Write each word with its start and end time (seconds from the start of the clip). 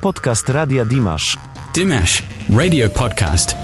Podcast 0.00 0.48
Radia 0.48 0.84
Dimash. 0.84 1.36
Dimash, 1.74 2.22
radio 2.56 2.88
podcast. 2.90 3.56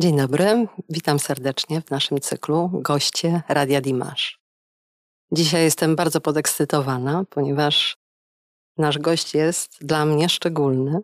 Dzień 0.00 0.16
dobry, 0.16 0.66
witam 0.88 1.18
serdecznie 1.18 1.80
w 1.80 1.90
naszym 1.90 2.20
cyklu 2.20 2.70
Goście 2.72 3.42
Radia 3.48 3.80
Dimash. 3.80 4.40
Dzisiaj 5.32 5.62
jestem 5.62 5.96
bardzo 5.96 6.20
podekscytowana, 6.20 7.24
ponieważ 7.30 7.96
nasz 8.76 8.98
gość 8.98 9.34
jest 9.34 9.76
dla 9.80 10.06
mnie 10.06 10.28
szczególny. 10.28 11.00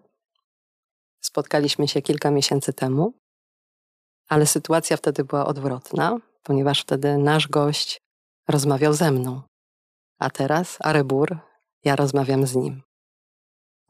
Spotkaliśmy 1.20 1.88
się 1.88 2.02
kilka 2.02 2.30
miesięcy 2.30 2.72
temu, 2.72 3.19
ale 4.30 4.46
sytuacja 4.46 4.96
wtedy 4.96 5.24
była 5.24 5.46
odwrotna, 5.46 6.18
ponieważ 6.42 6.80
wtedy 6.82 7.18
nasz 7.18 7.48
gość 7.48 8.00
rozmawiał 8.48 8.92
ze 8.92 9.10
mną, 9.10 9.42
a 10.18 10.30
teraz 10.30 10.78
Arebur, 10.80 11.38
ja 11.84 11.96
rozmawiam 11.96 12.46
z 12.46 12.56
nim. 12.56 12.82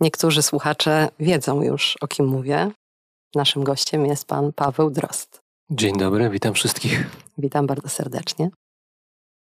Niektórzy 0.01 0.43
słuchacze 0.43 1.09
wiedzą 1.19 1.63
już, 1.63 1.97
o 2.01 2.09
kim 2.09 2.27
mówię. 2.27 2.71
Naszym 3.35 3.65
gościem 3.65 4.07
jest 4.07 4.25
pan 4.25 4.53
Paweł 4.53 4.91
Drost. 4.91 5.41
Dzień 5.71 5.99
dobry, 5.99 6.31
witam 6.31 6.55
wszystkich. 6.55 7.07
Witam 7.39 7.67
bardzo 7.67 7.89
serdecznie. 7.89 8.51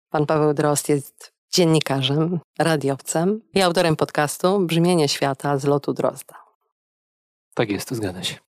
Pan 0.09 0.25
Paweł 0.25 0.53
Drost 0.53 0.89
jest 0.89 1.31
dziennikarzem, 1.53 2.39
radiowcem 2.59 3.41
i 3.53 3.61
autorem 3.61 3.95
podcastu 3.95 4.59
Brzmienie 4.59 5.09
Świata 5.09 5.57
z 5.57 5.65
lotu 5.65 5.93
Drozda. 5.93 6.35
Tak 7.53 7.69
jest, 7.69 7.91
zgadza 7.91 8.23
się. 8.23 8.44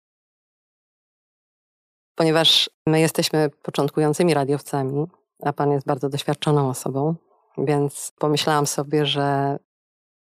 Ponieważ 2.15 2.71
my 2.87 3.01
jesteśmy 3.01 3.51
początkującymi 3.63 4.35
radiowcami, 4.35 5.07
a 5.43 5.53
pan 5.53 5.71
jest 5.73 5.87
bardzo 5.87 6.09
doświadczoną 6.09 6.69
osobą, 6.69 7.15
więc 7.59 8.13
pomyślałam 8.19 8.67
sobie, 8.67 9.07
że 9.07 9.59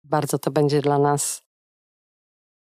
bardzo 0.03 0.39
to 0.39 0.51
będzie 0.51 0.81
dla 0.81 0.99
nas, 0.99 1.41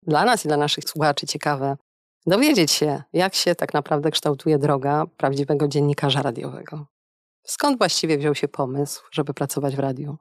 dla 0.03 0.25
nas 0.25 0.45
i 0.45 0.47
dla 0.47 0.57
naszych 0.57 0.83
słuchaczy 0.83 1.27
ciekawe 1.27 1.77
dowiedzieć 2.25 2.71
się, 2.71 3.03
jak 3.13 3.35
się 3.35 3.55
tak 3.55 3.73
naprawdę 3.73 4.11
kształtuje 4.11 4.57
droga 4.57 5.05
prawdziwego 5.17 5.67
dziennikarza 5.67 6.21
radiowego. 6.21 6.85
Skąd 7.43 7.77
właściwie 7.77 8.17
wziął 8.17 8.35
się 8.35 8.47
pomysł, 8.47 9.03
żeby 9.11 9.33
pracować 9.33 9.75
w 9.75 9.79
radiu? 9.79 10.17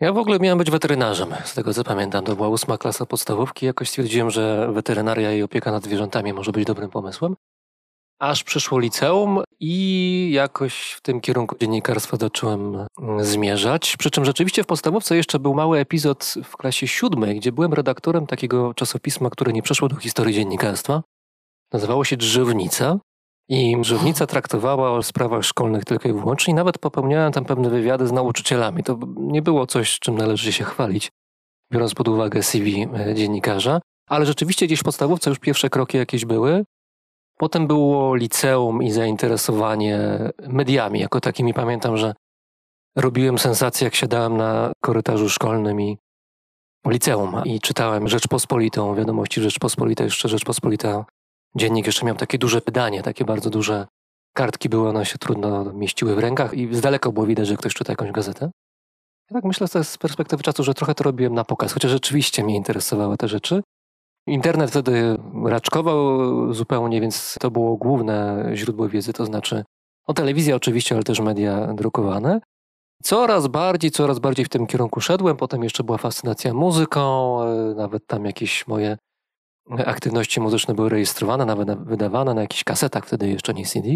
Ja 0.00 0.12
w 0.12 0.18
ogóle 0.18 0.38
miałem 0.38 0.58
być 0.58 0.70
weterynarzem, 0.70 1.34
z 1.44 1.54
tego 1.54 1.74
co 1.74 1.84
pamiętam. 1.84 2.24
To 2.24 2.36
była 2.36 2.48
ósma 2.48 2.78
klasa 2.78 3.06
podstawówki. 3.06 3.66
Jakoś 3.66 3.88
stwierdziłem, 3.88 4.30
że 4.30 4.72
weterynaria 4.72 5.32
i 5.32 5.42
opieka 5.42 5.72
nad 5.72 5.84
zwierzętami 5.84 6.32
może 6.32 6.52
być 6.52 6.64
dobrym 6.64 6.90
pomysłem. 6.90 7.36
Aż 8.18 8.44
przyszło 8.44 8.78
liceum 8.78 9.42
i 9.60 10.30
jakoś 10.32 10.92
w 10.92 11.00
tym 11.00 11.20
kierunku 11.20 11.56
dziennikarstwa 11.60 12.16
zacząłem 12.16 12.86
mm, 13.00 13.24
zmierzać. 13.24 13.96
Przy 13.96 14.10
czym 14.10 14.24
rzeczywiście 14.24 14.62
w 14.62 14.66
podstawówce 14.66 15.16
jeszcze 15.16 15.38
był 15.38 15.54
mały 15.54 15.78
epizod 15.78 16.34
w 16.44 16.56
klasie 16.56 16.88
siódmej, 16.88 17.36
gdzie 17.36 17.52
byłem 17.52 17.74
redaktorem 17.74 18.26
takiego 18.26 18.74
czasopisma, 18.74 19.30
które 19.30 19.52
nie 19.52 19.62
przeszło 19.62 19.88
do 19.88 19.96
historii 19.96 20.34
dziennikarstwa. 20.34 21.02
Nazywało 21.72 22.04
się 22.04 22.16
Drzewnica. 22.16 22.98
I 23.48 23.76
Drzewnica 23.80 24.26
traktowała 24.26 24.90
o 24.90 25.02
sprawach 25.02 25.44
szkolnych 25.44 25.84
tylko 25.84 26.08
i 26.08 26.12
wyłącznie. 26.12 26.52
I 26.52 26.54
nawet 26.54 26.78
popełniałem 26.78 27.32
tam 27.32 27.44
pewne 27.44 27.70
wywiady 27.70 28.06
z 28.06 28.12
nauczycielami. 28.12 28.82
To 28.82 28.98
nie 29.16 29.42
było 29.42 29.66
coś, 29.66 29.98
czym 29.98 30.18
należy 30.18 30.52
się 30.52 30.64
chwalić, 30.64 31.10
biorąc 31.72 31.94
pod 31.94 32.08
uwagę 32.08 32.42
CV 32.42 32.86
e, 32.94 33.14
dziennikarza. 33.14 33.80
Ale 34.08 34.26
rzeczywiście 34.26 34.66
gdzieś 34.66 34.80
w 34.80 34.84
podstawówce 34.84 35.30
już 35.30 35.38
pierwsze 35.38 35.70
kroki 35.70 35.98
jakieś 35.98 36.24
były. 36.24 36.64
Potem 37.38 37.66
było 37.66 38.14
liceum 38.14 38.82
i 38.82 38.90
zainteresowanie 38.90 39.98
mediami 40.48 41.00
jako 41.00 41.20
takimi. 41.20 41.54
Pamiętam, 41.54 41.96
że 41.96 42.14
robiłem 42.96 43.38
sensację, 43.38 43.84
jak 43.84 43.94
siadałem 43.94 44.36
na 44.36 44.72
korytarzu 44.80 45.28
szkolnym 45.28 45.80
i 45.80 45.98
liceum 46.86 47.42
i 47.44 47.60
czytałem 47.60 48.08
Rzeczpospolitą, 48.08 48.94
wiadomości 48.94 49.40
Rzeczpospolita, 49.40 50.04
jeszcze 50.04 50.28
Rzeczpospolita 50.28 51.04
dziennik 51.56 51.86
jeszcze 51.86 52.06
miał 52.06 52.16
takie 52.16 52.38
duże 52.38 52.60
wydanie, 52.66 53.02
takie 53.02 53.24
bardzo 53.24 53.50
duże 53.50 53.86
kartki 54.32 54.68
były, 54.68 54.88
one 54.88 55.06
się 55.06 55.18
trudno 55.18 55.72
mieściły 55.72 56.14
w 56.14 56.18
rękach 56.18 56.54
i 56.54 56.74
z 56.74 56.80
daleka 56.80 57.10
było 57.10 57.26
widać, 57.26 57.46
że 57.46 57.56
ktoś 57.56 57.74
czyta 57.74 57.92
jakąś 57.92 58.12
gazetę. 58.12 58.50
Ja 59.30 59.34
tak 59.34 59.44
myślę 59.44 59.84
z 59.84 59.98
perspektywy 59.98 60.42
czasu, 60.42 60.64
że 60.64 60.74
trochę 60.74 60.94
to 60.94 61.04
robiłem 61.04 61.34
na 61.34 61.44
pokaz, 61.44 61.72
chociaż 61.72 61.90
rzeczywiście 61.90 62.44
mnie 62.44 62.56
interesowały 62.56 63.16
te 63.16 63.28
rzeczy. 63.28 63.62
Internet 64.26 64.70
wtedy 64.70 65.16
raczkował 65.44 66.54
zupełnie, 66.54 67.00
więc 67.00 67.34
to 67.40 67.50
było 67.50 67.76
główne 67.76 68.50
źródło 68.54 68.88
wiedzy, 68.88 69.12
to 69.12 69.26
znaczy 69.26 69.64
o 70.06 70.14
telewizja 70.14 70.56
oczywiście, 70.56 70.94
ale 70.94 71.04
też 71.04 71.20
media 71.20 71.74
drukowane. 71.74 72.40
Coraz 73.02 73.46
bardziej, 73.46 73.90
coraz 73.90 74.18
bardziej 74.18 74.44
w 74.44 74.48
tym 74.48 74.66
kierunku 74.66 75.00
szedłem. 75.00 75.36
Potem 75.36 75.64
jeszcze 75.64 75.84
była 75.84 75.98
fascynacja 75.98 76.54
muzyką, 76.54 77.42
e, 77.42 77.74
nawet 77.74 78.06
tam 78.06 78.24
jakieś 78.24 78.66
moje 78.66 78.96
aktywności 79.86 80.40
muzyczne 80.40 80.74
były 80.74 80.88
rejestrowane, 80.88 81.46
nawet 81.46 81.84
wydawane 81.84 82.34
na 82.34 82.40
jakichś 82.40 82.64
kasetach, 82.64 83.06
wtedy 83.06 83.28
jeszcze 83.28 83.54
nie 83.54 83.66
CD. 83.66 83.88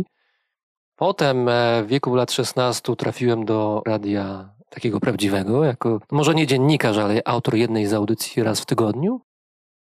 Potem 0.97 1.48
e, 1.48 1.82
w 1.82 1.86
wieku 1.86 2.14
lat 2.14 2.32
16 2.32 2.97
trafiłem 2.97 3.44
do 3.44 3.82
radia 3.86 4.54
takiego 4.70 5.00
prawdziwego, 5.00 5.64
jako 5.64 6.00
może 6.10 6.34
nie 6.34 6.47
dziennikarz, 6.47 6.97
ale 6.97 7.22
autor 7.25 7.54
jednej 7.54 7.86
z 7.86 7.92
audycji 7.92 8.42
raz 8.42 8.60
w 8.60 8.66
tygodniu. 8.66 9.20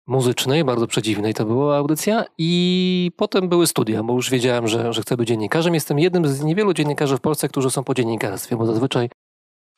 Muzycznej, 0.06 0.64
bardzo 0.64 0.86
przedziwnej 0.86 1.34
to 1.34 1.44
była 1.44 1.76
audycja, 1.76 2.24
i 2.38 3.10
potem 3.16 3.48
były 3.48 3.66
studia, 3.66 4.02
bo 4.02 4.14
już 4.14 4.30
wiedziałem, 4.30 4.68
że, 4.68 4.92
że 4.92 5.02
chcę 5.02 5.16
być 5.16 5.28
dziennikarzem. 5.28 5.74
Jestem 5.74 5.98
jednym 5.98 6.28
z 6.28 6.42
niewielu 6.44 6.74
dziennikarzy 6.74 7.16
w 7.16 7.20
Polsce, 7.20 7.48
którzy 7.48 7.70
są 7.70 7.84
po 7.84 7.94
dziennikarstwie, 7.94 8.56
bo 8.56 8.66
zazwyczaj 8.66 9.08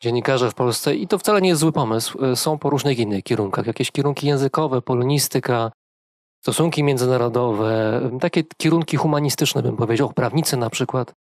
dziennikarze 0.00 0.50
w 0.50 0.54
Polsce, 0.54 0.94
i 0.94 1.08
to 1.08 1.18
wcale 1.18 1.42
nie 1.42 1.48
jest 1.48 1.60
zły 1.60 1.72
pomysł, 1.72 2.24
e, 2.24 2.36
są 2.36 2.58
po 2.58 2.70
różnych 2.70 2.98
innych 2.98 3.24
kierunkach. 3.24 3.66
Jakieś 3.66 3.90
kierunki 3.90 4.26
językowe, 4.26 4.82
polonistyka, 4.82 5.72
stosunki 6.44 6.82
międzynarodowe, 6.82 8.00
takie 8.20 8.42
kierunki 8.56 8.96
humanistyczne 8.96 9.62
bym 9.62 9.76
powiedział, 9.76 10.12
prawnicy 10.12 10.56
na 10.56 10.70
przykład, 10.70 11.12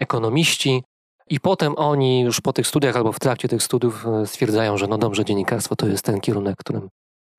ekonomiści. 0.00 0.82
I 1.30 1.40
potem 1.40 1.74
oni 1.76 2.20
już 2.20 2.40
po 2.40 2.52
tych 2.52 2.66
studiach 2.66 2.96
albo 2.96 3.12
w 3.12 3.20
trakcie 3.20 3.48
tych 3.48 3.62
studiów 3.62 4.06
e, 4.06 4.26
stwierdzają, 4.26 4.78
że 4.78 4.86
no 4.86 4.98
dobrze, 4.98 5.24
dziennikarstwo 5.24 5.76
to 5.76 5.86
jest 5.86 6.04
ten 6.04 6.20
kierunek, 6.20 6.56
którym 6.58 6.88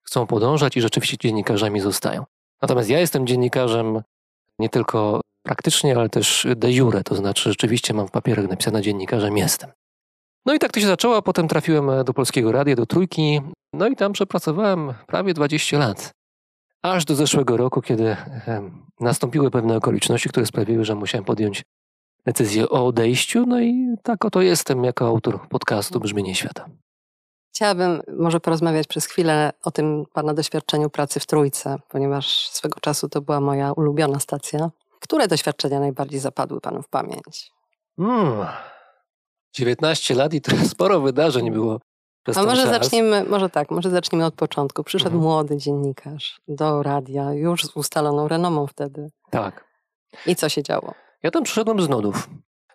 chcą 0.02 0.26
podążać 0.26 0.76
i 0.76 0.80
rzeczywiście 0.80 1.16
dziennikarzami 1.18 1.80
zostają. 1.80 2.24
Natomiast 2.62 2.90
ja 2.90 3.00
jestem 3.00 3.26
dziennikarzem 3.26 4.02
nie 4.58 4.68
tylko 4.68 5.20
praktycznie, 5.42 5.96
ale 5.96 6.08
też 6.08 6.46
de 6.56 6.72
jure, 6.72 7.02
to 7.04 7.14
znaczy 7.14 7.50
rzeczywiście 7.50 7.94
mam 7.94 8.08
w 8.08 8.10
papierach 8.10 8.48
napisane 8.48 8.82
dziennikarzem 8.82 9.36
jestem. 9.36 9.70
No 10.46 10.54
i 10.54 10.58
tak 10.58 10.72
to 10.72 10.80
się 10.80 10.86
zaczęło, 10.86 11.22
potem 11.22 11.48
trafiłem 11.48 12.04
do 12.04 12.14
Polskiego 12.14 12.52
Radia, 12.52 12.76
do 12.76 12.86
Trójki, 12.86 13.40
no 13.72 13.88
i 13.88 13.96
tam 13.96 14.12
przepracowałem 14.12 14.94
prawie 15.06 15.34
20 15.34 15.78
lat 15.78 16.15
aż 16.82 17.04
do 17.04 17.14
zeszłego 17.14 17.56
roku, 17.56 17.82
kiedy 17.82 18.16
nastąpiły 19.00 19.50
pewne 19.50 19.76
okoliczności, 19.76 20.28
które 20.28 20.46
sprawiły, 20.46 20.84
że 20.84 20.94
musiałem 20.94 21.24
podjąć 21.24 21.62
decyzję 22.26 22.68
o 22.68 22.86
odejściu. 22.86 23.46
No 23.46 23.60
i 23.60 23.96
tak 24.02 24.24
oto 24.24 24.42
jestem 24.42 24.84
jako 24.84 25.06
autor 25.06 25.48
podcastu 25.48 26.00
Brzmienie 26.00 26.34
Świata. 26.34 26.68
Chciałabym 27.54 28.02
może 28.18 28.40
porozmawiać 28.40 28.86
przez 28.86 29.06
chwilę 29.06 29.52
o 29.62 29.70
tym 29.70 30.04
Pana 30.12 30.34
doświadczeniu 30.34 30.90
pracy 30.90 31.20
w 31.20 31.26
Trójce, 31.26 31.76
ponieważ 31.88 32.48
swego 32.48 32.80
czasu 32.80 33.08
to 33.08 33.20
była 33.20 33.40
moja 33.40 33.72
ulubiona 33.72 34.20
stacja. 34.20 34.70
Które 35.00 35.28
doświadczenia 35.28 35.80
najbardziej 35.80 36.20
zapadły 36.20 36.60
Panu 36.60 36.82
w 36.82 36.88
pamięć? 36.88 37.50
Hmm. 37.96 38.46
19 39.54 40.14
lat 40.14 40.34
i 40.34 40.40
trochę 40.40 40.64
sporo 40.74 41.00
wydarzeń 41.00 41.50
było 41.50 41.80
a 42.34 42.42
może 42.42 42.62
czas. 42.62 42.70
zacznijmy, 42.70 43.24
może 43.24 43.50
tak, 43.50 43.70
może 43.70 43.90
zacznijmy 43.90 44.24
od 44.24 44.34
początku. 44.34 44.84
Przyszedł 44.84 45.16
mhm. 45.16 45.24
młody 45.24 45.56
dziennikarz 45.56 46.40
do 46.48 46.82
radia, 46.82 47.32
już 47.32 47.64
z 47.64 47.76
ustaloną 47.76 48.28
renomą 48.28 48.66
wtedy. 48.66 49.10
Tak. 49.30 49.64
I 50.26 50.36
co 50.36 50.48
się 50.48 50.62
działo? 50.62 50.94
Ja 51.22 51.30
tam 51.30 51.42
przyszedłem 51.42 51.82
z 51.82 51.88
nudów. 51.88 52.28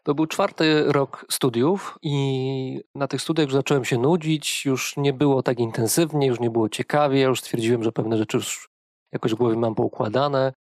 To 0.04 0.16
był 0.16 0.28
czwarty 0.28 0.84
rok 0.88 1.25
studiów 1.31 1.98
i 2.02 2.81
na 2.96 3.08
tych 3.08 3.22
studiach 3.22 3.46
już 3.46 3.54
zacząłem 3.54 3.86
się 3.86 3.98
nudzić, 3.98 4.66
już 4.66 4.98
nie 4.98 5.14
było 5.14 5.44
tak 5.44 5.60
intensywnie, 5.60 6.28
już 6.28 6.40
nie 6.40 6.50
było 6.50 6.70
ciekawie, 6.70 7.22
już 7.22 7.40
stwierdziłem, 7.40 7.84
że 7.84 7.92
pewne 7.92 8.18
rzeczy 8.18 8.38
już 8.38 8.70
jakoś 9.12 9.31
w 9.31 9.38
głowie 9.38 9.58
mam 9.58 9.75
poukładane 9.75 10.54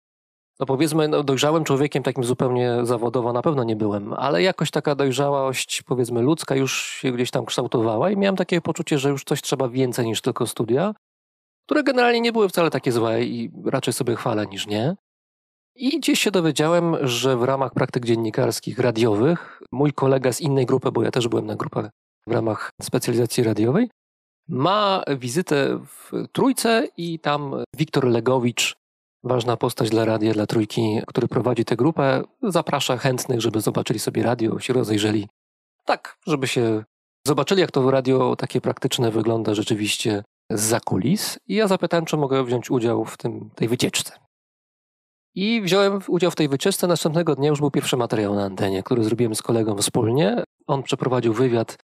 no 0.61 0.67
powiedzmy, 0.67 1.09
no 1.09 1.23
dojrzałym 1.23 1.65
człowiekiem 1.65 2.03
takim 2.03 2.25
zupełnie 2.25 2.77
zawodowo 2.83 3.33
na 3.33 3.43
pewno 3.43 3.65
nie 3.65 3.77
byłem, 3.77 4.13
ale 4.13 4.43
jakoś 4.43 4.71
taka 4.71 4.95
dojrzałość, 4.95 5.83
powiedzmy, 5.83 6.23
ludzka 6.23 6.57
już 6.57 6.83
się 6.83 7.13
gdzieś 7.13 7.31
tam 7.31 7.47
kształtowała 7.47 8.11
i 8.11 8.17
miałem 8.17 8.37
takie 8.37 8.61
poczucie, 8.61 8.99
że 8.99 9.09
już 9.09 9.25
coś 9.25 9.43
trzeba 9.43 9.69
więcej 9.69 10.07
niż 10.07 10.21
tylko 10.21 10.47
studia, 10.47 10.95
które 11.67 11.83
generalnie 11.83 12.21
nie 12.21 12.33
były 12.33 12.49
wcale 12.49 12.71
takie 12.71 12.93
złe 12.93 13.25
i 13.25 13.51
raczej 13.65 13.93
sobie 13.93 14.17
chwalę 14.17 14.47
niż 14.47 14.67
nie. 14.67 14.97
I 15.75 15.99
gdzieś 15.99 16.21
się 16.21 16.31
dowiedziałem, 16.31 16.97
że 17.03 17.37
w 17.37 17.43
ramach 17.43 17.73
praktyk 17.73 18.05
dziennikarskich 18.05 18.79
radiowych 18.79 19.63
mój 19.73 19.93
kolega 19.93 20.33
z 20.33 20.41
innej 20.41 20.67
grupy, 20.67 20.93
bo 20.93 21.03
ja 21.03 21.11
też 21.11 21.29
byłem 21.29 21.47
na 21.47 21.57
grupach 21.57 21.91
w 22.27 22.33
ramach 22.33 22.71
specjalizacji 22.83 23.45
radiowej, 23.45 23.91
ma 24.49 25.03
wizytę 25.19 25.79
w 25.87 26.13
Trójce 26.33 26.89
i 26.97 27.19
tam 27.19 27.55
Wiktor 27.77 28.05
Legowicz 28.05 28.77
ważna 29.25 29.57
postać 29.57 29.91
dla 29.91 30.05
radia, 30.05 30.33
dla 30.33 30.47
trójki, 30.47 31.01
który 31.07 31.29
prowadzi 31.29 31.65
tę 31.65 31.77
grupę. 31.77 32.23
Zaprasza 32.43 32.97
chętnych, 32.97 33.41
żeby 33.41 33.61
zobaczyli 33.61 33.99
sobie 33.99 34.23
radio, 34.23 34.59
się 34.59 34.73
rozejrzeli. 34.73 35.29
Tak, 35.85 36.19
żeby 36.27 36.49
się 36.49 36.85
zobaczyli, 37.27 37.61
jak 37.61 37.71
to 37.71 37.91
radio 37.91 38.37
takie 38.37 38.61
praktyczne 38.61 39.11
wygląda 39.11 39.55
rzeczywiście 39.55 40.25
z 40.51 40.85
kulis. 40.85 41.39
I 41.47 41.55
ja 41.55 41.69
zapytałem, 41.69 42.05
czy 42.05 42.17
mogę 42.17 42.45
wziąć 42.45 42.71
udział 42.71 43.05
w 43.05 43.17
tym, 43.17 43.51
tej 43.55 43.69
wycieczce. 43.69 44.13
I 45.35 45.63
wziąłem 45.63 46.01
udział 46.09 46.31
w 46.31 46.37
tej 46.37 46.49
wycieczce. 46.49 46.87
Następnego 46.87 47.35
dnia 47.35 47.49
już 47.49 47.61
był 47.61 47.71
pierwszy 47.71 47.97
materiał 47.97 48.35
na 48.35 48.45
antenie, 48.45 48.83
który 48.83 49.05
zrobiłem 49.05 49.35
z 49.35 49.43
kolegą 49.43 49.77
wspólnie. 49.77 50.45
On 50.67 50.83
przeprowadził 50.83 51.33
wywiad 51.35 51.77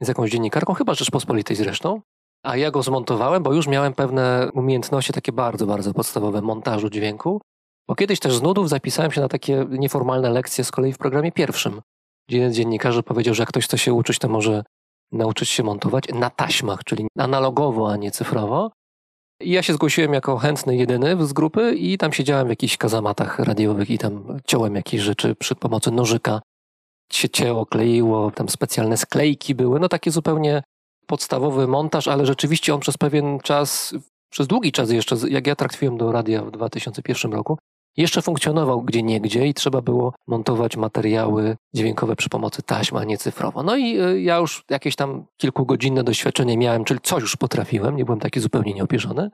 z 0.00 0.08
jakąś 0.08 0.30
dziennikarką, 0.30 0.74
chyba 0.74 0.94
Rzeczpospolitej 0.94 1.56
zresztą. 1.56 2.00
A 2.42 2.56
ja 2.56 2.70
go 2.70 2.82
zmontowałem, 2.82 3.42
bo 3.42 3.54
już 3.54 3.66
miałem 3.66 3.92
pewne 3.92 4.50
umiejętności 4.54 5.12
takie 5.12 5.32
bardzo, 5.32 5.66
bardzo 5.66 5.94
podstawowe 5.94 6.42
montażu 6.42 6.90
dźwięku. 6.90 7.40
Bo 7.88 7.94
kiedyś 7.94 8.20
też 8.20 8.34
z 8.34 8.42
nudów 8.42 8.68
zapisałem 8.68 9.12
się 9.12 9.20
na 9.20 9.28
takie 9.28 9.66
nieformalne 9.68 10.30
lekcje 10.30 10.64
z 10.64 10.70
kolei 10.70 10.92
w 10.92 10.98
programie 10.98 11.32
pierwszym, 11.32 11.80
jeden 12.30 12.52
z 12.52 12.56
dziennikarzy 12.56 13.02
powiedział, 13.02 13.34
że 13.34 13.42
jak 13.42 13.48
ktoś 13.48 13.64
chce 13.64 13.78
się 13.78 13.94
uczyć, 13.94 14.18
to 14.18 14.28
może 14.28 14.64
nauczyć 15.12 15.48
się 15.48 15.62
montować 15.62 16.04
na 16.14 16.30
taśmach, 16.30 16.84
czyli 16.84 17.06
analogowo, 17.18 17.92
a 17.92 17.96
nie 17.96 18.10
cyfrowo. 18.10 18.70
I 19.40 19.50
ja 19.50 19.62
się 19.62 19.72
zgłosiłem 19.72 20.12
jako 20.12 20.38
chętny 20.38 20.76
jedyny 20.76 21.26
z 21.26 21.32
grupy 21.32 21.74
i 21.74 21.98
tam 21.98 22.12
siedziałem 22.12 22.46
w 22.46 22.50
jakichś 22.50 22.76
kazamatach 22.76 23.38
radiowych 23.38 23.90
i 23.90 23.98
tam 23.98 24.38
ciąłem 24.46 24.76
jakieś 24.76 25.00
rzeczy 25.00 25.34
przy 25.34 25.54
pomocy 25.54 25.90
nożyka. 25.90 26.40
Się 27.12 27.28
cięło, 27.28 27.66
kleiło, 27.66 28.30
tam 28.30 28.48
specjalne 28.48 28.96
sklejki 28.96 29.54
były, 29.54 29.80
no 29.80 29.88
takie 29.88 30.10
zupełnie 30.10 30.62
podstawowy 31.10 31.66
montaż, 31.66 32.08
ale 32.08 32.26
rzeczywiście 32.26 32.74
on 32.74 32.80
przez 32.80 32.96
pewien 32.96 33.38
czas, 33.38 33.94
przez 34.32 34.46
długi 34.46 34.72
czas 34.72 34.90
jeszcze, 34.90 35.16
jak 35.28 35.46
ja 35.46 35.56
trafiłem 35.56 35.98
do 35.98 36.12
radia 36.12 36.42
w 36.44 36.50
2001 36.50 37.32
roku, 37.32 37.58
jeszcze 37.96 38.22
funkcjonował 38.22 38.82
gdzie 38.82 39.02
niegdzie 39.02 39.46
i 39.46 39.54
trzeba 39.54 39.80
było 39.82 40.14
montować 40.26 40.76
materiały 40.76 41.56
dźwiękowe 41.74 42.16
przy 42.16 42.28
pomocy 42.28 42.62
taśmy, 42.62 42.98
a 42.98 43.04
nie 43.04 43.18
cyfrowo. 43.18 43.62
No 43.62 43.76
i 43.76 44.00
y, 44.00 44.22
ja 44.22 44.36
już 44.36 44.64
jakieś 44.70 44.96
tam 44.96 45.24
kilkugodzinne 45.36 46.04
doświadczenie 46.04 46.58
miałem, 46.58 46.84
czyli 46.84 47.00
coś 47.02 47.22
już 47.22 47.36
potrafiłem, 47.36 47.96
nie 47.96 48.04
byłem 48.04 48.20
taki 48.20 48.40
zupełnie 48.40 48.74
nieopierzony. 48.74 49.30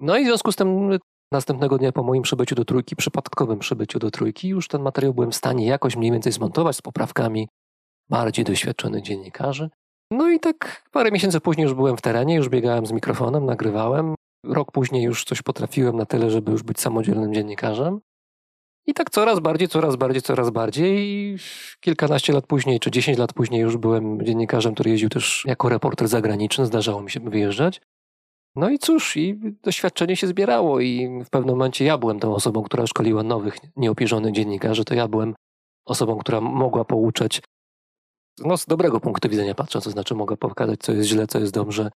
No 0.00 0.18
i 0.18 0.24
w 0.24 0.26
związku 0.26 0.52
z 0.52 0.56
tym 0.56 0.98
następnego 1.32 1.78
dnia 1.78 1.92
po 1.92 2.02
moim 2.02 2.22
przybyciu 2.22 2.54
do 2.54 2.64
trójki, 2.64 2.96
przypadkowym 2.96 3.58
przybyciu 3.58 3.98
do 3.98 4.10
trójki, 4.10 4.48
już 4.48 4.68
ten 4.68 4.82
materiał 4.82 5.14
byłem 5.14 5.30
w 5.30 5.36
stanie 5.36 5.66
jakoś 5.66 5.96
mniej 5.96 6.12
więcej 6.12 6.32
zmontować 6.32 6.76
z 6.76 6.82
poprawkami 6.82 7.48
bardziej 8.08 8.44
doświadczonych 8.44 9.02
dziennikarzy. 9.02 9.70
No 10.10 10.30
i 10.30 10.40
tak 10.40 10.88
parę 10.90 11.10
miesięcy 11.10 11.40
później 11.40 11.64
już 11.64 11.74
byłem 11.74 11.96
w 11.96 12.02
terenie, 12.02 12.34
już 12.34 12.48
biegałem 12.48 12.86
z 12.86 12.92
mikrofonem, 12.92 13.46
nagrywałem. 13.46 14.14
Rok 14.46 14.72
później 14.72 15.02
już 15.02 15.24
coś 15.24 15.42
potrafiłem 15.42 15.96
na 15.96 16.06
tyle, 16.06 16.30
żeby 16.30 16.52
już 16.52 16.62
być 16.62 16.80
samodzielnym 16.80 17.34
dziennikarzem. 17.34 18.00
I 18.86 18.94
tak 18.94 19.10
coraz 19.10 19.40
bardziej, 19.40 19.68
coraz 19.68 19.96
bardziej, 19.96 20.22
coraz 20.22 20.50
bardziej. 20.50 20.98
I 20.98 21.36
kilkanaście 21.80 22.32
lat 22.32 22.46
później, 22.46 22.80
czy 22.80 22.90
dziesięć 22.90 23.18
lat 23.18 23.32
później 23.32 23.60
już 23.60 23.76
byłem 23.76 24.24
dziennikarzem, 24.24 24.74
który 24.74 24.90
jeździł 24.90 25.08
też 25.08 25.44
jako 25.46 25.68
reporter 25.68 26.08
zagraniczny. 26.08 26.66
Zdarzało 26.66 27.02
mi 27.02 27.10
się 27.10 27.20
wyjeżdżać. 27.20 27.80
No 28.56 28.70
i 28.70 28.78
cóż, 28.78 29.16
i 29.16 29.38
doświadczenie 29.62 30.16
się 30.16 30.26
zbierało 30.26 30.80
i 30.80 31.22
w 31.24 31.30
pewnym 31.30 31.54
momencie 31.54 31.84
ja 31.84 31.98
byłem 31.98 32.20
tą 32.20 32.34
osobą, 32.34 32.62
która 32.62 32.86
szkoliła 32.86 33.22
nowych, 33.22 33.56
nieopierzonych 33.76 34.32
dziennikarzy. 34.32 34.84
To 34.84 34.94
ja 34.94 35.08
byłem 35.08 35.34
osobą, 35.86 36.18
która 36.18 36.40
mogła 36.40 36.84
pouczać 36.84 37.42
no, 38.40 38.56
z 38.56 38.66
dobrego 38.66 39.00
punktu 39.00 39.28
widzenia 39.28 39.54
patrzę, 39.54 39.80
to 39.80 39.90
znaczy 39.90 40.14
mogę 40.14 40.36
pokazać, 40.36 40.80
co 40.80 40.92
jest 40.92 41.08
źle, 41.08 41.26
co 41.26 41.38
jest 41.38 41.52
dobrze 41.52 41.90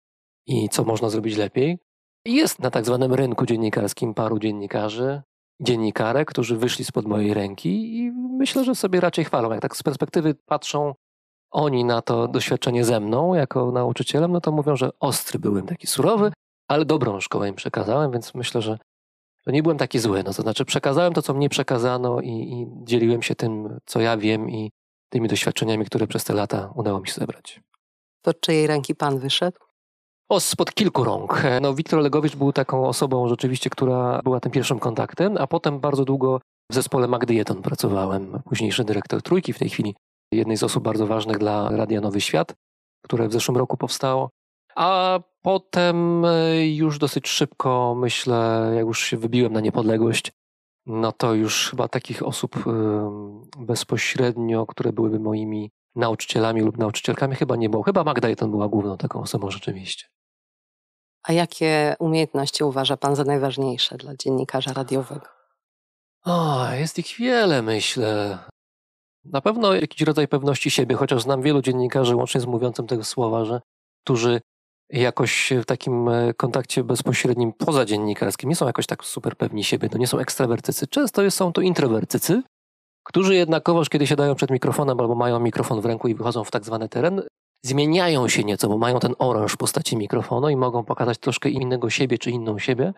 i 0.46 0.68
co 0.68 0.84
można 0.84 1.10
zrobić 1.10 1.36
lepiej. 1.36 1.78
Jest 2.24 2.58
na 2.58 2.70
tak 2.70 2.86
zwanym 2.86 3.14
rynku 3.14 3.46
dziennikarskim 3.46 4.14
paru 4.14 4.38
dziennikarzy, 4.38 5.22
dziennikarek, 5.60 6.28
którzy 6.28 6.56
wyszli 6.56 6.84
spod 6.84 7.06
mojej 7.06 7.34
ręki 7.34 7.98
i 7.98 8.10
myślę, 8.12 8.64
że 8.64 8.74
sobie 8.74 9.00
raczej 9.00 9.24
chwalą. 9.24 9.52
Jak 9.52 9.60
tak 9.60 9.76
z 9.76 9.82
perspektywy 9.82 10.34
patrzą 10.34 10.94
oni 11.50 11.84
na 11.84 12.02
to 12.02 12.28
doświadczenie 12.28 12.84
ze 12.84 13.00
mną 13.00 13.34
jako 13.34 13.72
nauczycielem, 13.72 14.32
no 14.32 14.40
to 14.40 14.52
mówią, 14.52 14.76
że 14.76 14.90
ostry 15.00 15.38
byłem, 15.38 15.66
taki 15.66 15.86
surowy, 15.86 16.32
ale 16.68 16.84
dobrą 16.84 17.20
szkołę 17.20 17.48
im 17.48 17.54
przekazałem, 17.54 18.10
więc 18.10 18.34
myślę, 18.34 18.62
że 18.62 18.78
to 19.44 19.50
nie 19.50 19.62
byłem 19.62 19.78
taki 19.78 19.98
zły. 19.98 20.22
No 20.22 20.34
to 20.34 20.42
znaczy 20.42 20.64
przekazałem 20.64 21.12
to, 21.12 21.22
co 21.22 21.34
mnie 21.34 21.48
przekazano 21.48 22.20
i, 22.20 22.30
i 22.30 22.66
dzieliłem 22.84 23.22
się 23.22 23.34
tym, 23.34 23.78
co 23.86 24.00
ja 24.00 24.16
wiem 24.16 24.50
i 24.50 24.72
tymi 25.14 25.28
doświadczeniami, 25.28 25.84
które 25.84 26.06
przez 26.06 26.24
te 26.24 26.34
lata 26.34 26.72
udało 26.74 27.00
mi 27.00 27.08
się 27.08 27.12
zebrać. 27.12 27.60
Pod 28.22 28.40
czyjej 28.40 28.66
ręki 28.66 28.94
pan 28.94 29.18
wyszedł? 29.18 29.58
O, 30.28 30.40
spod 30.40 30.74
kilku 30.74 31.04
rąk. 31.04 31.42
No, 31.60 31.74
Wiktor 31.74 32.00
Legowicz 32.00 32.36
był 32.36 32.52
taką 32.52 32.88
osobą 32.88 33.28
rzeczywiście, 33.28 33.70
która 33.70 34.20
była 34.24 34.40
tym 34.40 34.52
pierwszym 34.52 34.78
kontaktem, 34.78 35.36
a 35.38 35.46
potem 35.46 35.80
bardzo 35.80 36.04
długo 36.04 36.40
w 36.70 36.74
zespole 36.74 37.08
Magdy 37.08 37.34
Jeton 37.34 37.62
pracowałem, 37.62 38.42
późniejszy 38.44 38.84
dyrektor 38.84 39.22
Trójki, 39.22 39.52
w 39.52 39.58
tej 39.58 39.68
chwili 39.68 39.94
jednej 40.32 40.56
z 40.56 40.62
osób 40.62 40.84
bardzo 40.84 41.06
ważnych 41.06 41.38
dla 41.38 41.70
Radia 41.70 42.00
Nowy 42.00 42.20
Świat, 42.20 42.54
które 43.04 43.28
w 43.28 43.32
zeszłym 43.32 43.56
roku 43.56 43.76
powstało. 43.76 44.30
A 44.76 45.20
potem 45.42 46.24
e, 46.24 46.66
już 46.66 46.98
dosyć 46.98 47.28
szybko, 47.28 47.94
myślę, 47.98 48.72
jak 48.74 48.86
już 48.86 49.00
się 49.00 49.16
wybiłem 49.16 49.52
na 49.52 49.60
niepodległość, 49.60 50.32
no 50.86 51.12
to 51.12 51.34
już 51.34 51.70
chyba 51.70 51.88
takich 51.88 52.22
osób 52.22 52.64
bezpośrednio, 53.58 54.66
które 54.66 54.92
byłyby 54.92 55.20
moimi 55.20 55.70
nauczycielami 55.94 56.60
lub 56.60 56.78
nauczycielkami, 56.78 57.36
chyba 57.36 57.56
nie 57.56 57.68
było. 57.68 57.82
Chyba 57.82 58.04
Magda 58.04 58.28
Jeton 58.28 58.50
była 58.50 58.68
główną 58.68 58.96
taką 58.96 59.20
osobą 59.20 59.50
rzeczywiście. 59.50 60.06
A 61.22 61.32
jakie 61.32 61.96
umiejętności 61.98 62.64
uważa 62.64 62.96
Pan 62.96 63.16
za 63.16 63.24
najważniejsze 63.24 63.96
dla 63.96 64.16
dziennikarza 64.16 64.72
radiowego? 64.72 65.26
O, 66.24 66.66
jest 66.70 66.98
ich 66.98 67.16
wiele, 67.18 67.62
myślę. 67.62 68.38
Na 69.24 69.40
pewno 69.40 69.74
jakiś 69.74 70.00
rodzaj 70.00 70.28
pewności 70.28 70.70
siebie, 70.70 70.96
chociaż 70.96 71.22
znam 71.22 71.42
wielu 71.42 71.62
dziennikarzy, 71.62 72.16
łącznie 72.16 72.40
z 72.40 72.46
mówiącym 72.46 72.86
tego 72.86 73.04
słowa, 73.04 73.44
że 73.44 73.60
którzy 74.04 74.40
jakoś 74.90 75.52
w 75.62 75.64
takim 75.64 76.08
e, 76.08 76.34
kontakcie 76.34 76.84
bezpośrednim 76.84 77.52
poza 77.52 77.84
dziennikarskim 77.84 78.50
nie 78.50 78.56
są 78.56 78.66
jakoś 78.66 78.86
tak 78.86 79.04
super 79.04 79.36
pewni 79.36 79.64
siebie, 79.64 79.88
to 79.88 79.98
nie 79.98 80.06
są 80.06 80.18
ekstrawertycy. 80.18 80.86
Często 80.86 81.30
są 81.30 81.52
to 81.52 81.60
introwertycy, 81.60 82.42
którzy 83.04 83.34
jednakowoż, 83.34 83.88
kiedy 83.88 84.06
siadają 84.06 84.34
przed 84.34 84.50
mikrofonem 84.50 85.00
albo 85.00 85.14
mają 85.14 85.40
mikrofon 85.40 85.80
w 85.80 85.84
ręku 85.84 86.08
i 86.08 86.14
wychodzą 86.14 86.44
w 86.44 86.50
tak 86.50 86.64
zwany 86.64 86.88
teren, 86.88 87.22
zmieniają 87.64 88.28
się 88.28 88.44
nieco, 88.44 88.68
bo 88.68 88.78
mają 88.78 88.98
ten 89.00 89.14
oręż 89.18 89.52
w 89.52 89.56
postaci 89.56 89.96
mikrofonu 89.96 90.48
i 90.48 90.56
mogą 90.56 90.84
pokazać 90.84 91.18
troszkę 91.18 91.48
innego 91.48 91.90
siebie 91.90 92.18
czy 92.18 92.30
inną 92.30 92.58
siebie. 92.58 92.92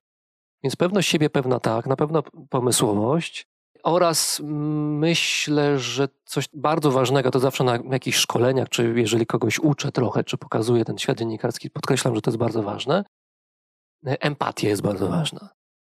Więc 0.62 0.76
pewność 0.76 1.08
siebie 1.08 1.30
pewna 1.30 1.60
tak, 1.60 1.86
na 1.86 1.96
pewno 1.96 2.22
pomysłowość, 2.50 3.46
oraz 3.86 4.40
myślę, 4.44 5.78
że 5.78 6.08
coś 6.24 6.48
bardzo 6.54 6.90
ważnego, 6.90 7.30
to 7.30 7.38
zawsze 7.38 7.64
na 7.64 7.78
jakichś 7.90 8.18
szkoleniach, 8.18 8.68
czy 8.68 8.94
jeżeli 8.96 9.26
kogoś 9.26 9.58
uczę 9.58 9.92
trochę, 9.92 10.24
czy 10.24 10.36
pokazuję 10.36 10.84
ten 10.84 10.98
świat 10.98 11.18
dziennikarski, 11.18 11.70
podkreślam, 11.70 12.14
że 12.14 12.20
to 12.20 12.30
jest 12.30 12.38
bardzo 12.38 12.62
ważne. 12.62 13.04
Empatia 14.04 14.68
jest 14.68 14.82
bardzo 14.82 15.08
ważna. 15.08 15.48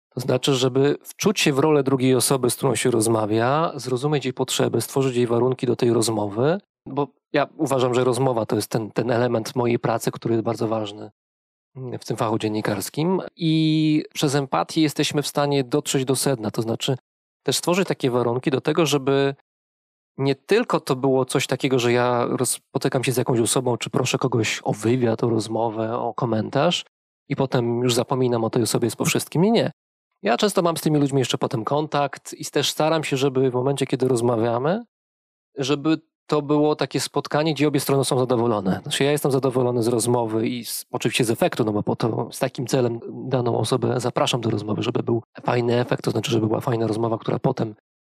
To 0.09 0.19
znaczy, 0.19 0.55
żeby 0.55 0.97
wczuć 1.03 1.39
się 1.39 1.53
w 1.53 1.59
rolę 1.59 1.83
drugiej 1.83 2.15
osoby, 2.15 2.49
z 2.49 2.55
którą 2.55 2.75
się 2.75 2.91
rozmawia, 2.91 3.71
zrozumieć 3.75 4.25
jej 4.25 4.33
potrzeby, 4.33 4.81
stworzyć 4.81 5.15
jej 5.15 5.27
warunki 5.27 5.67
do 5.67 5.75
tej 5.75 5.93
rozmowy, 5.93 6.57
bo 6.85 7.07
ja 7.33 7.47
uważam, 7.57 7.93
że 7.93 8.03
rozmowa 8.03 8.45
to 8.45 8.55
jest 8.55 8.69
ten, 8.69 8.91
ten 8.91 9.11
element 9.11 9.55
mojej 9.55 9.79
pracy, 9.79 10.11
który 10.11 10.33
jest 10.33 10.45
bardzo 10.45 10.67
ważny 10.67 11.11
w 11.75 12.05
tym 12.05 12.17
fachu 12.17 12.39
dziennikarskim. 12.39 13.21
I 13.35 14.03
przez 14.13 14.35
empatię 14.35 14.81
jesteśmy 14.81 15.21
w 15.21 15.27
stanie 15.27 15.63
dotrzeć 15.63 16.05
do 16.05 16.15
sedna, 16.15 16.51
to 16.51 16.61
znaczy 16.61 16.97
też 17.43 17.57
stworzyć 17.57 17.87
takie 17.87 18.11
warunki 18.11 18.51
do 18.51 18.61
tego, 18.61 18.85
żeby 18.85 19.35
nie 20.17 20.35
tylko 20.35 20.79
to 20.79 20.95
było 20.95 21.25
coś 21.25 21.47
takiego, 21.47 21.79
że 21.79 21.91
ja 21.91 22.27
spotykam 22.45 23.03
się 23.03 23.11
z 23.11 23.17
jakąś 23.17 23.39
osobą, 23.39 23.77
czy 23.77 23.89
proszę 23.89 24.17
kogoś 24.17 24.61
o 24.63 24.73
wywiad, 24.73 25.23
o 25.23 25.29
rozmowę, 25.29 25.97
o 25.97 26.13
komentarz 26.13 26.85
i 27.29 27.35
potem 27.35 27.79
już 27.79 27.93
zapominam 27.93 28.43
o 28.43 28.49
tej 28.49 28.63
osobie 28.63 28.89
z 28.89 28.95
po 28.95 29.05
wszystkim. 29.05 29.41
Nie. 29.41 29.71
Ja 30.21 30.37
często 30.37 30.61
mam 30.61 30.77
z 30.77 30.81
tymi 30.81 30.99
ludźmi 30.99 31.19
jeszcze 31.19 31.37
potem 31.37 31.63
kontakt 31.63 32.33
i 32.33 32.45
też 32.45 32.71
staram 32.71 33.03
się, 33.03 33.17
żeby 33.17 33.51
w 33.51 33.53
momencie, 33.53 33.85
kiedy 33.85 34.07
rozmawiamy, 34.07 34.83
żeby 35.57 35.97
to 36.27 36.41
było 36.41 36.75
takie 36.75 36.99
spotkanie, 36.99 37.53
gdzie 37.53 37.67
obie 37.67 37.79
strony 37.79 38.05
są 38.05 38.19
zadowolone. 38.19 38.79
Znaczy 38.83 39.03
ja 39.03 39.11
jestem 39.11 39.31
zadowolony 39.31 39.83
z 39.83 39.87
rozmowy 39.87 40.47
i 40.47 40.65
z, 40.65 40.85
oczywiście 40.91 41.25
z 41.25 41.31
efektu, 41.31 41.63
no 41.63 41.71
bo 41.73 41.83
po 41.83 41.95
to 41.95 42.29
z 42.31 42.39
takim 42.39 42.67
celem 42.67 42.99
daną 43.29 43.57
osobę 43.57 43.99
zapraszam 43.99 44.41
do 44.41 44.49
rozmowy, 44.49 44.83
żeby 44.83 45.03
był 45.03 45.23
fajny 45.43 45.79
efekt, 45.79 46.03
to 46.03 46.11
znaczy, 46.11 46.31
żeby 46.31 46.47
była 46.47 46.59
fajna 46.59 46.87
rozmowa, 46.87 47.17
która 47.17 47.39
potem 47.39 47.75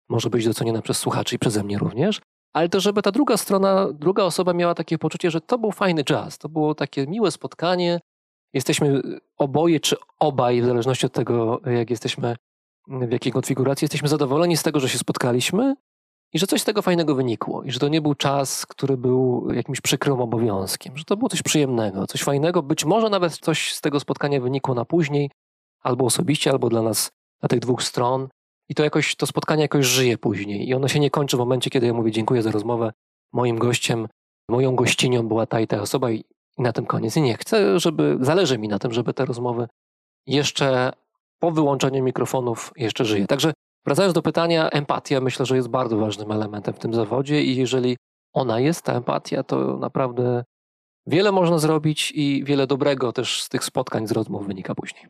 może 0.09 0.29
być 0.29 0.45
doceniona 0.45 0.81
przez 0.81 0.97
słuchaczy 0.97 1.35
i 1.35 1.39
przeze 1.39 1.63
mnie 1.63 1.77
również, 1.77 2.21
ale 2.53 2.69
to 2.69 2.79
żeby 2.79 3.01
ta 3.01 3.11
druga 3.11 3.37
strona, 3.37 3.87
druga 3.93 4.23
osoba 4.23 4.53
miała 4.53 4.75
takie 4.75 4.97
poczucie, 4.97 5.31
że 5.31 5.41
to 5.41 5.57
był 5.57 5.71
fajny 5.71 6.03
czas, 6.03 6.37
to 6.37 6.49
było 6.49 6.75
takie 6.75 7.07
miłe 7.07 7.31
spotkanie, 7.31 7.99
jesteśmy 8.53 9.01
oboje 9.37 9.79
czy 9.79 9.95
obaj, 10.19 10.61
w 10.61 10.65
zależności 10.65 11.05
od 11.05 11.13
tego, 11.13 11.61
jak 11.65 11.89
jesteśmy, 11.89 12.35
w 12.87 13.11
jakiej 13.11 13.31
konfiguracji, 13.31 13.85
jesteśmy 13.85 14.07
zadowoleni 14.07 14.57
z 14.57 14.63
tego, 14.63 14.79
że 14.79 14.89
się 14.89 14.97
spotkaliśmy 14.97 15.75
i 16.33 16.39
że 16.39 16.47
coś 16.47 16.61
z 16.61 16.65
tego 16.65 16.81
fajnego 16.81 17.15
wynikło, 17.15 17.63
i 17.63 17.71
że 17.71 17.79
to 17.79 17.87
nie 17.87 18.01
był 18.01 18.15
czas, 18.15 18.65
który 18.65 18.97
był 18.97 19.47
jakimś 19.53 19.81
przykrym 19.81 20.21
obowiązkiem, 20.21 20.97
że 20.97 21.03
to 21.03 21.17
było 21.17 21.29
coś 21.29 21.41
przyjemnego, 21.41 22.07
coś 22.07 22.23
fajnego. 22.23 22.63
Być 22.63 22.85
może 22.85 23.09
nawet 23.09 23.37
coś 23.37 23.73
z 23.73 23.81
tego 23.81 23.99
spotkania 23.99 24.41
wynikło 24.41 24.75
na 24.75 24.85
później, 24.85 25.31
albo 25.81 26.05
osobiście, 26.05 26.51
albo 26.51 26.69
dla 26.69 26.81
nas 26.81 27.11
dla 27.39 27.49
tych 27.49 27.59
dwóch 27.59 27.83
stron 27.83 28.27
i 28.69 28.75
to 28.75 28.83
jakoś, 28.83 29.15
to 29.15 29.25
spotkanie 29.25 29.61
jakoś 29.61 29.85
żyje 29.85 30.17
później 30.17 30.69
i 30.69 30.73
ono 30.73 30.87
się 30.87 30.99
nie 30.99 31.09
kończy 31.09 31.37
w 31.37 31.39
momencie, 31.39 31.69
kiedy 31.69 31.87
ja 31.87 31.93
mówię 31.93 32.11
dziękuję 32.11 32.41
za 32.41 32.51
rozmowę, 32.51 32.93
moim 33.33 33.57
gościem, 33.57 34.07
moją 34.49 34.75
gościnią 34.75 35.27
była 35.27 35.45
ta 35.45 35.59
i 35.59 35.67
ta 35.67 35.81
osoba 35.81 36.11
i, 36.11 36.23
na 36.57 36.73
tym 36.73 36.85
koniec. 36.85 37.17
I 37.17 37.21
nie 37.21 37.37
chcę, 37.37 37.79
żeby, 37.79 38.17
zależy 38.21 38.57
mi 38.57 38.67
na 38.67 38.79
tym, 38.79 38.93
żeby 38.93 39.13
te 39.13 39.25
rozmowy 39.25 39.67
jeszcze 40.27 40.93
po 41.39 41.51
wyłączeniu 41.51 42.03
mikrofonów 42.03 42.71
jeszcze 42.75 43.05
żyje. 43.05 43.27
Także 43.27 43.53
wracając 43.87 44.13
do 44.13 44.21
pytania, 44.21 44.69
empatia 44.69 45.21
myślę, 45.21 45.45
że 45.45 45.55
jest 45.55 45.67
bardzo 45.67 45.97
ważnym 45.97 46.31
elementem 46.31 46.73
w 46.73 46.79
tym 46.79 46.93
zawodzie 46.93 47.43
i 47.43 47.55
jeżeli 47.55 47.97
ona 48.33 48.59
jest, 48.59 48.81
ta 48.81 48.93
empatia, 48.93 49.43
to 49.43 49.77
naprawdę 49.77 50.43
wiele 51.07 51.31
można 51.31 51.57
zrobić 51.57 52.11
i 52.15 52.43
wiele 52.43 52.67
dobrego 52.67 53.13
też 53.13 53.41
z 53.41 53.49
tych 53.49 53.63
spotkań, 53.63 54.07
z 54.07 54.11
rozmów 54.11 54.47
wynika 54.47 54.75
później. 54.75 55.07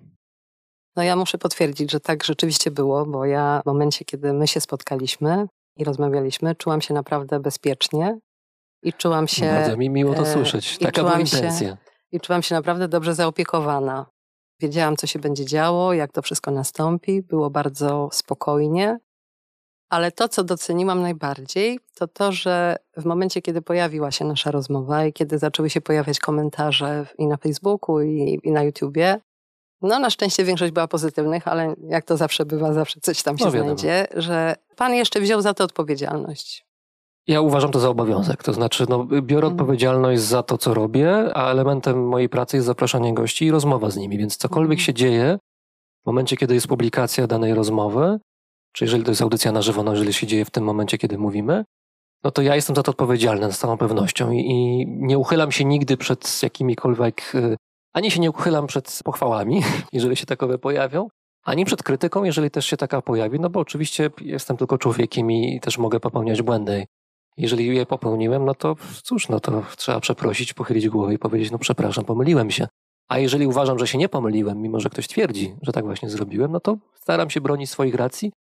No 0.95 1.03
ja 1.03 1.15
muszę 1.15 1.37
potwierdzić, 1.37 1.91
że 1.91 1.99
tak 1.99 2.23
rzeczywiście 2.23 2.71
było, 2.71 3.05
bo 3.05 3.25
ja 3.25 3.61
w 3.63 3.67
momencie, 3.67 4.05
kiedy 4.05 4.33
my 4.33 4.47
się 4.47 4.61
spotkaliśmy 4.61 5.47
i 5.77 5.83
rozmawialiśmy, 5.83 6.55
czułam 6.55 6.81
się 6.81 6.93
naprawdę 6.93 7.39
bezpiecznie 7.39 8.19
i 8.83 8.93
czułam 8.93 9.27
się... 9.27 9.45
Bardzo 9.45 9.77
mi 9.77 9.89
miło 9.89 10.13
to 10.13 10.21
e, 10.21 10.33
słyszeć. 10.33 10.77
Taka 10.77 11.01
była 11.01 11.11
czułam 11.11 11.25
się- 11.27 11.37
intencja. 11.37 11.77
I 12.11 12.19
czułam 12.19 12.43
się 12.43 12.55
naprawdę 12.55 12.87
dobrze 12.87 13.15
zaopiekowana. 13.15 14.05
Wiedziałam, 14.59 14.97
co 14.97 15.07
się 15.07 15.19
będzie 15.19 15.45
działo, 15.45 15.93
jak 15.93 16.11
to 16.11 16.21
wszystko 16.21 16.51
nastąpi. 16.51 17.21
Było 17.21 17.49
bardzo 17.49 18.09
spokojnie. 18.11 18.99
Ale 19.89 20.11
to, 20.11 20.29
co 20.29 20.43
doceniłam 20.43 21.01
najbardziej, 21.01 21.79
to 21.95 22.07
to, 22.07 22.31
że 22.31 22.75
w 22.97 23.05
momencie, 23.05 23.41
kiedy 23.41 23.61
pojawiła 23.61 24.11
się 24.11 24.25
nasza 24.25 24.51
rozmowa 24.51 25.05
i 25.05 25.13
kiedy 25.13 25.37
zaczęły 25.37 25.69
się 25.69 25.81
pojawiać 25.81 26.19
komentarze 26.19 27.05
i 27.17 27.27
na 27.27 27.37
Facebooku, 27.37 28.01
i, 28.01 28.39
i 28.43 28.51
na 28.51 28.63
YouTubie, 28.63 29.19
no 29.81 29.99
na 29.99 30.09
szczęście 30.09 30.43
większość 30.43 30.71
była 30.71 30.87
pozytywnych, 30.87 31.47
ale 31.47 31.75
jak 31.89 32.05
to 32.05 32.17
zawsze 32.17 32.45
bywa, 32.45 32.73
zawsze 32.73 32.99
coś 32.99 33.23
tam 33.23 33.37
się 33.37 33.45
No 33.45 33.51
znajdzie, 33.51 34.07
że 34.15 34.55
pan 34.75 34.93
jeszcze 34.93 35.21
wziął 35.21 35.41
za 35.41 35.53
to 35.53 35.63
odpowiedzialność. 35.63 36.66
Ja 37.27 37.41
uważam 37.41 37.71
to 37.71 37.79
za 37.79 37.89
obowiązek. 37.89 38.43
To 38.43 38.53
znaczy, 38.53 38.85
no, 38.89 39.03
biorę 39.05 39.47
Mhm. 39.47 39.53
odpowiedzialność 39.53 40.21
za 40.21 40.43
to, 40.43 40.57
co 40.57 40.73
robię, 40.73 41.31
a 41.33 41.51
elementem 41.51 42.07
mojej 42.07 42.29
pracy 42.29 42.57
jest 42.57 42.65
zapraszanie 42.67 43.13
gości 43.13 43.45
i 43.45 43.51
rozmowa 43.51 43.89
z 43.89 43.97
nimi. 43.97 44.17
Więc 44.17 44.37
cokolwiek 44.37 44.79
Mhm. 44.79 44.85
się 44.85 44.93
dzieje, 44.93 45.37
w 46.03 46.05
momencie, 46.07 46.37
kiedy 46.37 46.53
jest 46.53 46.67
publikacja 46.67 47.27
danej 47.27 47.53
rozmowy, 47.53 48.19
czy 48.73 48.83
jeżeli 48.85 49.03
to 49.03 49.11
jest 49.11 49.21
audycja 49.21 49.51
na 49.51 49.61
żywo, 49.61 49.83
no 49.83 49.91
jeżeli 49.91 50.13
się 50.13 50.27
dzieje 50.27 50.45
w 50.45 50.51
tym 50.51 50.63
momencie, 50.63 50.97
kiedy 50.97 51.17
mówimy, 51.17 51.63
no 52.23 52.31
to 52.31 52.41
ja 52.41 52.55
jestem 52.55 52.75
za 52.75 52.83
to 52.83 52.91
odpowiedzialny 52.91 53.51
z 53.51 53.57
całą 53.59 53.77
pewnością 53.77 54.31
i, 54.31 54.37
i 54.37 54.87
nie 54.87 55.17
uchylam 55.17 55.51
się 55.51 55.65
nigdy 55.65 55.97
przed 55.97 56.43
jakimikolwiek, 56.43 57.35
y, 57.35 57.55
ani 57.93 58.11
się 58.11 58.19
nie 58.19 58.29
uchylam 58.29 58.67
przed 58.67 58.99
pochwałami, 59.03 59.61
jeżeli 59.93 60.15
się 60.15 60.25
takowe 60.25 60.57
pojawią, 60.57 61.07
ani 61.45 61.65
przed 61.65 61.83
krytyką, 61.83 62.23
jeżeli 62.23 62.51
też 62.51 62.65
się 62.65 62.77
taka 62.77 63.01
pojawi, 63.01 63.39
no 63.39 63.49
bo 63.49 63.59
oczywiście 63.59 64.09
jestem 64.21 64.57
tylko 64.57 64.77
człowiekiem 64.77 65.31
i 65.31 65.59
też 65.59 65.77
mogę 65.77 65.99
popełniać 65.99 66.41
błędy. 66.41 66.85
Jeżeli 67.37 67.75
je 67.75 67.85
popełniłem, 67.85 68.45
no 68.45 68.55
to 68.55 68.75
cóż, 69.03 69.29
no 69.29 69.39
to 69.39 69.63
trzeba 69.77 69.99
przeprosić, 69.99 70.53
pochylić 70.53 70.89
głowę 70.89 71.13
i 71.13 71.19
powiedzieć, 71.19 71.51
no 71.51 71.57
przepraszam, 71.59 72.05
pomyliłem 72.05 72.51
się. 72.51 72.67
A 73.09 73.19
jeżeli 73.19 73.47
uważam, 73.47 73.79
że 73.79 73.87
się 73.87 73.97
nie 73.97 74.09
pomyliłem, 74.09 74.61
mimo 74.61 74.79
że 74.79 74.89
ktoś 74.89 75.07
twierdzi, 75.07 75.55
że 75.61 75.71
tak 75.71 75.85
właśnie 75.85 76.09
zrobiłem, 76.09 76.51
no 76.51 76.59
to 76.59 76.77
staram 76.95 77.29
się 77.29 77.41
bronić 77.41 77.69
swoich 77.69 77.95
racji, 77.95 78.31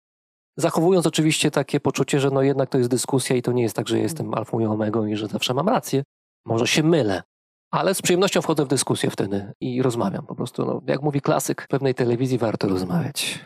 zachowując 0.56 1.06
oczywiście 1.06 1.50
takie 1.50 1.80
poczucie, 1.80 2.20
że 2.20 2.30
no 2.30 2.42
jednak 2.42 2.70
to 2.70 2.78
jest 2.78 2.90
dyskusja 2.90 3.36
i 3.36 3.42
to 3.42 3.52
nie 3.52 3.62
jest 3.62 3.76
tak, 3.76 3.88
że 3.88 3.98
jestem 3.98 4.34
alfą 4.34 4.60
i 4.60 4.66
omegą 4.66 5.06
i 5.06 5.16
że 5.16 5.26
zawsze 5.26 5.54
mam 5.54 5.68
rację. 5.68 6.02
Może 6.44 6.66
się 6.66 6.82
mylę, 6.82 7.22
ale 7.70 7.94
z 7.94 8.02
przyjemnością 8.02 8.42
wchodzę 8.42 8.64
w 8.64 8.68
dyskusję 8.68 9.10
wtedy 9.10 9.52
i 9.60 9.82
rozmawiam. 9.82 10.26
Po 10.26 10.34
prostu, 10.34 10.66
no, 10.66 10.82
jak 10.86 11.02
mówi 11.02 11.20
klasyk, 11.20 11.66
pewnej 11.68 11.94
telewizji 11.94 12.38
warto 12.38 12.68
rozmawiać. 12.68 13.44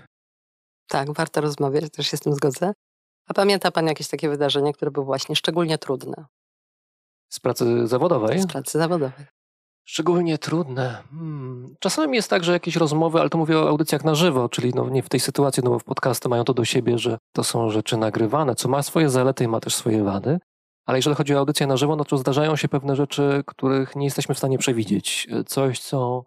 Tak, 0.88 1.12
warto 1.12 1.40
rozmawiać, 1.40 1.90
też 1.90 2.07
się 2.07 2.16
z 2.16 2.21
tym 2.21 2.35
zgodzę. 2.35 2.73
A 3.31 3.35
pamięta 3.35 3.71
pan 3.71 3.87
jakieś 3.87 4.09
takie 4.09 4.29
wydarzenie, 4.29 4.73
które 4.73 4.91
były 4.91 5.07
właśnie 5.07 5.37
szczególnie 5.37 5.79
trudne 5.79 6.25
Z 7.33 7.41
pracy 7.41 7.87
zawodowej? 7.87 8.39
z 8.41 8.47
pracy 8.47 8.79
zawodowej? 8.79 9.27
Szczególnie 9.85 10.39
trudne. 10.39 11.03
Hmm. 11.11 11.75
Czasami 11.81 12.17
jest 12.17 12.31
tak, 12.31 12.45
że 12.45 12.53
jakieś 12.53 12.77
rozmowy, 12.77 13.21
ale 13.21 13.31
to 13.31 13.39
mówię 13.39 13.59
o 13.59 13.69
audycjach 13.69 14.05
na 14.05 14.15
żywo, 14.15 14.49
czyli 14.49 14.73
no 14.75 14.89
nie 14.89 15.03
w 15.03 15.09
tej 15.09 15.21
sytuacji, 15.21 15.63
no 15.65 15.71
bo 15.71 15.79
w 15.79 15.85
podcasty 15.85 16.29
mają 16.29 16.45
to 16.45 16.55
do 16.55 16.65
siebie, 16.65 16.99
że 16.99 17.19
to 17.33 17.45
są 17.45 17.71
rzeczy 17.71 17.97
nagrywane, 17.97 18.55
co 18.55 18.69
ma 18.69 18.83
swoje 18.83 19.11
zalety 19.11 19.45
i 19.45 19.49
ma 19.49 19.61
też 19.61 19.75
swoje 19.75 20.05
wady. 20.05 20.39
Ale 20.87 20.99
jeżeli 20.99 21.17
chodzi 21.17 21.35
o 21.35 21.39
audycję 21.39 21.67
na 21.67 21.77
żywo, 21.77 21.97
no 21.97 22.05
to 22.05 22.17
zdarzają 22.19 22.57
się 22.57 22.69
pewne 22.69 22.97
rzeczy, 22.97 23.43
których 23.47 23.97
nie 23.97 24.05
jesteśmy 24.05 24.35
w 24.35 24.39
stanie 24.39 24.59
przewidzieć. 24.59 25.29
Coś, 25.47 25.81
co, 25.81 26.25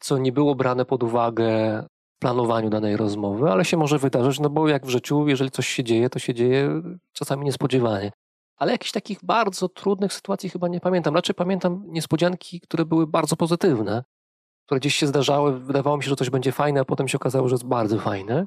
co 0.00 0.18
nie 0.18 0.32
było 0.32 0.54
brane 0.54 0.84
pod 0.84 1.02
uwagę 1.02 1.84
planowaniu 2.18 2.70
danej 2.70 2.96
rozmowy, 2.96 3.50
ale 3.50 3.64
się 3.64 3.76
może 3.76 3.98
wydarzyć, 3.98 4.40
no 4.40 4.50
bo 4.50 4.68
jak 4.68 4.86
w 4.86 4.88
życiu, 4.88 5.28
jeżeli 5.28 5.50
coś 5.50 5.68
się 5.68 5.84
dzieje, 5.84 6.10
to 6.10 6.18
się 6.18 6.34
dzieje 6.34 6.82
czasami 7.12 7.44
niespodziewanie. 7.44 8.12
Ale 8.56 8.72
jakichś 8.72 8.92
takich 8.92 9.18
bardzo 9.24 9.68
trudnych 9.68 10.12
sytuacji 10.12 10.50
chyba 10.50 10.68
nie 10.68 10.80
pamiętam. 10.80 11.14
Raczej 11.14 11.34
pamiętam 11.34 11.84
niespodzianki, 11.86 12.60
które 12.60 12.84
były 12.84 13.06
bardzo 13.06 13.36
pozytywne, 13.36 14.04
które 14.66 14.80
gdzieś 14.80 14.94
się 14.94 15.06
zdarzały. 15.06 15.60
Wydawało 15.60 15.96
mi 15.96 16.02
się, 16.02 16.10
że 16.10 16.16
coś 16.16 16.30
będzie 16.30 16.52
fajne, 16.52 16.80
a 16.80 16.84
potem 16.84 17.08
się 17.08 17.18
okazało, 17.18 17.48
że 17.48 17.54
jest 17.54 17.66
bardzo 17.66 17.98
fajne. 17.98 18.46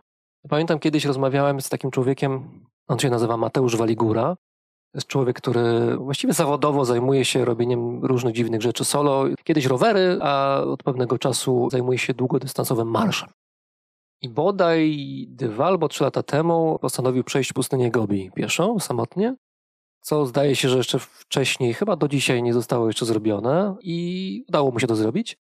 Pamiętam 0.49 0.79
kiedyś 0.79 1.05
rozmawiałem 1.05 1.61
z 1.61 1.69
takim 1.69 1.91
człowiekiem, 1.91 2.61
on 2.87 2.99
się 2.99 3.09
nazywa 3.09 3.37
Mateusz 3.37 3.75
Waligura. 3.75 4.35
To 4.91 4.97
jest 4.97 5.07
człowiek, 5.07 5.37
który 5.37 5.97
właściwie 5.97 6.33
zawodowo 6.33 6.85
zajmuje 6.85 7.25
się 7.25 7.45
robieniem 7.45 8.05
różnych 8.05 8.35
dziwnych 8.35 8.61
rzeczy 8.61 8.85
solo. 8.85 9.23
Kiedyś 9.43 9.65
rowery, 9.65 10.19
a 10.21 10.61
od 10.61 10.83
pewnego 10.83 11.17
czasu 11.17 11.69
zajmuje 11.71 11.97
się 11.97 12.13
długodystansowym 12.13 12.87
marszem. 12.87 13.29
I 14.21 14.29
bodaj 14.29 14.97
dwa 15.29 15.65
albo 15.65 15.87
trzy 15.87 16.03
lata 16.03 16.23
temu 16.23 16.79
postanowił 16.81 17.23
przejść 17.23 17.53
pustynię 17.53 17.91
Gobi 17.91 18.31
pieszo, 18.35 18.79
samotnie 18.79 19.35
co 20.01 20.25
zdaje 20.25 20.55
się, 20.55 20.69
że 20.69 20.77
jeszcze 20.77 20.99
wcześniej, 20.99 21.73
chyba 21.73 21.95
do 21.95 22.07
dzisiaj 22.07 22.43
nie 22.43 22.53
zostało 22.53 22.87
jeszcze 22.87 23.05
zrobione 23.05 23.75
i 23.81 24.43
udało 24.49 24.71
mu 24.71 24.79
się 24.79 24.87
to 24.87 24.95
zrobić. 24.95 25.37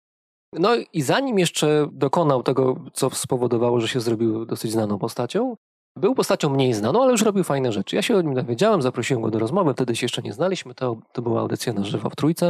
No 0.53 0.69
i 0.93 1.01
zanim 1.01 1.39
jeszcze 1.39 1.87
dokonał 1.91 2.43
tego, 2.43 2.85
co 2.93 3.09
spowodowało, 3.09 3.79
że 3.79 3.87
się 3.87 3.99
zrobił 3.99 4.45
dosyć 4.45 4.71
znaną 4.71 4.99
postacią, 4.99 5.55
był 5.95 6.15
postacią 6.15 6.49
mniej 6.49 6.73
znaną, 6.73 7.03
ale 7.03 7.11
już 7.11 7.21
robił 7.21 7.43
fajne 7.43 7.71
rzeczy. 7.71 7.95
Ja 7.95 8.01
się 8.01 8.15
o 8.17 8.21
nim 8.21 8.33
dowiedziałem, 8.33 8.81
zaprosiłem 8.81 9.23
go 9.23 9.31
do 9.31 9.39
rozmowy, 9.39 9.73
wtedy 9.73 9.95
się 9.95 10.05
jeszcze 10.05 10.21
nie 10.21 10.33
znaliśmy, 10.33 10.75
to, 10.75 10.97
to 11.13 11.21
była 11.21 11.41
audycja 11.41 11.73
na 11.73 11.83
żywo 11.83 12.09
w 12.09 12.15
Trójce. 12.15 12.45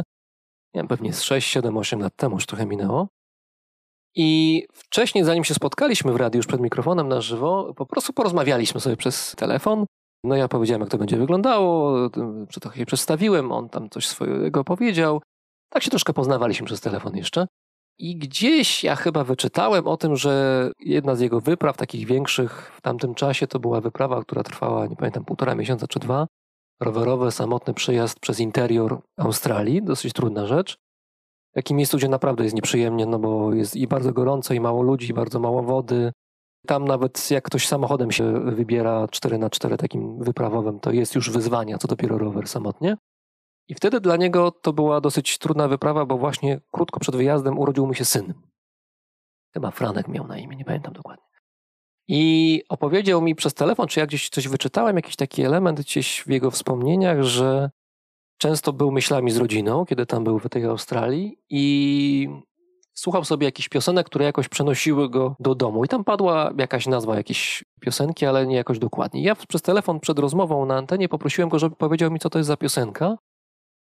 Nie 0.74 0.82
wiem, 0.82 0.88
pewnie 0.88 1.14
z 1.14 1.22
6, 1.22 1.50
7, 1.50 1.78
8 1.78 2.00
lat 2.00 2.16
temu, 2.16 2.36
już 2.36 2.46
trochę 2.46 2.66
minęło. 2.66 3.08
I 4.16 4.64
wcześniej, 4.74 5.24
zanim 5.24 5.44
się 5.44 5.54
spotkaliśmy 5.54 6.14
w 6.14 6.16
radiu 6.16 6.38
już 6.38 6.48
przed 6.48 6.62
mikrofonem 6.62 7.08
na 7.08 7.22
żywo, 7.22 7.74
po 7.76 7.86
prostu 7.86 8.14
porozmawialiśmy 8.14 8.82
sobie 8.82 8.98
przez 8.98 9.36
telefon. 9.36 9.86
No 10.24 10.36
ja 10.36 10.48
powiedziałem, 10.48 10.82
jak 10.82 10.90
to 10.90 10.98
będzie 10.98 11.18
wyglądało, 11.18 11.96
trochę 12.62 12.80
się 12.80 12.86
przedstawiłem, 12.86 13.52
on 13.52 13.70
tam 13.70 13.90
coś 13.90 14.08
swojego 14.08 14.64
powiedział. 14.64 15.22
Tak 15.70 15.84
się 15.84 15.90
troszkę 15.90 16.14
poznawaliśmy 16.14 16.68
przez 16.68 16.82
telefon 16.82 17.18
jeszcze. 17.18 17.48
I 18.00 18.18
gdzieś 18.18 18.84
ja 18.84 18.96
chyba 18.96 19.24
wyczytałem 19.24 19.88
o 19.88 19.98
tym, 19.98 20.16
że 20.16 20.72
jedna 20.80 21.16
z 21.16 21.20
jego 21.20 21.42
wypraw, 21.42 21.78
takich 21.78 22.08
większych 22.08 22.72
w 22.76 22.82
tamtym 22.82 23.16
czasie, 23.16 23.48
to 23.48 23.60
była 23.60 23.82
wyprawa, 23.82 24.22
która 24.22 24.44
trwała, 24.44 24.88
nie 24.88 24.96
pamiętam, 24.96 25.26
półtora 25.26 25.56
miesiąca 25.56 25.88
czy 25.88 26.00
dwa. 26.00 26.28
Rowerowy, 26.82 27.32
samotny 27.32 27.74
przejazd 27.74 28.20
przez 28.20 28.40
interior 28.40 29.02
Australii, 29.18 29.84
dosyć 29.84 30.14
trudna 30.14 30.48
rzecz. 30.48 30.78
W 31.58 31.60
takim 31.60 31.78
miejscu, 31.78 31.98
gdzie 31.98 32.10
naprawdę 32.10 32.44
jest 32.44 32.56
nieprzyjemnie, 32.56 33.06
no 33.06 33.20
bo 33.20 33.54
jest 33.54 33.76
i 33.76 33.88
bardzo 33.88 34.14
gorąco, 34.14 34.54
i 34.54 34.60
mało 34.60 34.82
ludzi, 34.82 35.10
i 35.10 35.14
bardzo 35.14 35.40
mało 35.40 35.64
wody. 35.64 36.12
Tam 36.68 36.86
nawet 36.86 37.32
jak 37.32 37.44
ktoś 37.44 37.68
samochodem 37.68 38.12
się 38.12 38.40
wybiera 38.40 39.08
4 39.12 39.38
na 39.38 39.50
4 39.50 39.78
takim 39.78 40.24
wyprawowym, 40.24 40.80
to 40.80 40.92
jest 40.92 41.16
już 41.16 41.30
wyzwanie, 41.30 41.76
a 41.76 41.78
co 41.78 41.88
dopiero 41.88 42.18
rower 42.18 42.48
samotnie. 42.48 42.98
I 43.68 43.76
wtedy 43.76 44.00
dla 44.00 44.18
niego 44.18 44.52
to 44.52 44.74
była 44.74 45.02
dosyć 45.02 45.38
trudna 45.38 45.68
wyprawa, 45.68 46.06
bo 46.06 46.18
właśnie 46.18 46.62
krótko 46.72 47.00
przed 47.00 47.16
wyjazdem 47.16 47.60
urodził 47.60 47.88
mu 47.88 47.94
się 47.94 48.06
syn. 48.06 48.34
Chyba 49.54 49.72
Franek 49.72 50.08
miał 50.08 50.28
na 50.28 50.38
imię, 50.38 50.56
nie 50.56 50.66
pamiętam 50.66 50.94
dokładnie. 50.94 51.26
I 52.08 52.64
opowiedział 52.70 53.22
mi 53.22 53.36
przez 53.36 53.54
telefon, 53.54 53.88
czy 53.88 54.00
ja 54.00 54.06
gdzieś 54.06 54.30
coś 54.30 54.48
wyczytałem, 54.48 54.96
jakiś 54.96 55.16
taki 55.16 55.44
element 55.44 55.82
gdzieś 55.82 56.22
w 56.22 56.30
jego 56.30 56.52
wspomnieniach, 56.52 57.24
że 57.24 57.70
często 58.38 58.74
był 58.74 58.92
myślami 58.92 59.32
z 59.32 59.38
rodziną, 59.38 59.86
kiedy 59.86 60.06
tam 60.06 60.24
był 60.24 60.40
w 60.40 60.50
tej 60.50 60.66
Australii 60.66 61.38
i 61.50 62.30
słuchał 62.94 63.24
sobie 63.24 63.46
jakichś 63.46 63.70
piosenek, 63.70 64.06
które 64.06 64.26
jakoś 64.26 64.50
przenosiły 64.50 65.10
go 65.10 65.36
do 65.40 65.56
domu. 65.56 65.86
I 65.86 65.88
tam 65.88 66.04
padła 66.04 66.52
jakaś 66.58 66.88
nazwa 66.88 67.16
jakiejś 67.16 67.64
piosenki, 67.82 68.26
ale 68.26 68.48
nie 68.48 68.56
jakoś 68.56 68.80
dokładnie. 68.80 69.24
Ja 69.24 69.36
przez 69.36 69.62
telefon 69.62 70.00
przed 70.00 70.20
rozmową 70.20 70.66
na 70.66 70.78
antenie 70.78 71.10
poprosiłem 71.10 71.50
go, 71.50 71.60
żeby 71.60 71.76
powiedział 71.76 72.12
mi, 72.12 72.20
co 72.20 72.30
to 72.30 72.40
jest 72.40 72.48
za 72.48 72.58
piosenka. 72.58 73.18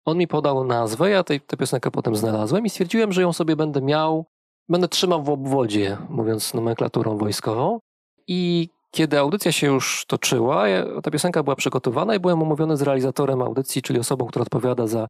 On 0.05 0.17
mi 0.17 0.27
podał 0.27 0.63
nazwę, 0.63 1.09
ja 1.09 1.23
tej, 1.23 1.41
tę 1.41 1.57
piosenkę 1.57 1.91
potem 1.91 2.15
znalazłem 2.15 2.65
i 2.65 2.69
stwierdziłem, 2.69 3.11
że 3.11 3.21
ją 3.21 3.33
sobie 3.33 3.55
będę 3.55 3.81
miał, 3.81 4.25
będę 4.69 4.87
trzymał 4.87 5.23
w 5.23 5.29
obwodzie, 5.29 5.97
mówiąc 6.09 6.53
nomenklaturą 6.53 7.17
wojskową. 7.17 7.79
I 8.27 8.69
kiedy 8.91 9.19
audycja 9.19 9.51
się 9.51 9.67
już 9.67 10.05
toczyła, 10.07 10.65
ta 11.03 11.11
piosenka 11.11 11.43
była 11.43 11.55
przygotowana 11.55 12.15
i 12.15 12.19
byłem 12.19 12.41
umówiony 12.41 12.77
z 12.77 12.81
realizatorem 12.81 13.41
audycji, 13.41 13.81
czyli 13.81 13.99
osobą, 13.99 14.25
która 14.25 14.43
odpowiada 14.43 14.87
za 14.87 15.07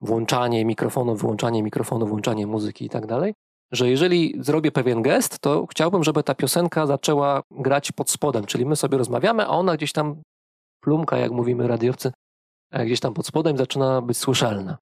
włączanie 0.00 0.64
mikrofonu, 0.64 1.14
wyłączanie 1.16 1.62
mikrofonu, 1.62 2.06
włączanie 2.06 2.46
muzyki 2.46 2.84
i 2.84 2.88
tak 2.88 3.06
dalej. 3.06 3.34
że 3.72 3.90
jeżeli 3.90 4.34
zrobię 4.40 4.72
pewien 4.72 5.02
gest, 5.02 5.38
to 5.38 5.66
chciałbym, 5.70 6.04
żeby 6.04 6.22
ta 6.22 6.34
piosenka 6.34 6.86
zaczęła 6.86 7.42
grać 7.50 7.92
pod 7.92 8.10
spodem, 8.10 8.44
czyli 8.44 8.66
my 8.66 8.76
sobie 8.76 8.98
rozmawiamy, 8.98 9.46
a 9.46 9.48
ona 9.48 9.76
gdzieś 9.76 9.92
tam 9.92 10.22
plumka, 10.80 11.18
jak 11.18 11.32
mówimy 11.32 11.68
radiowcy, 11.68 12.12
e, 12.72 12.86
gdzieś 12.86 13.00
tam 13.00 13.14
pod 13.14 13.26
spodem 13.26 13.56
zaczyna 13.56 14.02
być 14.02 14.18
słyszalna. 14.18 14.78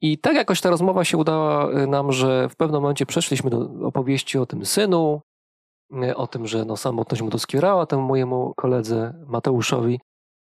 I 0.00 0.18
tak 0.18 0.34
jakoś 0.34 0.60
ta 0.60 0.70
rozmowa 0.70 1.04
się 1.04 1.18
udała 1.18 1.70
e, 1.70 1.86
nam, 1.86 2.12
że 2.12 2.48
w 2.48 2.56
pewnym 2.56 2.82
momencie 2.82 3.06
przeszliśmy 3.06 3.50
do 3.50 3.68
opowieści 3.82 4.38
o 4.38 4.46
tym 4.46 4.66
synu, 4.66 5.20
o 6.16 6.26
tym, 6.26 6.46
że 6.46 6.64
no, 6.64 6.76
samotność 6.76 7.22
mu 7.22 7.30
doskwierała 7.30 7.86
temu 7.86 8.02
mojemu 8.02 8.54
koledze 8.56 9.14
Mateuszowi. 9.26 10.00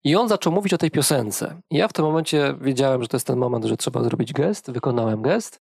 I 0.04 0.16
on 0.16 0.28
zaczął 0.28 0.52
mówić 0.52 0.74
o 0.74 0.78
tej 0.78 0.90
piosence. 0.90 1.60
I 1.70 1.76
ja 1.76 1.88
w 1.88 1.92
tym 1.92 2.04
momencie 2.04 2.54
wiedziałem, 2.60 3.02
że 3.02 3.08
to 3.08 3.16
jest 3.16 3.26
ten 3.26 3.38
moment, 3.38 3.64
że 3.64 3.76
trzeba 3.76 4.02
zrobić 4.02 4.32
gest. 4.32 4.70
Wykonałem 4.70 5.22
gest. 5.22 5.58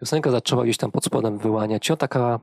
Piosenka 0.00 0.30
zaczęła 0.30 0.64
gdzieś 0.64 0.76
tam 0.76 0.90
pod 0.90 1.04
spodem 1.04 1.38
wyłaniać. 1.38 1.90
O 1.90 1.96
taka 1.96 2.40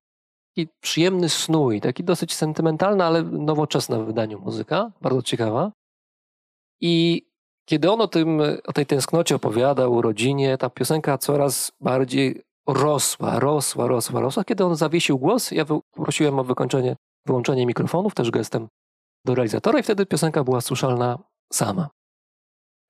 taki 0.57 0.69
przyjemny 0.81 1.29
snój, 1.29 1.81
taki 1.81 2.03
dosyć 2.03 2.33
sentymentalna, 2.33 3.05
ale 3.05 3.23
nowoczesna 3.23 3.99
w 3.99 4.05
wydaniu 4.05 4.39
muzyka. 4.39 4.91
Bardzo 5.01 5.21
ciekawa. 5.21 5.71
I 6.81 7.23
kiedy 7.65 7.91
on 7.91 8.01
o, 8.01 8.07
tym, 8.07 8.41
o 8.67 8.73
tej 8.73 8.85
tęsknocie 8.85 9.35
opowiadał, 9.35 10.01
rodzinie, 10.01 10.57
ta 10.57 10.69
piosenka 10.69 11.17
coraz 11.17 11.71
bardziej 11.81 12.41
rosła, 12.67 13.39
rosła, 13.39 13.87
rosła, 13.87 14.21
rosła. 14.21 14.43
Kiedy 14.43 14.65
on 14.65 14.75
zawiesił 14.75 15.19
głos, 15.19 15.51
ja 15.51 15.65
prosiłem 15.91 16.39
o 16.39 16.43
wykończenie, 16.43 16.95
wyłączenie 17.25 17.65
mikrofonów, 17.65 18.15
też 18.15 18.31
gestem 18.31 18.67
do 19.25 19.35
realizatora 19.35 19.79
i 19.79 19.83
wtedy 19.83 20.05
piosenka 20.05 20.43
była 20.43 20.61
słyszalna 20.61 21.19
sama. 21.53 21.89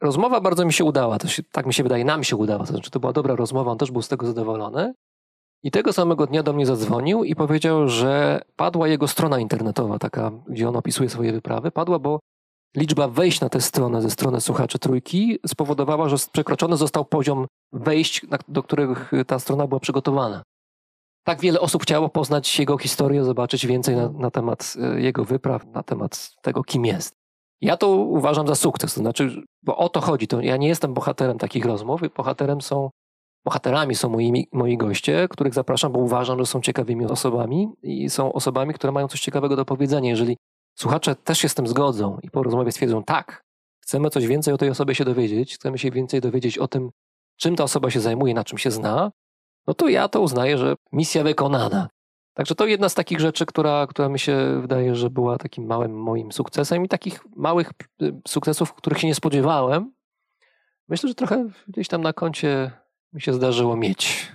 Rozmowa 0.02 0.42
bardzo 0.42 0.66
mi 0.66 0.74
się 0.74 0.84
udała, 0.84 1.18
się, 1.26 1.44
tak 1.44 1.66
mi 1.66 1.74
się 1.74 1.84
wydaje, 1.84 2.06
nam 2.06 2.24
się 2.24 2.36
udała, 2.36 2.66
to 2.66 2.72
znaczy 2.72 2.92
to 2.92 3.00
była 3.00 3.14
dobra 3.14 3.36
rozmowa, 3.36 3.72
on 3.72 3.78
też 3.78 3.92
był 3.92 4.02
z 4.02 4.08
tego 4.08 4.28
zadowolony. 4.28 4.94
I 5.64 5.72
tego 5.72 5.94
samego 5.94 6.28
dnia 6.28 6.44
do 6.44 6.54
mnie 6.54 6.66
zadzwonił 6.66 7.24
i 7.24 7.36
powiedział, 7.36 7.88
że 7.88 8.42
padła 8.56 8.88
jego 8.88 9.08
strona 9.08 9.40
internetowa, 9.40 10.00
taka, 10.00 10.32
gdzie 10.48 10.70
on 10.70 10.76
opisuje 10.76 11.10
swoje 11.10 11.32
wyprawy, 11.32 11.72
padła, 11.72 12.00
bo 12.00 12.20
liczba 12.78 13.08
wejść 13.08 13.42
na 13.42 13.50
tę 13.50 13.62
stronę 13.62 14.02
ze 14.02 14.10
strony 14.10 14.42
słuchaczy 14.42 14.80
trójki 14.80 15.40
spowodowała, 15.48 16.10
że 16.10 16.16
przekroczony 16.32 16.78
został 16.78 17.06
poziom 17.06 17.46
wejść, 17.72 18.22
do 18.48 18.64
których 18.64 19.12
ta 19.28 19.40
strona 19.40 19.68
była 19.68 19.80
przygotowana. 19.80 20.44
Tak 21.24 21.42
wiele 21.42 21.60
osób 21.60 21.84
chciało 21.84 22.10
poznać 22.10 22.60
jego 22.60 22.78
historię, 22.78 23.24
zobaczyć 23.24 23.68
więcej 23.68 23.96
na, 23.96 24.10
na 24.10 24.32
temat 24.32 24.74
e, 24.82 25.02
jego 25.02 25.26
wypraw, 25.26 25.66
na 25.66 25.84
temat 25.84 26.32
tego, 26.42 26.64
kim 26.64 26.86
jest. 26.86 27.16
Ja 27.62 27.78
to 27.78 27.88
uważam 27.90 28.48
za 28.48 28.56
sukces, 28.56 28.94
to 28.94 29.00
znaczy, 29.00 29.44
bo 29.64 29.78
o 29.78 29.90
to 29.90 30.02
chodzi. 30.02 30.28
To 30.28 30.42
ja 30.42 30.58
nie 30.58 30.68
jestem 30.68 30.94
bohaterem 30.94 31.38
takich 31.38 31.66
rozmów, 31.66 32.02
bohaterem 32.18 32.62
są, 32.62 32.90
bohaterami 33.46 33.96
są 33.96 34.10
moi, 34.10 34.48
moi 34.52 34.78
goście, 34.78 35.28
których 35.28 35.54
zapraszam, 35.54 35.92
bo 35.92 36.00
uważam, 36.00 36.40
że 36.40 36.46
są 36.46 36.62
ciekawymi 36.62 37.06
osobami 37.06 37.68
i 37.84 38.10
są 38.10 38.34
osobami, 38.34 38.74
które 38.74 38.94
mają 38.94 39.08
coś 39.08 39.20
ciekawego 39.20 39.56
do 39.56 39.66
powiedzenia. 39.66 40.10
Jeżeli 40.10 40.38
słuchacze 40.80 41.16
też 41.16 41.40
się 41.40 41.50
z 41.50 41.56
tym 41.56 41.68
zgodzą 41.68 42.18
i 42.24 42.32
po 42.32 42.44
rozmowie 42.44 42.72
stwierdzą, 42.72 43.04
tak, 43.04 43.44
chcemy 43.80 44.10
coś 44.10 44.28
więcej 44.28 44.54
o 44.54 44.58
tej 44.58 44.70
osobie 44.70 44.96
się 44.96 45.06
dowiedzieć, 45.06 45.56
chcemy 45.56 45.78
się 45.78 45.92
więcej 45.92 46.22
dowiedzieć 46.22 46.58
o 46.58 46.68
tym, 46.68 46.90
czym 47.38 47.56
ta 47.56 47.64
osoba 47.64 47.90
się 47.90 48.00
zajmuje, 48.00 48.34
na 48.34 48.44
czym 48.44 48.58
się 48.58 48.72
zna, 48.72 49.12
no 49.68 49.74
to 49.74 49.90
ja 49.90 50.08
to 50.08 50.22
uznaję, 50.22 50.58
że 50.58 50.76
misja 50.92 51.24
wykonana. 51.24 51.90
Także 52.34 52.56
to 52.56 52.66
jedna 52.66 52.90
z 52.90 52.94
takich 52.94 53.20
rzeczy, 53.20 53.46
która, 53.46 53.88
która 53.88 54.10
mi 54.10 54.20
się 54.20 54.62
wydaje, 54.62 54.96
że 54.96 55.10
była 55.10 55.38
takim 55.38 55.66
małym 55.66 56.02
moim 56.02 56.32
sukcesem 56.32 56.86
i 56.86 56.88
takich 56.88 57.26
małych 57.36 57.72
y, 58.02 58.14
sukcesów, 58.28 58.74
których 58.74 59.00
się 59.00 59.08
nie 59.08 59.16
spodziewałem. 59.16 59.94
Myślę, 60.88 61.10
że 61.10 61.16
trochę 61.16 61.50
gdzieś 61.68 61.88
tam 61.88 62.02
na 62.02 62.14
koncie 62.14 62.72
mi 63.14 63.22
się 63.22 63.34
zdarzyło 63.34 63.78
mieć. 63.78 64.32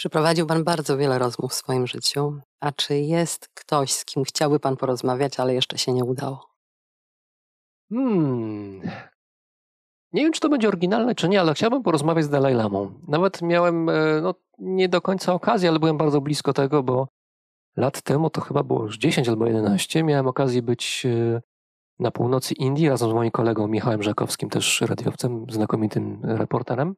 Przeprowadził 0.00 0.46
Pan 0.46 0.64
bardzo 0.64 0.96
wiele 0.96 1.18
rozmów 1.18 1.50
w 1.52 1.54
swoim 1.54 1.86
życiu. 1.86 2.40
A 2.60 2.72
czy 2.72 2.98
jest 2.98 3.48
ktoś, 3.54 3.92
z 3.92 4.04
kim 4.04 4.24
chciałby 4.24 4.60
Pan 4.60 4.76
porozmawiać, 4.76 5.40
ale 5.40 5.54
jeszcze 5.54 5.78
się 5.78 5.92
nie 5.92 6.04
udało? 6.04 6.50
Hmm. 7.92 8.80
Nie 10.12 10.22
wiem, 10.22 10.32
czy 10.32 10.40
to 10.40 10.48
będzie 10.48 10.68
oryginalne, 10.68 11.14
czy 11.14 11.28
nie, 11.28 11.40
ale 11.40 11.54
chciałbym 11.54 11.82
porozmawiać 11.82 12.24
z 12.24 12.28
Dalai 12.28 12.54
Lamą. 12.54 12.92
Nawet 13.08 13.42
miałem, 13.42 13.88
e, 13.88 14.20
no, 14.22 14.34
nie 14.58 14.88
do 14.88 15.00
końca 15.00 15.32
okazję, 15.32 15.68
ale 15.68 15.78
byłem 15.78 15.98
bardzo 15.98 16.20
blisko 16.20 16.52
tego, 16.52 16.82
bo 16.82 17.08
lat 17.76 18.02
temu, 18.02 18.30
to 18.30 18.40
chyba 18.40 18.62
było 18.62 18.82
już 18.82 18.98
10 18.98 19.28
albo 19.28 19.46
11, 19.46 20.04
miałem 20.04 20.26
okazję 20.26 20.62
być 20.62 21.06
e, 21.06 21.40
na 21.98 22.10
północy 22.10 22.54
Indii 22.54 22.88
razem 22.88 23.10
z 23.10 23.12
moim 23.12 23.30
kolegą 23.30 23.68
Michałem 23.68 24.02
Żakowskim, 24.02 24.50
też 24.50 24.80
radiowcem, 24.80 25.46
znakomitym 25.50 26.20
reporterem. 26.24 26.94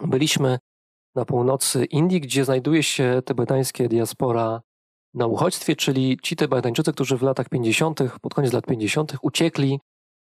Byliśmy 0.00 0.58
na 1.14 1.24
północy 1.24 1.84
Indii, 1.84 2.20
gdzie 2.20 2.44
znajduje 2.44 2.82
się 2.82 3.22
tybetańskie 3.24 3.88
diaspora 3.88 4.60
na 5.14 5.26
uchodźstwie, 5.26 5.76
czyli 5.76 6.18
ci 6.22 6.36
Tybetańczycy, 6.36 6.92
którzy 6.92 7.16
w 7.16 7.22
latach 7.22 7.48
50., 7.48 8.00
pod 8.20 8.34
koniec 8.34 8.52
lat 8.52 8.66
50., 8.66 9.16
uciekli 9.22 9.80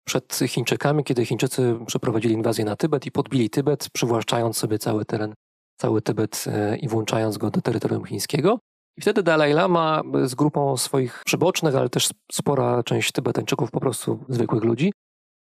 przed 0.07 0.39
Chińczykami, 0.47 1.03
kiedy 1.03 1.25
Chińczycy 1.25 1.75
przeprowadzili 1.87 2.33
inwazję 2.33 2.65
na 2.65 2.75
Tybet 2.75 3.05
i 3.05 3.11
podbili 3.11 3.49
Tybet, 3.49 3.89
przywłaszczając 3.93 4.57
sobie 4.57 4.79
cały 4.79 5.05
teren, 5.05 5.33
cały 5.77 6.01
Tybet 6.01 6.45
e, 6.47 6.77
i 6.77 6.87
włączając 6.87 7.37
go 7.37 7.51
do 7.51 7.61
terytorium 7.61 8.05
chińskiego. 8.05 8.59
I 8.97 9.01
wtedy 9.01 9.23
Dalai 9.23 9.53
Lama 9.53 10.01
z 10.23 10.35
grupą 10.35 10.77
swoich 10.77 11.21
przybocznych, 11.25 11.75
ale 11.75 11.89
też 11.89 12.09
spora 12.31 12.83
część 12.83 13.11
Tybetańczyków, 13.11 13.71
po 13.71 13.79
prostu 13.79 14.25
zwykłych 14.29 14.63
ludzi, 14.63 14.91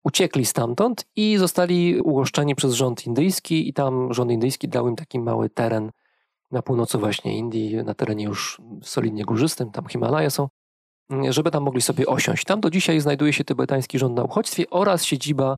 uciekli 0.04 0.46
stamtąd 0.46 1.06
i 1.16 1.36
zostali 1.36 2.00
ugoszczeni 2.00 2.54
przez 2.54 2.72
rząd 2.72 3.06
indyjski 3.06 3.68
i 3.68 3.72
tam 3.72 4.14
rząd 4.14 4.30
indyjski 4.30 4.68
dał 4.68 4.88
im 4.88 4.96
taki 4.96 5.20
mały 5.20 5.50
teren 5.50 5.90
na 6.50 6.62
północy 6.62 6.98
właśnie 6.98 7.38
Indii, 7.38 7.76
na 7.76 7.94
terenie 7.94 8.24
już 8.24 8.60
solidnie 8.82 9.24
górzystym, 9.24 9.70
tam 9.70 9.88
Himalaje 9.88 10.30
są, 10.30 10.48
żeby 11.30 11.50
tam 11.50 11.62
mogli 11.62 11.80
sobie 11.80 12.06
osiąść. 12.06 12.44
Tam 12.44 12.60
do 12.60 12.70
dzisiaj 12.70 13.00
znajduje 13.00 13.32
się 13.32 13.44
tybetański 13.44 13.98
rząd 13.98 14.16
na 14.16 14.24
uchodźstwie 14.24 14.70
oraz 14.70 15.04
siedziba 15.04 15.56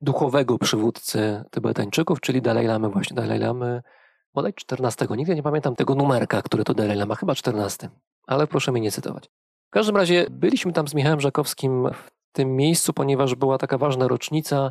duchowego 0.00 0.58
przywódcy 0.58 1.44
Tybetańczyków, 1.50 2.20
czyli 2.20 2.42
Dalai 2.42 2.66
Lamy, 2.66 2.88
właśnie 2.88 3.14
Dalai 3.14 3.38
Lamy, 3.38 3.82
bodaj 4.34 4.54
14. 4.54 5.06
Nigdy 5.16 5.34
nie 5.34 5.42
pamiętam 5.42 5.76
tego 5.76 5.94
numerka, 5.94 6.42
który 6.42 6.64
to 6.64 6.74
Dalai 6.74 6.96
Lama, 6.96 7.14
chyba 7.14 7.34
14, 7.34 7.88
ale 8.26 8.46
proszę 8.46 8.72
mnie 8.72 8.80
nie 8.80 8.90
cytować. 8.90 9.30
W 9.68 9.70
każdym 9.70 9.96
razie 9.96 10.26
byliśmy 10.30 10.72
tam 10.72 10.88
z 10.88 10.94
Michałem 10.94 11.20
Żakowskim 11.20 11.88
w 11.94 12.21
tym 12.32 12.56
miejscu, 12.56 12.92
ponieważ 12.92 13.34
była 13.34 13.58
taka 13.58 13.78
ważna 13.78 14.08
rocznica, 14.08 14.70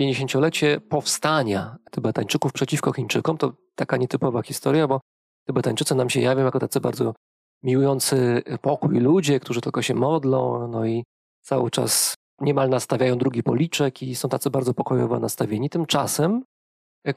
50-lecie 0.00 0.80
powstania 0.80 1.76
Tybetańczyków 1.90 2.52
przeciwko 2.52 2.92
Chińczykom. 2.92 3.38
To 3.38 3.52
taka 3.74 3.96
nietypowa 3.96 4.42
historia, 4.42 4.88
bo 4.88 5.00
Tybetańczycy 5.46 5.94
nam 5.94 6.10
się 6.10 6.20
jawią 6.20 6.44
jako 6.44 6.58
tacy 6.58 6.80
bardzo 6.80 7.14
miłujący 7.62 8.42
pokój 8.62 9.00
ludzie, 9.00 9.40
którzy 9.40 9.60
tylko 9.60 9.82
się 9.82 9.94
modlą, 9.94 10.68
no 10.68 10.86
i 10.86 11.04
cały 11.42 11.70
czas 11.70 12.14
niemal 12.40 12.68
nastawiają 12.68 13.18
drugi 13.18 13.42
policzek 13.42 14.02
i 14.02 14.14
są 14.14 14.28
tacy 14.28 14.50
bardzo 14.50 14.74
pokojowo 14.74 15.18
nastawieni. 15.18 15.70
Tymczasem, 15.70 16.42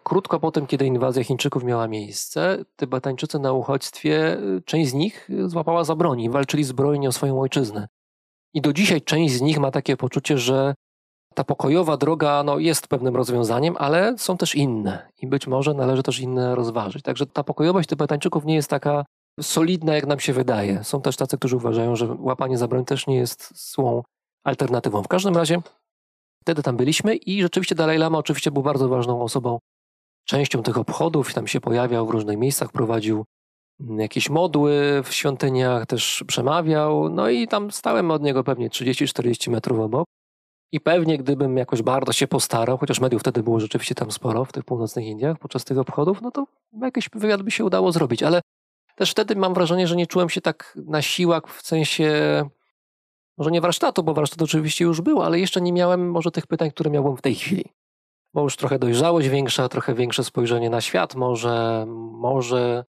krótko 0.04 0.40
po 0.40 0.52
tym, 0.52 0.68
kiedy 0.68 0.86
inwazja 0.86 1.24
Chińczyków 1.24 1.64
miała 1.64 1.88
miejsce, 1.88 2.66
Tybetańczycy 2.76 3.40
na 3.40 3.54
uchodźstwie, 3.54 4.38
część 4.66 4.92
z 4.92 4.94
nich 4.94 5.30
złapała 5.46 5.84
za 5.84 5.96
broni, 5.96 6.30
walczyli 6.30 6.64
zbrojnie 6.64 7.10
o 7.10 7.12
swoją 7.12 7.42
ojczyznę. 7.42 7.88
I 8.54 8.62
do 8.62 8.74
dzisiaj 8.74 9.02
część 9.02 9.34
z 9.34 9.42
nich 9.42 9.60
ma 9.60 9.72
takie 9.72 9.98
poczucie, 9.98 10.38
że 10.38 10.74
ta 11.36 11.44
pokojowa 11.44 11.98
droga 11.98 12.44
no, 12.44 12.60
jest 12.60 12.88
pewnym 12.88 13.16
rozwiązaniem, 13.16 13.76
ale 13.80 14.18
są 14.18 14.38
też 14.38 14.56
inne 14.56 15.10
i 15.22 15.28
być 15.28 15.48
może 15.48 15.74
należy 15.74 16.04
też 16.04 16.20
inne 16.20 16.56
rozważyć. 16.56 17.04
Także 17.04 17.26
ta 17.26 17.44
pokojowość 17.44 17.90
Tybetańczyków 17.90 18.46
nie 18.46 18.56
jest 18.56 18.70
taka 18.70 19.06
solidna, 19.42 19.96
jak 19.96 20.08
nam 20.08 20.20
się 20.20 20.34
wydaje. 20.34 20.84
Są 20.84 21.02
też 21.02 21.16
tacy, 21.16 21.38
którzy 21.38 21.56
uważają, 21.56 21.96
że 21.96 22.16
łapanie 22.20 22.58
za 22.58 22.68
broń 22.68 22.86
też 22.86 23.08
nie 23.08 23.16
jest 23.16 23.72
złą 23.74 24.04
alternatywą. 24.44 25.04
W 25.04 25.08
każdym 25.08 25.38
razie 25.38 25.62
wtedy 26.42 26.64
tam 26.64 26.78
byliśmy 26.78 27.16
i 27.16 27.42
rzeczywiście 27.42 27.76
Dalai 27.76 27.98
Lama 27.98 28.18
oczywiście 28.18 28.52
był 28.52 28.64
bardzo 28.64 28.90
ważną 28.90 29.22
osobą, 29.22 29.60
częścią 30.26 30.64
tych 30.64 30.78
obchodów, 30.78 31.34
tam 31.34 31.48
się 31.48 31.62
pojawiał 31.62 32.08
w 32.08 32.10
różnych 32.10 32.38
miejscach, 32.38 32.72
prowadził 32.72 33.26
jakieś 33.80 34.30
modły 34.30 35.02
w 35.04 35.14
świątyniach, 35.14 35.86
też 35.86 36.24
przemawiał, 36.28 37.10
no 37.10 37.30
i 37.30 37.48
tam 37.48 37.72
stałem 37.72 38.12
od 38.12 38.24
niego 38.24 38.44
pewnie 38.44 38.70
30-40 38.70 39.50
metrów 39.50 39.80
obok. 39.80 40.06
I 40.72 40.80
pewnie 40.80 41.18
gdybym 41.18 41.58
jakoś 41.58 41.82
bardzo 41.82 42.14
się 42.14 42.28
postarał, 42.28 42.78
chociaż 42.78 43.00
mediów 43.00 43.22
wtedy 43.22 43.44
było 43.44 43.60
rzeczywiście 43.60 43.96
tam 43.96 44.12
sporo 44.12 44.46
w 44.46 44.52
tych 44.52 44.64
północnych 44.64 45.06
Indiach 45.06 45.38
podczas 45.40 45.64
tych 45.64 45.78
obchodów, 45.78 46.22
no 46.22 46.32
to 46.32 46.46
jakiś 46.82 47.10
wywiad 47.10 47.42
by 47.42 47.52
się 47.52 47.66
udało 47.66 47.92
zrobić. 47.92 48.24
Ale 48.24 48.42
też 48.96 49.12
wtedy 49.12 49.36
mam 49.36 49.54
wrażenie, 49.54 49.88
że 49.88 49.96
nie 49.96 50.08
czułem 50.08 50.30
się 50.30 50.42
tak 50.42 50.78
na 50.86 51.02
siłach 51.02 51.44
w 51.48 51.68
sensie, 51.68 52.10
może 53.38 53.52
nie 53.52 53.62
warsztatu, 53.62 54.04
bo 54.04 54.14
warsztat 54.14 54.42
oczywiście 54.42 54.86
już 54.86 55.02
był, 55.02 55.22
ale 55.22 55.40
jeszcze 55.40 55.62
nie 55.62 55.74
miałem 55.74 56.12
może 56.12 56.32
tych 56.32 56.48
pytań, 56.48 56.72
które 56.72 56.90
miałbym 56.90 57.18
w 57.18 57.22
tej 57.22 57.36
chwili. 57.36 57.66
Bo 58.34 58.42
już 58.42 58.56
trochę 58.56 58.80
dojrzałość 58.80 59.28
większa, 59.28 59.70
trochę 59.70 59.94
większe 59.94 60.24
spojrzenie 60.24 60.70
na 60.70 60.82
świat, 60.82 61.16
może, 61.16 61.86
może 62.12 62.86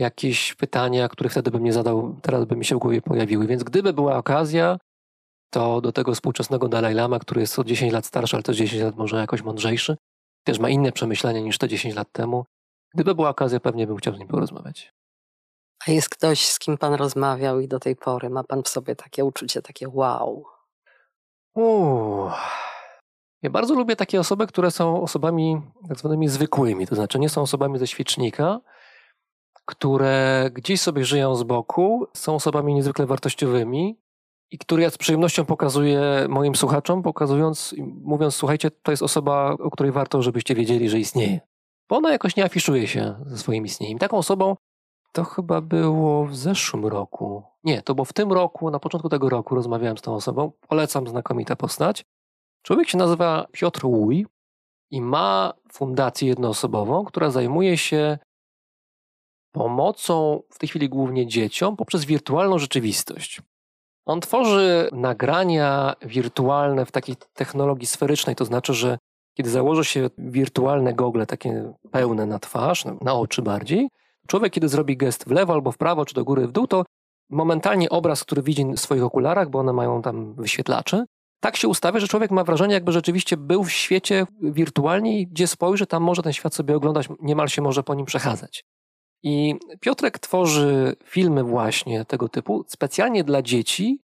jakieś 0.00 0.54
pytania, 0.54 1.08
które 1.08 1.30
wtedy 1.30 1.50
bym 1.50 1.64
nie 1.64 1.72
zadał, 1.72 2.16
teraz 2.22 2.44
by 2.44 2.56
mi 2.56 2.64
się 2.64 2.76
w 2.76 2.78
głowie 2.78 3.02
pojawiły. 3.02 3.46
Więc 3.46 3.64
gdyby 3.64 3.92
była 3.92 4.16
okazja, 4.16 4.78
to 5.50 5.80
do 5.80 5.92
tego 5.92 6.14
współczesnego 6.14 6.68
Dalai 6.68 6.94
Lama, 6.94 7.18
który 7.18 7.40
jest 7.40 7.58
o 7.58 7.64
10 7.64 7.92
lat 7.92 8.06
starszy, 8.06 8.36
ale 8.36 8.42
też 8.42 8.56
10 8.56 8.82
lat 8.82 8.96
może 8.96 9.16
jakoś 9.16 9.42
mądrzejszy, 9.42 9.96
też 10.44 10.58
ma 10.58 10.68
inne 10.68 10.92
przemyślenia 10.92 11.40
niż 11.40 11.58
te 11.58 11.68
10 11.68 11.94
lat 11.94 12.12
temu, 12.12 12.44
Gdyby 12.94 13.14
była 13.14 13.28
okazja, 13.28 13.60
pewnie 13.60 13.86
bym 13.86 13.96
chciał 13.96 14.14
z 14.14 14.18
nim 14.18 14.28
porozmawiać. 14.28 14.92
A 15.86 15.90
jest 15.90 16.08
ktoś, 16.08 16.46
z 16.46 16.58
kim 16.58 16.78
pan 16.78 16.94
rozmawiał 16.94 17.60
i 17.60 17.68
do 17.68 17.80
tej 17.80 17.96
pory 17.96 18.30
ma 18.30 18.44
pan 18.44 18.62
w 18.62 18.68
sobie 18.68 18.96
takie 18.96 19.24
uczucie, 19.24 19.62
takie 19.62 19.88
wow? 19.88 20.44
Uuu. 21.54 22.30
Ja 23.42 23.50
bardzo 23.50 23.74
lubię 23.74 23.96
takie 23.96 24.20
osoby, 24.20 24.46
które 24.46 24.70
są 24.70 25.02
osobami 25.02 25.62
tak 25.88 25.98
zwanymi 25.98 26.28
zwykłymi, 26.28 26.86
to 26.86 26.94
znaczy 26.94 27.18
nie 27.18 27.28
są 27.28 27.42
osobami 27.42 27.78
ze 27.78 27.86
świecznika, 27.86 28.60
które 29.70 30.50
gdzieś 30.52 30.80
sobie 30.80 31.04
żyją 31.04 31.36
z 31.36 31.42
boku, 31.42 32.06
są 32.14 32.34
osobami 32.34 32.74
niezwykle 32.74 33.06
wartościowymi 33.06 33.98
i 34.50 34.58
które 34.58 34.82
ja 34.82 34.90
z 34.90 34.98
przyjemnością 34.98 35.44
pokazuję 35.44 36.26
moim 36.28 36.54
słuchaczom, 36.54 37.02
pokazując, 37.02 37.74
mówiąc, 38.02 38.34
słuchajcie, 38.34 38.70
to 38.70 38.90
jest 38.90 39.02
osoba, 39.02 39.50
o 39.52 39.70
której 39.70 39.92
warto, 39.92 40.22
żebyście 40.22 40.54
wiedzieli, 40.54 40.88
że 40.88 40.98
istnieje. 40.98 41.40
Bo 41.88 41.96
ona 41.96 42.12
jakoś 42.12 42.36
nie 42.36 42.44
afiszuje 42.44 42.86
się 42.86 43.14
ze 43.26 43.38
swoim 43.38 43.64
istnieniem. 43.64 43.98
Taką 43.98 44.16
osobą 44.16 44.56
to 45.12 45.24
chyba 45.24 45.60
było 45.60 46.26
w 46.26 46.36
zeszłym 46.36 46.86
roku. 46.86 47.42
Nie, 47.64 47.82
to 47.82 47.94
było 47.94 48.04
w 48.04 48.12
tym 48.12 48.32
roku, 48.32 48.70
na 48.70 48.78
początku 48.78 49.08
tego 49.08 49.28
roku 49.28 49.54
rozmawiałem 49.54 49.98
z 49.98 50.02
tą 50.02 50.14
osobą. 50.14 50.52
Polecam, 50.68 51.08
znakomita 51.08 51.56
postać. 51.56 52.04
Człowiek 52.62 52.88
się 52.88 52.98
nazywa 52.98 53.46
Piotr 53.52 53.86
Łuj 53.86 54.26
i 54.90 55.00
ma 55.00 55.52
fundację 55.72 56.28
jednoosobową, 56.28 57.04
która 57.04 57.30
zajmuje 57.30 57.78
się 57.78 58.18
pomocą 59.52 60.42
w 60.50 60.58
tej 60.58 60.68
chwili 60.68 60.88
głównie 60.88 61.26
dzieciom 61.26 61.76
poprzez 61.76 62.04
wirtualną 62.04 62.58
rzeczywistość. 62.58 63.42
On 64.06 64.20
tworzy 64.20 64.88
nagrania 64.92 65.94
wirtualne 66.02 66.86
w 66.86 66.92
takiej 66.92 67.16
technologii 67.34 67.86
sferycznej, 67.86 68.36
to 68.36 68.44
znaczy, 68.44 68.74
że 68.74 68.98
kiedy 69.34 69.50
założy 69.50 69.84
się 69.84 70.10
wirtualne 70.18 70.94
gogle, 70.94 71.26
takie 71.26 71.72
pełne 71.90 72.26
na 72.26 72.38
twarz, 72.38 72.84
na 73.00 73.14
oczy 73.14 73.42
bardziej, 73.42 73.88
człowiek, 74.26 74.52
kiedy 74.52 74.68
zrobi 74.68 74.96
gest 74.96 75.24
w 75.28 75.30
lewo 75.30 75.52
albo 75.52 75.72
w 75.72 75.78
prawo, 75.78 76.04
czy 76.04 76.14
do 76.14 76.24
góry, 76.24 76.46
w 76.46 76.52
dół, 76.52 76.66
to 76.66 76.84
momentalnie 77.30 77.90
obraz, 77.90 78.24
który 78.24 78.42
widzi 78.42 78.64
w 78.64 78.80
swoich 78.80 79.02
okularach, 79.02 79.50
bo 79.50 79.58
one 79.58 79.72
mają 79.72 80.02
tam 80.02 80.34
wyświetlacze, 80.34 81.04
tak 81.40 81.56
się 81.56 81.68
ustawia, 81.68 82.00
że 82.00 82.08
człowiek 82.08 82.30
ma 82.30 82.44
wrażenie, 82.44 82.74
jakby 82.74 82.92
rzeczywiście 82.92 83.36
był 83.36 83.64
w 83.64 83.70
świecie 83.72 84.26
wirtualnie 84.42 85.20
i 85.20 85.26
gdzie 85.26 85.46
spojrzy, 85.46 85.86
tam 85.86 86.02
może 86.02 86.22
ten 86.22 86.32
świat 86.32 86.54
sobie 86.54 86.76
oglądać, 86.76 87.08
niemal 87.20 87.48
się 87.48 87.62
może 87.62 87.82
po 87.82 87.94
nim 87.94 88.06
przechadzać. 88.06 88.64
I 89.22 89.54
Piotrek 89.80 90.18
tworzy 90.18 90.96
filmy 91.04 91.44
właśnie 91.44 92.04
tego 92.04 92.28
typu 92.28 92.64
specjalnie 92.68 93.24
dla 93.24 93.42
dzieci, 93.42 94.00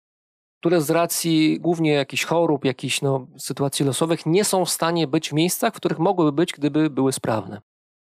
które 0.60 0.80
z 0.80 0.90
racji 0.90 1.60
głównie 1.60 1.92
jakichś 1.92 2.24
chorób, 2.24 2.64
jakichś 2.64 3.02
no, 3.02 3.26
sytuacji 3.38 3.86
losowych 3.86 4.26
nie 4.26 4.44
są 4.44 4.64
w 4.64 4.70
stanie 4.70 5.06
być 5.06 5.30
w 5.30 5.32
miejscach, 5.32 5.74
w 5.74 5.76
których 5.76 5.98
mogłyby 5.98 6.32
być, 6.32 6.52
gdyby 6.52 6.90
były 6.90 7.12
sprawne. 7.12 7.60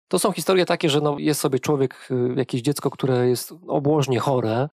To 0.08 0.18
są 0.18 0.32
historie 0.32 0.66
takie, 0.66 0.88
że 0.88 1.00
no, 1.00 1.18
jest 1.18 1.40
sobie 1.40 1.58
człowiek, 1.58 2.08
y, 2.10 2.34
jakieś 2.36 2.62
dziecko, 2.62 2.90
które 2.90 3.28
jest 3.28 3.54
obłożnie 3.68 4.18
chore 4.18 4.68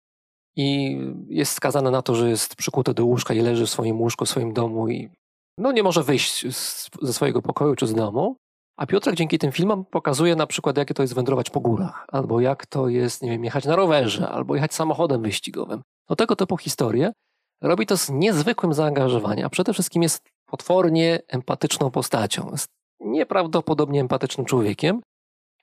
i 0.56 0.98
jest 1.28 1.52
skazane 1.52 1.90
na 1.90 2.02
to, 2.02 2.14
że 2.14 2.30
jest 2.30 2.56
przykute 2.56 2.94
do 2.94 3.04
łóżka 3.04 3.34
i 3.34 3.40
leży 3.40 3.66
w 3.66 3.70
swoim 3.70 4.00
łóżku, 4.00 4.24
w 4.24 4.28
swoim 4.28 4.52
domu 4.52 4.88
i 4.88 5.10
no, 5.58 5.72
nie 5.72 5.82
może 5.82 6.02
wyjść 6.02 6.56
z, 6.56 6.90
ze 7.02 7.12
swojego 7.12 7.42
pokoju 7.42 7.76
czy 7.76 7.86
z 7.86 7.94
domu. 7.94 8.36
A 8.76 8.86
Piotrek 8.86 9.14
dzięki 9.14 9.38
tym 9.38 9.52
filmom 9.52 9.84
pokazuje 9.84 10.36
na 10.36 10.46
przykład, 10.46 10.76
jakie 10.76 10.94
to 10.94 11.02
jest 11.02 11.14
wędrować 11.14 11.50
po 11.50 11.60
górach, 11.60 12.04
albo 12.08 12.40
jak 12.40 12.66
to 12.66 12.88
jest, 12.88 13.22
nie 13.22 13.30
wiem, 13.30 13.44
jechać 13.44 13.64
na 13.64 13.76
rowerze, 13.76 14.28
albo 14.28 14.54
jechać 14.54 14.74
samochodem 14.74 15.22
wyścigowym. 15.22 15.82
No 16.10 16.16
tego 16.16 16.36
typu 16.36 16.56
historie. 16.56 17.12
Robi 17.62 17.86
to 17.86 17.96
z 17.96 18.10
niezwykłym 18.10 18.74
zaangażowaniem, 18.74 19.46
a 19.46 19.50
przede 19.50 19.72
wszystkim 19.72 20.02
jest 20.02 20.22
potwornie 20.46 21.20
empatyczną 21.28 21.90
postacią. 21.90 22.48
Jest 22.50 22.68
nieprawdopodobnie 23.00 24.00
empatycznym 24.00 24.46
człowiekiem 24.46 25.00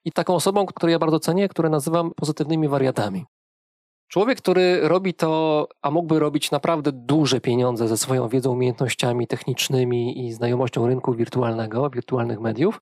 i 0.06 0.12
taką 0.12 0.36
osobą, 0.36 0.66
którą 0.66 0.92
ja 0.92 1.00
bardzo 1.00 1.20
cenię, 1.20 1.50
które 1.50 1.70
nazywam 1.70 2.12
pozytywnymi 2.16 2.68
wariatami. 2.68 3.26
Człowiek, 4.08 4.38
który 4.38 4.88
robi 4.88 5.14
to, 5.14 5.68
a 5.82 5.92
mógłby 5.92 6.20
robić 6.20 6.52
naprawdę 6.52 6.92
duże 6.92 7.42
pieniądze 7.42 7.88
ze 7.88 7.98
swoją 7.98 8.28
wiedzą, 8.28 8.52
umiejętnościami 8.52 9.28
technicznymi 9.28 10.26
i 10.26 10.34
znajomością 10.34 10.88
rynku 10.88 11.14
wirtualnego, 11.14 11.90
wirtualnych 11.90 12.40
mediów, 12.40 12.80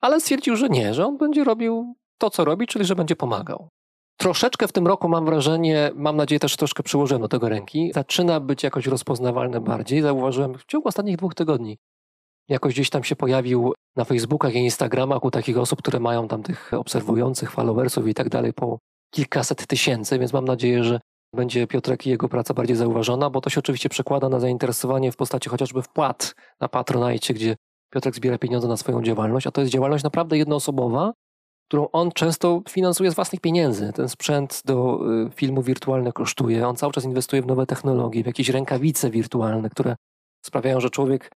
ale 0.00 0.20
stwierdził, 0.20 0.56
że 0.56 0.68
nie, 0.68 0.94
że 0.94 1.06
on 1.06 1.16
będzie 1.16 1.44
robił 1.44 1.94
to, 2.18 2.30
co 2.30 2.44
robi, 2.44 2.66
czyli 2.66 2.84
że 2.84 2.96
będzie 2.96 3.16
pomagał. 3.16 3.68
Troszeczkę 4.16 4.68
w 4.68 4.72
tym 4.72 4.86
roku 4.86 5.08
mam 5.08 5.24
wrażenie, 5.24 5.90
mam 5.94 6.16
nadzieję 6.16 6.38
też 6.38 6.56
troszkę 6.56 6.82
przyłożyłem 6.82 7.22
do 7.22 7.28
tego 7.28 7.48
ręki, 7.48 7.92
zaczyna 7.94 8.40
być 8.40 8.62
jakoś 8.62 8.86
rozpoznawalny 8.86 9.60
bardziej. 9.60 10.02
Zauważyłem 10.02 10.58
w 10.58 10.64
ciągu 10.64 10.88
ostatnich 10.88 11.16
dwóch 11.16 11.34
tygodni. 11.34 11.78
Jakoś 12.48 12.74
gdzieś 12.74 12.90
tam 12.90 13.04
się 13.04 13.16
pojawił 13.16 13.74
na 13.96 14.04
Facebookach 14.04 14.54
i 14.54 14.58
Instagramach 14.58 15.24
u 15.24 15.30
takich 15.30 15.58
osób, 15.58 15.78
które 15.78 16.00
mają 16.00 16.28
tam 16.28 16.42
tych 16.42 16.70
obserwujących, 16.74 17.50
followersów 17.50 18.08
i 18.08 18.14
tak 18.14 18.28
dalej 18.28 18.52
po 18.52 18.78
kilkaset 19.14 19.66
tysięcy, 19.66 20.18
więc 20.18 20.32
mam 20.32 20.44
nadzieję, 20.44 20.84
że 20.84 21.00
będzie 21.34 21.66
Piotrek 21.66 22.06
i 22.06 22.10
jego 22.10 22.28
praca 22.28 22.54
bardziej 22.54 22.76
zauważona, 22.76 23.30
bo 23.30 23.40
to 23.40 23.50
się 23.50 23.58
oczywiście 23.58 23.88
przekłada 23.88 24.28
na 24.28 24.40
zainteresowanie 24.40 25.12
w 25.12 25.16
postaci 25.16 25.50
chociażby 25.50 25.82
wpłat 25.82 26.34
na 26.60 26.68
Patronite, 26.68 27.34
gdzie 27.34 27.56
Piotrek 27.90 28.14
zbiera 28.14 28.38
pieniądze 28.38 28.68
na 28.68 28.76
swoją 28.76 29.02
działalność, 29.02 29.46
a 29.46 29.50
to 29.50 29.60
jest 29.60 29.72
działalność 29.72 30.04
naprawdę 30.04 30.38
jednoosobowa, 30.38 31.12
którą 31.68 31.88
on 31.92 32.12
często 32.12 32.62
finansuje 32.68 33.10
z 33.10 33.14
własnych 33.14 33.40
pieniędzy. 33.40 33.92
Ten 33.92 34.08
sprzęt 34.08 34.62
do 34.64 35.00
y, 35.26 35.30
filmu 35.30 35.62
wirtualne 35.62 36.12
kosztuje. 36.12 36.68
On 36.68 36.76
cały 36.76 36.92
czas 36.92 37.04
inwestuje 37.04 37.42
w 37.42 37.46
nowe 37.46 37.66
technologie, 37.66 38.22
w 38.22 38.26
jakieś 38.26 38.48
rękawice 38.48 39.10
wirtualne, 39.10 39.70
które 39.70 39.96
sprawiają, 40.46 40.80
że 40.80 40.90
człowiek, 40.90 41.30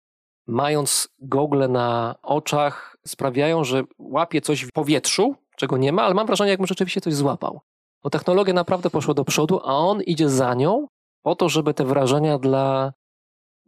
mając 0.46 1.08
gogle 1.18 1.68
na 1.68 2.14
oczach, 2.22 2.96
sprawiają, 3.06 3.64
że 3.64 3.82
łapie 3.98 4.40
coś 4.40 4.62
w 4.62 4.72
powietrzu, 4.72 5.34
czego 5.56 5.76
nie 5.76 5.92
ma, 5.92 6.02
ale 6.02 6.14
mam 6.14 6.26
wrażenie, 6.26 6.50
jakby 6.50 6.66
rzeczywiście 6.66 7.00
coś 7.00 7.14
złapał. 7.14 7.60
Bo 8.02 8.10
technologia 8.10 8.54
naprawdę 8.54 8.90
poszła 8.90 9.14
do 9.14 9.24
przodu, 9.24 9.60
a 9.64 9.76
on 9.76 10.02
idzie 10.02 10.28
za 10.28 10.54
nią 10.54 10.86
po 11.22 11.36
to, 11.36 11.48
żeby 11.48 11.74
te 11.74 11.84
wrażenia 11.84 12.38
dla 12.38 12.92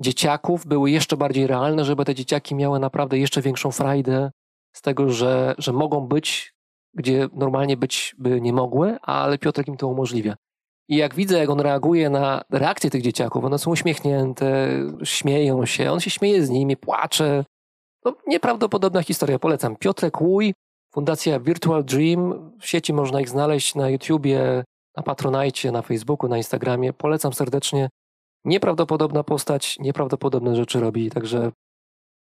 dzieciaków 0.00 0.66
były 0.66 0.90
jeszcze 0.90 1.16
bardziej 1.16 1.46
realne, 1.46 1.84
żeby 1.84 2.04
te 2.04 2.14
dzieciaki 2.14 2.54
miały 2.54 2.78
naprawdę 2.78 3.18
jeszcze 3.18 3.42
większą 3.42 3.70
frajdę 3.70 4.30
z 4.72 4.82
tego, 4.82 5.10
że, 5.10 5.54
że 5.58 5.72
mogą 5.72 6.00
być, 6.00 6.54
gdzie 6.94 7.28
normalnie 7.32 7.76
być 7.76 8.14
by 8.18 8.40
nie 8.40 8.52
mogły, 8.52 8.98
ale 9.02 9.38
Piotrek 9.38 9.68
im 9.68 9.76
to 9.76 9.88
umożliwia. 9.88 10.34
I 10.88 10.96
jak 10.96 11.14
widzę, 11.14 11.38
jak 11.38 11.50
on 11.50 11.60
reaguje 11.60 12.10
na 12.10 12.42
reakcje 12.50 12.90
tych 12.90 13.02
dzieciaków, 13.02 13.44
one 13.44 13.58
są 13.58 13.70
uśmiechnięte, 13.70 14.68
śmieją 15.04 15.66
się, 15.66 15.92
on 15.92 16.00
się 16.00 16.10
śmieje 16.10 16.46
z 16.46 16.50
nimi, 16.50 16.76
płacze. 16.76 17.44
No, 18.04 18.14
nieprawdopodobna 18.26 19.02
historia, 19.02 19.38
polecam. 19.38 19.76
Piotrek 19.76 20.20
Łuj, 20.20 20.54
Fundacja 20.94 21.40
Virtual 21.40 21.84
Dream, 21.84 22.50
w 22.60 22.66
sieci 22.66 22.92
można 22.92 23.20
ich 23.20 23.28
znaleźć 23.28 23.74
na 23.74 23.90
YouTubie, 23.90 24.64
na 24.96 25.02
Patronite, 25.02 25.72
na 25.72 25.82
Facebooku, 25.82 26.28
na 26.28 26.36
Instagramie. 26.36 26.92
Polecam 26.92 27.32
serdecznie 27.32 27.88
nieprawdopodobna 28.44 29.24
postać, 29.24 29.78
nieprawdopodobne 29.78 30.56
rzeczy 30.56 30.80
robi, 30.80 31.10
także 31.10 31.52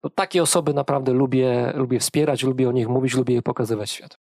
no, 0.03 0.09
takie 0.09 0.43
osoby 0.43 0.73
naprawdę 0.73 1.13
lubię, 1.13 1.73
lubię 1.75 1.99
wspierać, 1.99 2.43
lubię 2.43 2.69
o 2.69 2.71
nich 2.71 2.87
mówić, 2.87 3.13
lubię 3.13 3.33
je 3.33 3.41
pokazywać 3.41 3.91
światu. 3.91 4.17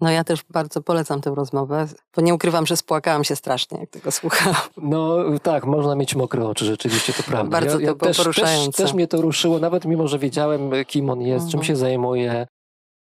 No 0.00 0.10
ja 0.10 0.24
też 0.24 0.44
bardzo 0.50 0.82
polecam 0.82 1.20
tę 1.20 1.34
rozmowę, 1.34 1.88
bo 2.16 2.22
nie 2.22 2.34
ukrywam, 2.34 2.66
że 2.66 2.76
spłakałam 2.76 3.24
się 3.24 3.36
strasznie, 3.36 3.80
jak 3.80 3.90
tego 3.90 4.10
słuchałam. 4.12 4.56
No 4.76 5.16
tak, 5.42 5.66
można 5.66 5.94
mieć 5.94 6.14
mokre 6.14 6.46
oczy, 6.46 6.64
rzeczywiście 6.64 7.12
to 7.12 7.22
prawda. 7.22 7.50
Bardzo 7.50 7.80
ja, 7.80 7.86
ja 7.86 7.94
to 7.94 8.06
też, 8.06 8.16
poruszające. 8.16 8.66
Też, 8.66 8.76
też 8.76 8.94
mnie 8.94 9.08
to 9.08 9.20
ruszyło, 9.20 9.58
nawet 9.58 9.84
mimo, 9.84 10.08
że 10.08 10.18
wiedziałem, 10.18 10.70
kim 10.86 11.10
on 11.10 11.20
jest, 11.20 11.46
czym 11.46 11.60
mhm. 11.60 11.64
się 11.64 11.76
zajmuje, 11.76 12.46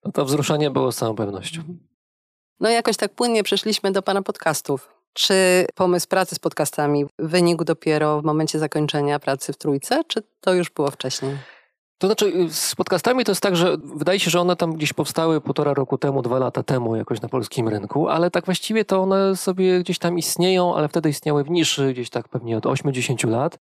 no 0.05 0.13
to 0.13 0.25
wzruszenie 0.25 0.71
było 0.71 0.93
z 0.93 0.97
całą 0.97 1.15
pewnością. 1.15 1.63
No 2.61 2.71
jakoś 2.71 2.97
tak 2.97 3.15
płynnie 3.15 3.43
przeszliśmy 3.43 3.93
do 3.93 4.03
Pana 4.03 4.23
podcastów. 4.23 4.98
Czy 5.13 5.67
pomysł 5.75 6.09
pracy 6.09 6.35
z 6.35 6.39
podcastami 6.39 7.05
wynikł 7.19 7.65
dopiero 7.65 8.21
w 8.21 8.25
momencie 8.25 8.59
zakończenia 8.59 9.19
pracy 9.19 9.53
w 9.53 9.59
Trójce, 9.59 10.05
czy 10.05 10.23
to 10.41 10.55
już 10.55 10.71
było 10.71 10.91
wcześniej? 10.91 11.37
To 11.99 12.07
znaczy, 12.07 12.27
y, 12.27 12.53
z 12.53 12.75
podcastami 12.75 13.25
to 13.25 13.33
jest 13.33 13.43
tak, 13.43 13.57
że 13.57 13.77
wydaje 13.85 14.21
się, 14.21 14.31
że 14.31 14.41
one 14.41 14.57
tam 14.57 14.73
gdzieś 14.73 14.93
powstały 14.93 15.41
półtora 15.41 15.75
roku 15.75 15.99
temu, 15.99 16.23
dwa 16.23 16.39
lata 16.39 16.63
temu 16.63 16.97
jakoś 16.97 17.21
na 17.21 17.29
polskim 17.29 17.69
rynku, 17.69 18.09
ale 18.09 18.31
tak 18.31 18.45
właściwie 18.45 18.85
to 18.85 19.03
one 19.03 19.37
sobie 19.37 19.81
gdzieś 19.81 19.99
tam 19.99 20.19
istnieją, 20.19 20.75
ale 20.75 20.89
wtedy 20.89 21.09
istniały 21.09 21.45
w 21.45 21.51
niszy 21.51 21.93
gdzieś 21.93 22.11
tak 22.11 22.29
pewnie 22.29 22.57
od 22.57 22.65
8-10 22.65 23.29
lat. 23.29 23.59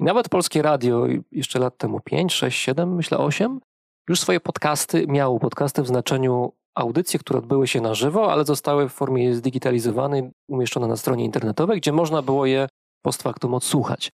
I 0.00 0.04
nawet 0.04 0.28
polskie 0.28 0.62
radio 0.62 1.06
jeszcze 1.32 1.58
lat 1.58 1.76
temu 1.78 2.00
5, 2.00 2.34
6, 2.34 2.60
7, 2.60 2.94
myślę 2.94 3.18
8, 3.18 3.60
już 4.08 4.20
swoje 4.20 4.40
podcasty 4.40 5.06
miało. 5.06 5.40
Podcasty 5.40 5.82
w 5.82 5.86
znaczeniu 5.86 6.52
audycje, 6.74 7.20
które 7.20 7.38
odbyły 7.38 7.68
się 7.68 7.80
na 7.80 7.94
żywo, 7.94 8.32
ale 8.32 8.44
zostały 8.44 8.88
w 8.88 8.92
formie 8.92 9.34
zdigitalizowanej, 9.34 10.30
umieszczone 10.48 10.86
na 10.86 10.96
stronie 10.96 11.24
internetowej, 11.24 11.80
gdzie 11.80 11.92
można 11.92 12.22
było 12.22 12.46
je 12.46 12.68
post 13.02 13.22
factum 13.22 13.54
odsłuchać. 13.54 14.10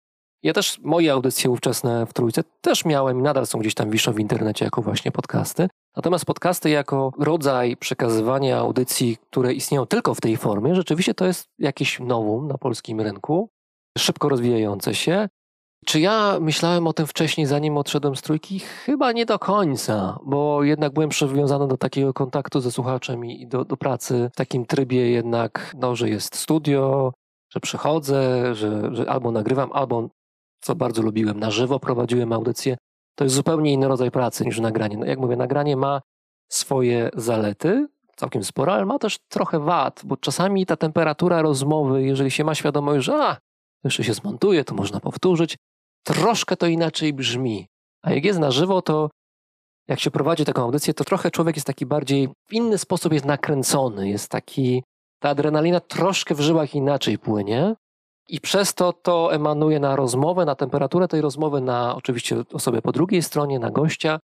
Ja 0.44 0.54
też 0.54 0.80
moje 0.80 1.14
audycje 1.14 1.50
ówczesne 1.50 2.06
w 2.06 2.14
Trójce 2.14 2.44
też 2.62 2.86
miałem 2.86 3.20
i 3.20 3.22
nadal 3.22 3.48
są 3.48 3.60
gdzieś 3.60 3.74
tam 3.74 3.90
wiszą 3.90 4.14
w 4.14 4.20
internecie 4.20 4.66
jako 4.66 4.82
właśnie 4.82 5.12
podcasty. 5.12 5.68
Natomiast 5.96 6.26
podcasty 6.26 6.70
jako 6.70 7.12
rodzaj 7.20 7.78
przekazywania 7.78 8.58
audycji, 8.58 9.18
które 9.32 9.54
istnieją 9.54 9.86
tylko 9.86 10.16
w 10.16 10.22
tej 10.22 10.38
formie, 10.38 10.76
rzeczywiście 10.76 11.14
to 11.14 11.26
jest 11.26 11.46
jakieś 11.60 12.00
nowum 12.00 12.48
na 12.48 12.58
polskim 12.58 13.02
rynku, 13.02 13.50
szybko 13.98 14.30
rozwijające 14.30 14.96
się. 14.96 15.30
Czy 15.86 16.00
ja 16.00 16.38
myślałem 16.42 16.88
o 16.88 16.94
tym 16.94 17.08
wcześniej, 17.08 17.48
zanim 17.48 17.78
odszedłem 17.78 18.16
z 18.16 18.22
trójki? 18.22 18.60
Chyba 18.60 19.12
nie 19.12 19.26
do 19.26 19.40
końca, 19.40 20.20
bo 20.26 20.64
jednak 20.64 20.94
byłem 20.94 21.10
przywiązany 21.10 21.68
do 21.68 21.78
takiego 21.78 22.14
kontaktu 22.14 22.60
ze 22.60 22.72
słuchaczem 22.72 23.26
i 23.26 23.48
do, 23.48 23.66
do 23.66 23.78
pracy 23.78 24.30
w 24.34 24.36
takim 24.36 24.66
trybie 24.66 25.12
jednak, 25.12 25.76
no, 25.80 25.96
że 25.96 26.10
jest 26.10 26.36
studio, 26.36 27.14
że 27.54 27.60
przychodzę, 27.60 28.56
że, 28.56 28.96
że 28.96 29.10
albo 29.10 29.32
nagrywam, 29.32 29.70
albo, 29.74 30.10
co 30.62 30.76
bardzo 30.76 31.02
lubiłem, 31.02 31.40
na 31.40 31.52
żywo 31.52 31.80
prowadziłem 31.80 32.34
audycję. 32.34 32.78
To 33.16 33.24
jest 33.24 33.36
zupełnie 33.36 33.74
inny 33.74 33.88
rodzaj 33.88 34.12
pracy 34.12 34.46
niż 34.46 34.60
nagranie. 34.60 34.98
No, 34.98 35.06
jak 35.06 35.20
mówię, 35.20 35.36
nagranie 35.36 35.78
ma 35.78 36.02
swoje 36.50 37.10
zalety, 37.14 37.88
całkiem 38.16 38.44
sporo, 38.44 38.74
ale 38.74 38.86
ma 38.86 39.00
też 39.00 39.20
trochę 39.30 39.60
wad, 39.60 40.02
bo 40.06 40.18
czasami 40.18 40.66
ta 40.66 40.76
temperatura 40.76 41.42
rozmowy, 41.42 42.04
jeżeli 42.04 42.32
się 42.32 42.44
ma 42.44 42.56
świadomość, 42.56 43.06
że 43.06 43.16
a, 43.16 43.38
jeszcze 43.84 44.04
się 44.04 44.14
zmontuje, 44.14 44.64
to 44.64 44.76
można 44.76 45.00
powtórzyć, 45.00 45.58
troszkę 46.04 46.58
to 46.58 46.68
inaczej 46.68 47.14
brzmi. 47.14 47.68
A 48.04 48.12
jak 48.12 48.26
jest 48.26 48.40
na 48.40 48.52
żywo, 48.52 48.82
to 48.82 49.10
jak 49.88 50.00
się 50.00 50.12
prowadzi 50.12 50.46
taką 50.46 50.62
audycję, 50.62 50.94
to 50.94 51.04
trochę 51.04 51.32
człowiek 51.32 51.56
jest 51.56 51.68
taki 51.68 51.86
bardziej, 51.86 52.30
w 52.50 52.54
inny 52.54 52.78
sposób 52.78 53.14
jest 53.14 53.26
nakręcony, 53.26 54.10
jest 54.10 54.30
taki, 54.30 54.84
ta 55.20 55.30
adrenalina 55.30 55.80
troszkę 55.80 56.36
w 56.36 56.40
żyłach 56.40 56.76
inaczej 56.76 57.18
płynie 57.18 57.76
i 58.28 58.42
przez 58.42 58.74
to 58.74 58.94
to 58.94 59.34
emanuje 59.34 59.80
na 59.80 59.96
rozmowę, 59.96 60.46
na 60.46 60.56
temperaturę 60.56 61.08
tej 61.08 61.22
rozmowy, 61.22 61.62
na 61.62 61.96
oczywiście 61.96 62.44
osobę 62.54 62.82
po 62.82 62.92
drugiej 62.92 63.22
stronie, 63.22 63.60
na 63.60 63.72
gościa. 63.72 64.20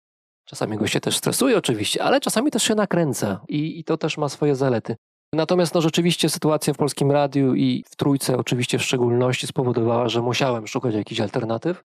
Czasami 0.44 0.76
goście 0.76 1.00
też 1.00 1.16
stresuje 1.16 1.58
oczywiście, 1.58 2.04
ale 2.04 2.20
czasami 2.20 2.50
też 2.50 2.62
się 2.62 2.74
nakręca 2.74 3.40
i, 3.48 3.78
i 3.78 3.84
to 3.84 3.96
też 3.96 4.18
ma 4.18 4.28
swoje 4.28 4.56
zalety. 4.56 4.96
Natomiast 5.34 5.74
no, 5.74 5.80
rzeczywiście 5.80 6.28
sytuacja 6.28 6.74
w 6.74 6.76
Polskim 6.76 7.10
Radiu 7.10 7.54
i 7.54 7.84
w 7.90 7.96
Trójce 7.96 8.36
oczywiście 8.36 8.78
w 8.78 8.82
szczególności 8.82 9.46
spowodowała, 9.46 10.08
że 10.08 10.22
musiałem 10.22 10.66
szukać 10.66 10.94
jakichś 10.94 11.20
alternatyw. 11.20 11.84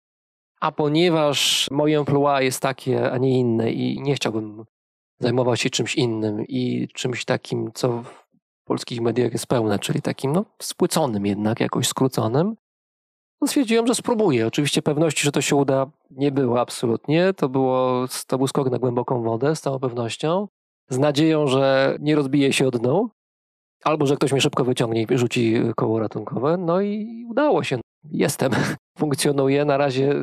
A 0.60 0.72
ponieważ 0.72 1.68
moje 1.70 1.98
emploi 1.98 2.44
jest 2.44 2.62
takie, 2.62 3.12
a 3.12 3.18
nie 3.18 3.38
inne 3.38 3.72
i 3.72 4.00
nie 4.02 4.14
chciałbym 4.14 4.64
zajmować 5.18 5.60
się 5.60 5.70
czymś 5.70 5.94
innym 5.94 6.44
i 6.48 6.88
czymś 6.94 7.24
takim, 7.24 7.70
co 7.74 8.02
w 8.02 8.24
polskich 8.64 9.00
mediach 9.00 9.32
jest 9.32 9.46
pełne, 9.46 9.78
czyli 9.78 10.02
takim 10.02 10.32
no, 10.32 10.44
spłyconym 10.62 11.26
jednak, 11.26 11.60
jakoś 11.60 11.88
skróconym, 11.88 12.56
to 13.40 13.46
stwierdziłem, 13.46 13.86
że 13.86 13.94
spróbuję. 13.94 14.46
Oczywiście 14.46 14.82
pewności, 14.82 15.24
że 15.24 15.32
to 15.32 15.40
się 15.40 15.56
uda, 15.56 15.86
nie 16.10 16.32
było 16.32 16.60
absolutnie. 16.60 17.34
To, 17.34 17.48
było, 17.48 18.04
to 18.26 18.38
był 18.38 18.46
skok 18.46 18.70
na 18.70 18.78
głęboką 18.78 19.22
wodę, 19.22 19.56
z 19.56 19.60
całą 19.60 19.78
pewnością. 19.78 20.48
Z 20.88 20.98
nadzieją, 20.98 21.46
że 21.46 21.96
nie 22.00 22.16
rozbije 22.16 22.52
się 22.52 22.66
o 22.66 22.70
dno, 22.70 23.10
albo 23.84 24.06
że 24.06 24.16
ktoś 24.16 24.32
mnie 24.32 24.40
szybko 24.40 24.64
wyciągnie 24.64 25.02
i 25.02 25.18
rzuci 25.18 25.54
koło 25.76 25.98
ratunkowe. 25.98 26.56
No 26.56 26.80
i 26.80 27.24
udało 27.28 27.64
się. 27.64 27.80
Jestem, 28.04 28.52
funkcjonuję. 28.98 29.64
Na 29.64 29.76
razie 29.76 30.14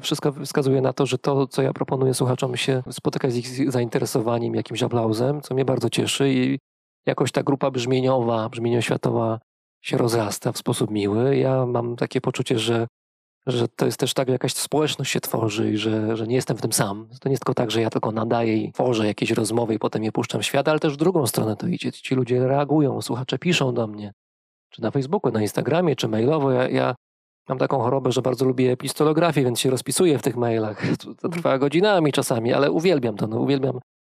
wszystko 0.00 0.32
wskazuje 0.32 0.80
na 0.80 0.92
to, 0.92 1.06
że 1.06 1.18
to, 1.18 1.46
co 1.46 1.62
ja 1.62 1.72
proponuję 1.72 2.14
słuchaczom, 2.14 2.56
się 2.56 2.82
spotyka 2.90 3.30
z 3.30 3.36
ich 3.36 3.72
zainteresowaniem, 3.72 4.54
jakimś 4.54 4.82
aplauzem, 4.82 5.40
co 5.40 5.54
mnie 5.54 5.64
bardzo 5.64 5.90
cieszy 5.90 6.32
i 6.32 6.58
jakoś 7.06 7.32
ta 7.32 7.42
grupa 7.42 7.70
brzmieniowa, 7.70 8.48
brzmienioświatowa 8.48 9.38
się 9.82 9.96
rozrasta 9.96 10.52
w 10.52 10.58
sposób 10.58 10.90
miły. 10.90 11.36
Ja 11.36 11.66
mam 11.66 11.96
takie 11.96 12.20
poczucie, 12.20 12.58
że, 12.58 12.86
że 13.46 13.68
to 13.68 13.86
jest 13.86 13.98
też 13.98 14.14
tak, 14.14 14.28
że 14.28 14.32
jakaś 14.32 14.54
społeczność 14.54 15.12
się 15.12 15.20
tworzy 15.20 15.70
i 15.70 15.76
że, 15.76 16.16
że 16.16 16.26
nie 16.26 16.34
jestem 16.34 16.56
w 16.56 16.62
tym 16.62 16.72
sam. 16.72 17.08
To 17.20 17.28
nie 17.28 17.32
jest 17.32 17.42
tylko 17.42 17.54
tak, 17.54 17.70
że 17.70 17.80
ja 17.80 17.90
tylko 17.90 18.12
nadaję 18.12 18.56
i 18.56 18.72
tworzę 18.72 19.06
jakieś 19.06 19.30
rozmowy 19.30 19.74
i 19.74 19.78
potem 19.78 20.04
je 20.04 20.12
puszczam 20.12 20.40
w 20.40 20.44
świat, 20.44 20.68
ale 20.68 20.78
też 20.78 20.94
w 20.94 20.96
drugą 20.96 21.26
stronę 21.26 21.56
to 21.56 21.66
idzie. 21.66 21.92
Ci 21.92 22.14
ludzie 22.14 22.46
reagują, 22.46 23.02
słuchacze 23.02 23.38
piszą 23.38 23.74
do 23.74 23.86
mnie, 23.86 24.12
czy 24.70 24.82
na 24.82 24.90
Facebooku, 24.90 25.32
na 25.32 25.42
Instagramie, 25.42 25.96
czy 25.96 26.08
mailowo. 26.08 26.50
Ja, 26.50 26.68
ja 26.68 26.94
mam 27.48 27.58
taką 27.58 27.78
chorobę, 27.78 28.12
że 28.12 28.22
bardzo 28.22 28.44
lubię 28.44 28.72
epistolografię, 28.72 29.44
więc 29.44 29.60
się 29.60 29.70
rozpisuję 29.70 30.18
w 30.18 30.22
tych 30.22 30.36
mailach. 30.36 30.82
To, 30.98 31.14
to 31.14 31.28
trwa 31.28 31.58
godzinami 31.58 32.12
czasami, 32.12 32.52
ale 32.52 32.72
uwielbiam 32.72 33.16
to. 33.16 33.26
No, 33.26 33.40
uwielbiam 33.40 33.78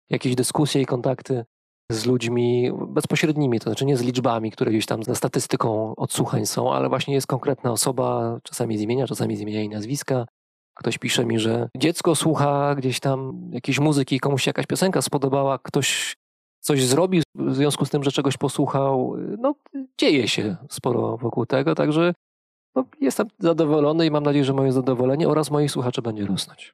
jakieś 0.09 0.35
dyskusje 0.35 0.81
i 0.81 0.85
kontakty 0.85 1.45
z 1.91 2.05
ludźmi 2.05 2.71
bezpośrednimi, 2.87 3.59
to 3.59 3.63
znaczy 3.63 3.85
nie 3.85 3.97
z 3.97 4.01
liczbami, 4.01 4.51
które 4.51 4.71
gdzieś 4.71 4.85
tam 4.85 5.03
za 5.03 5.15
statystyką 5.15 5.95
odsłuchań 5.95 6.45
są, 6.45 6.73
ale 6.73 6.89
właśnie 6.89 7.13
jest 7.13 7.27
konkretna 7.27 7.71
osoba, 7.71 8.39
czasami 8.43 8.77
z 8.77 8.81
imienia, 8.81 9.07
czasami 9.07 9.35
z 9.35 9.41
imienia 9.41 9.61
i 9.61 9.69
nazwiska. 9.69 10.25
Ktoś 10.73 10.97
pisze 10.97 11.25
mi, 11.25 11.39
że 11.39 11.69
dziecko 11.77 12.15
słucha 12.15 12.75
gdzieś 12.75 12.99
tam 12.99 13.49
jakiejś 13.51 13.79
muzyki, 13.79 14.19
komuś 14.19 14.43
się 14.43 14.49
jakaś 14.49 14.65
piosenka 14.65 15.01
spodobała, 15.01 15.59
ktoś 15.59 16.15
coś 16.59 16.83
zrobił 16.83 17.23
w 17.35 17.55
związku 17.55 17.85
z 17.85 17.89
tym, 17.89 18.03
że 18.03 18.11
czegoś 18.11 18.37
posłuchał. 18.37 19.15
No, 19.39 19.55
dzieje 19.97 20.27
się 20.27 20.55
sporo 20.69 21.17
wokół 21.17 21.45
tego, 21.45 21.75
także 21.75 22.13
no, 22.75 22.85
jestem 23.01 23.27
zadowolony 23.39 24.05
i 24.05 24.11
mam 24.11 24.23
nadzieję, 24.23 24.45
że 24.45 24.53
moje 24.53 24.71
zadowolenie 24.71 25.29
oraz 25.29 25.51
moich 25.51 25.71
słuchaczy 25.71 26.01
będzie 26.01 26.25
rosnąć. 26.25 26.73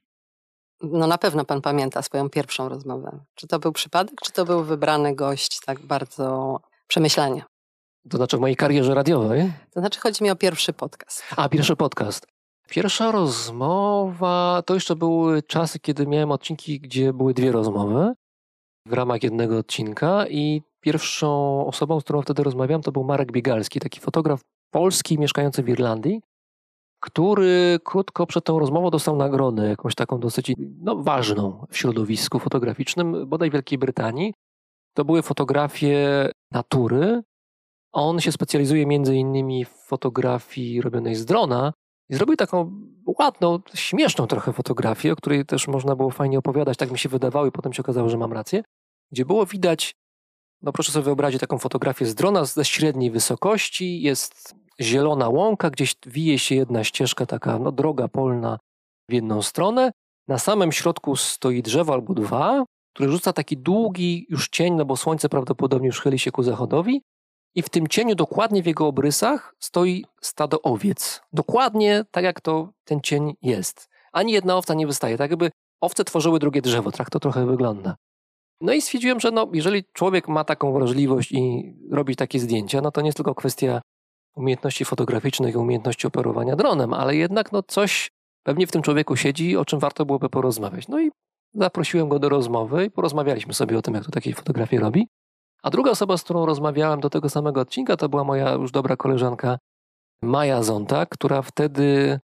No 0.83 1.07
na 1.07 1.17
pewno 1.17 1.45
pan 1.45 1.61
pamięta 1.61 2.01
swoją 2.01 2.29
pierwszą 2.29 2.69
rozmowę. 2.69 3.19
Czy 3.35 3.47
to 3.47 3.59
był 3.59 3.71
przypadek, 3.71 4.21
czy 4.21 4.31
to 4.31 4.45
był 4.45 4.63
wybrany 4.63 5.15
gość 5.15 5.59
tak 5.65 5.79
bardzo 5.79 6.59
przemyślanie? 6.87 7.43
To 8.09 8.17
znaczy 8.17 8.37
w 8.37 8.39
mojej 8.39 8.55
karierze 8.55 8.95
radiowej? 8.95 9.53
To 9.73 9.79
znaczy 9.79 9.99
chodzi 9.99 10.23
mi 10.23 10.31
o 10.31 10.35
pierwszy 10.35 10.73
podcast. 10.73 11.23
A, 11.37 11.49
pierwszy 11.49 11.75
podcast. 11.75 12.27
Pierwsza 12.69 13.11
rozmowa 13.11 14.63
to 14.65 14.73
jeszcze 14.73 14.95
były 14.95 15.43
czasy, 15.43 15.79
kiedy 15.79 16.07
miałem 16.07 16.31
odcinki, 16.31 16.79
gdzie 16.79 17.13
były 17.13 17.33
dwie 17.33 17.51
rozmowy 17.51 18.13
w 18.85 18.93
ramach 18.93 19.23
jednego 19.23 19.57
odcinka 19.57 20.27
i 20.27 20.61
pierwszą 20.81 21.65
osobą, 21.65 21.99
z 21.99 22.03
którą 22.03 22.21
wtedy 22.21 22.43
rozmawiałem, 22.43 22.81
to 22.81 22.91
był 22.91 23.03
Marek 23.03 23.31
Biegalski, 23.31 23.79
taki 23.79 23.99
fotograf 23.99 24.41
polski 24.71 25.19
mieszkający 25.19 25.63
w 25.63 25.69
Irlandii, 25.69 26.21
który 27.03 27.79
krótko 27.83 28.27
przed 28.27 28.43
tą 28.43 28.59
rozmową 28.59 28.89
dostał 28.89 29.15
nagrodę, 29.15 29.67
jakąś 29.67 29.95
taką 29.95 30.19
dosyć 30.19 30.53
no, 30.57 30.95
ważną 30.95 31.65
w 31.69 31.77
środowisku 31.77 32.39
fotograficznym, 32.39 33.29
bodaj 33.29 33.51
Wielkiej 33.51 33.77
Brytanii. 33.77 34.33
To 34.93 35.05
były 35.05 35.21
fotografie 35.21 36.29
natury. 36.51 37.21
On 37.93 38.19
się 38.19 38.31
specjalizuje 38.31 38.85
między 38.85 39.15
innymi 39.15 39.65
w 39.65 39.69
fotografii 39.69 40.81
robionej 40.81 41.15
z 41.15 41.25
drona 41.25 41.73
i 42.09 42.15
zrobił 42.15 42.35
taką 42.35 42.71
ładną, 43.19 43.59
śmieszną 43.73 44.27
trochę 44.27 44.53
fotografię, 44.53 45.13
o 45.13 45.15
której 45.15 45.45
też 45.45 45.67
można 45.67 45.95
było 45.95 46.09
fajnie 46.09 46.39
opowiadać, 46.39 46.77
tak 46.77 46.91
mi 46.91 46.97
się 46.97 47.09
wydawało 47.09 47.45
i 47.45 47.51
potem 47.51 47.73
się 47.73 47.81
okazało, 47.81 48.09
że 48.09 48.17
mam 48.17 48.33
rację, 48.33 48.63
gdzie 49.11 49.25
było 49.25 49.45
widać, 49.45 49.95
no 50.63 50.71
proszę 50.71 50.91
sobie 50.91 51.03
wyobrazić 51.03 51.41
taką 51.41 51.57
fotografię 51.57 52.05
z 52.05 52.15
drona 52.15 52.45
ze 52.45 52.65
średniej 52.65 53.11
wysokości, 53.11 54.01
jest 54.01 54.55
zielona 54.81 55.29
łąka, 55.29 55.69
gdzieś 55.69 55.95
wije 56.05 56.39
się 56.39 56.55
jedna 56.55 56.83
ścieżka, 56.83 57.25
taka 57.25 57.59
no, 57.59 57.71
droga 57.71 58.07
polna 58.07 58.59
w 59.09 59.13
jedną 59.13 59.41
stronę. 59.41 59.91
Na 60.27 60.39
samym 60.39 60.71
środku 60.71 61.15
stoi 61.15 61.61
drzewo 61.61 61.93
albo 61.93 62.13
dwa, 62.13 62.63
które 62.95 63.11
rzuca 63.11 63.33
taki 63.33 63.57
długi 63.57 64.25
już 64.29 64.49
cień, 64.49 64.73
no 64.73 64.85
bo 64.85 64.97
słońce 64.97 65.29
prawdopodobnie 65.29 65.87
już 65.87 66.01
chyli 66.01 66.19
się 66.19 66.31
ku 66.31 66.43
zachodowi. 66.43 67.01
I 67.55 67.61
w 67.61 67.69
tym 67.69 67.87
cieniu, 67.87 68.15
dokładnie 68.15 68.63
w 68.63 68.65
jego 68.65 68.87
obrysach, 68.87 69.55
stoi 69.59 70.05
stado 70.21 70.61
owiec. 70.61 71.21
Dokładnie 71.33 72.05
tak, 72.11 72.23
jak 72.23 72.41
to 72.41 72.69
ten 72.83 73.01
cień 73.01 73.33
jest. 73.41 73.89
Ani 74.13 74.33
jedna 74.33 74.57
owca 74.57 74.73
nie 74.73 74.87
wystaje. 74.87 75.17
Tak 75.17 75.31
jakby 75.31 75.51
owce 75.81 76.03
tworzyły 76.03 76.39
drugie 76.39 76.61
drzewo. 76.61 76.91
Tak 76.91 77.09
to 77.09 77.19
trochę 77.19 77.45
wygląda. 77.45 77.95
No 78.63 78.73
i 78.73 78.81
stwierdziłem, 78.81 79.19
że 79.19 79.31
no, 79.31 79.49
jeżeli 79.53 79.83
człowiek 79.93 80.27
ma 80.27 80.43
taką 80.43 80.73
wrażliwość 80.73 81.31
i 81.31 81.73
robi 81.91 82.15
takie 82.15 82.39
zdjęcia, 82.39 82.81
no 82.81 82.91
to 82.91 83.01
nie 83.01 83.07
jest 83.07 83.17
tylko 83.17 83.35
kwestia 83.35 83.81
umiejętności 84.35 84.85
fotograficznych 84.85 85.55
i 85.55 85.57
umiejętności 85.57 86.07
operowania 86.07 86.55
dronem, 86.55 86.93
ale 86.93 87.15
jednak 87.15 87.51
no 87.51 87.63
coś 87.63 88.11
pewnie 88.43 88.67
w 88.67 88.71
tym 88.71 88.81
człowieku 88.81 89.15
siedzi, 89.15 89.57
o 89.57 89.65
czym 89.65 89.79
warto 89.79 90.05
byłoby 90.05 90.29
porozmawiać. 90.29 90.87
No 90.87 91.01
i 91.01 91.11
zaprosiłem 91.53 92.09
go 92.09 92.19
do 92.19 92.29
rozmowy 92.29 92.85
i 92.85 92.91
porozmawialiśmy 92.91 93.53
sobie 93.53 93.77
o 93.77 93.81
tym, 93.81 93.93
jak 93.93 94.05
to 94.05 94.11
takiej 94.11 94.33
fotografii 94.33 94.81
robi. 94.81 95.07
A 95.63 95.69
druga 95.69 95.91
osoba, 95.91 96.17
z 96.17 96.23
którą 96.23 96.45
rozmawiałem 96.45 96.99
do 96.99 97.09
tego 97.09 97.29
samego 97.29 97.61
odcinka, 97.61 97.97
to 97.97 98.09
była 98.09 98.23
moja 98.23 98.51
już 98.51 98.71
dobra 98.71 98.95
koleżanka 98.95 99.57
Maja 100.21 100.63
Zonta, 100.63 101.05
która 101.05 101.41
wtedy 101.41 102.19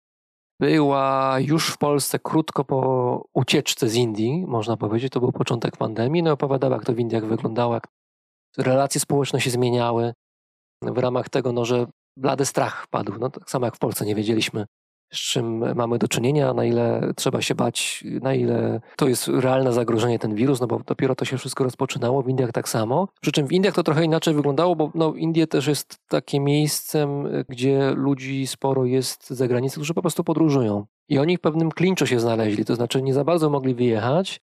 była 0.64 1.36
już 1.40 1.72
w 1.72 1.78
Polsce 1.78 2.18
krótko 2.18 2.64
po 2.64 3.28
ucieczce 3.34 3.88
z 3.88 3.94
Indii, 3.94 4.46
można 4.46 4.76
powiedzieć. 4.76 5.12
To 5.12 5.20
był 5.20 5.32
początek 5.32 5.76
pandemii. 5.76 6.22
No 6.22 6.32
opowiadała, 6.32 6.76
jak 6.76 6.84
to 6.84 6.94
w 6.94 6.98
Indiach 6.98 7.26
wyglądało, 7.26 7.74
jak 7.74 7.86
relacje 8.58 9.00
społeczne 9.00 9.40
się 9.40 9.50
zmieniały, 9.50 10.12
w 10.82 10.98
ramach 10.98 11.28
tego, 11.28 11.52
no, 11.52 11.64
że 11.64 11.86
blady 12.16 12.44
strach 12.44 12.86
padł. 12.90 13.12
No, 13.18 13.30
tak 13.30 13.50
samo 13.50 13.66
jak 13.66 13.76
w 13.76 13.78
Polsce 13.78 14.06
nie 14.06 14.14
wiedzieliśmy, 14.14 14.66
z 15.12 15.18
czym 15.18 15.74
mamy 15.74 15.98
do 15.98 16.08
czynienia, 16.08 16.54
na 16.54 16.64
ile 16.64 17.12
trzeba 17.16 17.42
się 17.42 17.54
bać, 17.54 18.04
na 18.22 18.34
ile 18.34 18.80
to 18.96 19.08
jest 19.08 19.28
realne 19.28 19.72
zagrożenie 19.72 20.18
ten 20.18 20.34
wirus, 20.34 20.60
no 20.60 20.66
bo 20.66 20.80
dopiero 20.86 21.14
to 21.14 21.24
się 21.24 21.38
wszystko 21.38 21.64
rozpoczynało, 21.64 22.22
w 22.22 22.28
Indiach 22.28 22.52
tak 22.52 22.68
samo. 22.68 23.08
Przy 23.20 23.32
czym 23.32 23.46
w 23.46 23.52
Indiach 23.52 23.74
to 23.74 23.82
trochę 23.82 24.04
inaczej 24.04 24.34
wyglądało, 24.34 24.76
bo 24.76 24.90
no, 24.94 25.14
Indie 25.14 25.46
też 25.46 25.66
jest 25.66 25.98
takim 26.08 26.44
miejscem, 26.44 27.28
gdzie 27.48 27.90
ludzi 27.96 28.46
sporo 28.46 28.84
jest 28.84 29.30
za 29.30 29.48
granicą, 29.48 29.74
którzy 29.74 29.94
po 29.94 30.02
prostu 30.02 30.24
podróżują. 30.24 30.86
I 31.08 31.18
oni 31.18 31.36
w 31.36 31.40
pewnym 31.40 31.70
klinczu 31.70 32.06
się 32.06 32.20
znaleźli, 32.20 32.64
to 32.64 32.74
znaczy 32.74 33.02
nie 33.02 33.14
za 33.14 33.24
bardzo 33.24 33.50
mogli 33.50 33.74
wyjechać, 33.74 34.40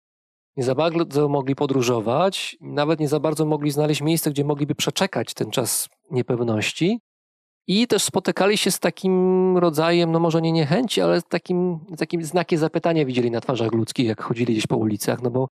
nie 0.56 0.64
za 0.64 0.74
bardzo 0.74 1.28
mogli 1.28 1.54
podróżować, 1.54 2.56
nawet 2.60 3.00
nie 3.00 3.08
za 3.08 3.20
bardzo 3.20 3.44
mogli 3.44 3.70
znaleźć 3.70 4.00
miejsce, 4.00 4.30
gdzie 4.30 4.44
mogliby 4.44 4.74
przeczekać 4.74 5.34
ten 5.34 5.50
czas 5.50 5.88
niepewności. 6.10 7.00
I 7.66 7.86
też 7.86 8.02
spotykali 8.02 8.58
się 8.58 8.70
z 8.70 8.80
takim 8.80 9.58
rodzajem, 9.58 10.12
no 10.12 10.20
może 10.20 10.42
nie 10.42 10.52
niechęci, 10.52 11.00
ale 11.00 11.20
z 11.20 11.24
takim, 11.24 11.78
takim 11.98 12.24
znakiem 12.24 12.58
zapytania 12.58 13.04
widzieli 13.04 13.30
na 13.30 13.40
twarzach 13.40 13.72
ludzkich, 13.72 14.06
jak 14.06 14.22
chodzili 14.22 14.52
gdzieś 14.52 14.66
po 14.66 14.76
ulicach, 14.76 15.22
no 15.22 15.30
bo 15.30 15.48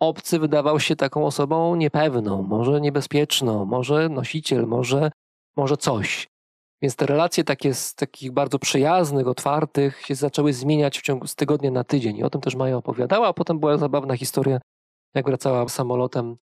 obcy 0.00 0.38
wydawał 0.38 0.80
się 0.80 0.96
taką 0.96 1.26
osobą 1.26 1.76
niepewną, 1.76 2.42
może 2.42 2.80
niebezpieczną, 2.80 3.64
może 3.64 4.08
nosiciel, 4.08 4.66
może, 4.66 5.10
może 5.56 5.76
coś. 5.76 6.28
Więc 6.82 6.96
te 6.96 7.06
relacje 7.06 7.44
takie 7.44 7.74
z 7.74 7.94
takich 7.94 8.32
bardzo 8.32 8.58
przyjaznych, 8.58 9.28
otwartych 9.28 10.00
się 10.00 10.14
zaczęły 10.14 10.52
zmieniać 10.52 10.98
w 10.98 11.02
ciągu 11.02 11.26
z 11.26 11.34
tygodnia 11.34 11.70
na 11.70 11.84
tydzień. 11.84 12.16
I 12.16 12.22
o 12.22 12.30
tym 12.30 12.40
też 12.40 12.54
Maja 12.54 12.76
opowiadała, 12.76 13.28
a 13.28 13.32
potem 13.32 13.58
była 13.58 13.78
zabawna 13.78 14.16
historia, 14.16 14.60
jak 15.14 15.26
wracała 15.26 15.68
samolotem 15.68 16.36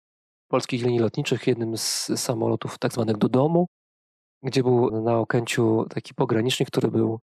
polskich 0.47 0.83
linii 0.83 0.99
lotniczych, 0.99 1.47
jednym 1.47 1.77
z 1.77 2.11
samolotów 2.15 2.79
tak 2.79 2.93
zwanych 2.93 3.17
do 3.17 3.29
domu, 3.29 3.67
gdzie 4.43 4.63
był 4.63 5.01
na 5.01 5.17
Okęciu 5.17 5.85
taki 5.89 6.13
pogranicznik, 6.13 6.69
który 6.69 6.87
był 6.87 7.19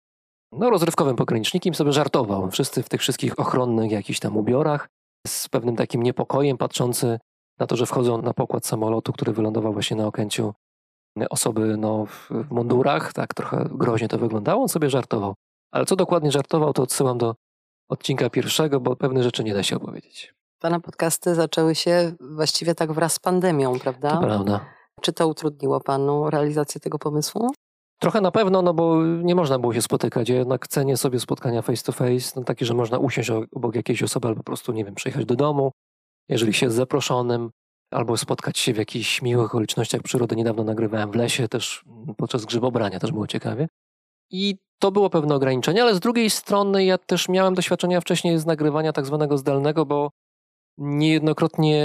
no, 0.52 0.70
rozrywkowym 0.70 1.16
pogranicznikiem, 1.16 1.74
sobie 1.74 1.92
żartował. 1.92 2.50
Wszyscy 2.50 2.82
w 2.82 2.88
tych 2.88 3.00
wszystkich 3.00 3.40
ochronnych 3.40 3.90
jakichś 3.90 4.20
tam 4.20 4.36
ubiorach, 4.36 4.88
z 5.26 5.48
pewnym 5.48 5.76
takim 5.76 6.02
niepokojem 6.02 6.58
patrzący 6.58 7.18
na 7.58 7.66
to, 7.66 7.76
że 7.76 7.86
wchodzą 7.86 8.22
na 8.22 8.34
pokład 8.34 8.66
samolotu, 8.66 9.12
który 9.12 9.32
wylądował 9.32 9.72
właśnie 9.72 9.96
na 9.96 10.06
Okęciu 10.06 10.54
osoby 11.30 11.76
no, 11.76 12.06
w 12.06 12.30
mundurach, 12.50 13.12
tak 13.12 13.34
trochę 13.34 13.68
groźnie 13.70 14.08
to 14.08 14.18
wyglądało, 14.18 14.62
on 14.62 14.68
sobie 14.68 14.90
żartował. 14.90 15.34
Ale 15.70 15.86
co 15.86 15.96
dokładnie 15.96 16.32
żartował, 16.32 16.72
to 16.72 16.82
odsyłam 16.82 17.18
do 17.18 17.34
odcinka 17.88 18.30
pierwszego, 18.30 18.80
bo 18.80 18.96
pewne 18.96 19.22
rzeczy 19.22 19.44
nie 19.44 19.54
da 19.54 19.62
się 19.62 19.76
opowiedzieć. 19.76 20.34
Pana 20.58 20.80
podcasty 20.80 21.34
zaczęły 21.34 21.74
się 21.74 22.12
właściwie 22.20 22.74
tak 22.74 22.92
wraz 22.92 23.12
z 23.12 23.18
pandemią, 23.18 23.78
prawda? 23.78 24.10
To 24.10 24.20
prawda. 24.20 24.60
Czy 25.00 25.12
to 25.12 25.28
utrudniło 25.28 25.80
panu 25.80 26.30
realizację 26.30 26.80
tego 26.80 26.98
pomysłu? 26.98 27.50
Trochę 27.98 28.20
na 28.20 28.30
pewno, 28.30 28.62
no 28.62 28.74
bo 28.74 29.02
nie 29.06 29.34
można 29.34 29.58
było 29.58 29.74
się 29.74 29.82
spotykać. 29.82 30.28
Ja 30.28 30.36
jednak 30.36 30.68
cenię 30.68 30.96
sobie 30.96 31.20
spotkania 31.20 31.62
face 31.62 31.82
to 31.82 31.92
face, 31.92 32.32
no 32.36 32.44
takie, 32.44 32.66
że 32.66 32.74
można 32.74 32.98
usiąść 32.98 33.30
obok 33.30 33.74
jakiejś 33.74 34.02
osoby 34.02 34.28
albo 34.28 34.38
po 34.38 34.44
prostu, 34.44 34.72
nie 34.72 34.84
wiem, 34.84 34.94
przyjechać 34.94 35.24
do 35.24 35.36
domu, 35.36 35.72
jeżeli 36.28 36.52
się 36.52 36.66
jest 36.66 36.76
zaproszonym, 36.76 37.50
albo 37.92 38.16
spotkać 38.16 38.58
się 38.58 38.72
w 38.72 38.76
jakichś 38.76 39.22
miłych 39.22 39.46
okolicznościach 39.46 40.02
przyrody. 40.02 40.36
Niedawno 40.36 40.64
nagrywałem 40.64 41.10
w 41.10 41.14
lesie 41.14 41.48
też 41.48 41.84
podczas 42.16 42.44
grzybobrania, 42.44 43.00
też 43.00 43.12
było 43.12 43.26
ciekawie. 43.26 43.68
I 44.30 44.56
to 44.78 44.92
było 44.92 45.10
pewne 45.10 45.34
ograniczenie, 45.34 45.82
ale 45.82 45.94
z 45.94 46.00
drugiej 46.00 46.30
strony 46.30 46.84
ja 46.84 46.98
też 46.98 47.28
miałem 47.28 47.54
doświadczenia 47.54 48.00
wcześniej 48.00 48.38
z 48.38 48.46
nagrywania 48.46 48.92
tak 48.92 49.06
zwanego 49.06 49.38
zdalnego, 49.38 49.86
bo 49.86 50.10
niejednokrotnie 50.78 51.84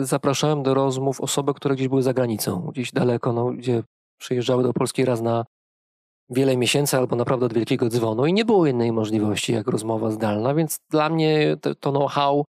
zapraszałem 0.00 0.62
do 0.62 0.74
rozmów 0.74 1.20
osoby, 1.20 1.54
które 1.54 1.74
gdzieś 1.74 1.88
były 1.88 2.02
za 2.02 2.14
granicą, 2.14 2.60
gdzieś 2.72 2.92
daleko, 2.92 3.32
no, 3.32 3.50
gdzie 3.50 3.82
przyjeżdżały 4.20 4.62
do 4.62 4.72
Polski 4.72 5.04
raz 5.04 5.20
na 5.20 5.44
wiele 6.30 6.56
miesięcy 6.56 6.96
albo 6.96 7.16
naprawdę 7.16 7.46
od 7.46 7.54
wielkiego 7.54 7.88
dzwonu 7.88 8.26
i 8.26 8.32
nie 8.32 8.44
było 8.44 8.66
innej 8.66 8.92
możliwości 8.92 9.52
jak 9.52 9.66
rozmowa 9.66 10.10
zdalna, 10.10 10.54
więc 10.54 10.78
dla 10.90 11.08
mnie 11.08 11.56
to, 11.60 11.74
to 11.74 11.90
know-how, 11.90 12.44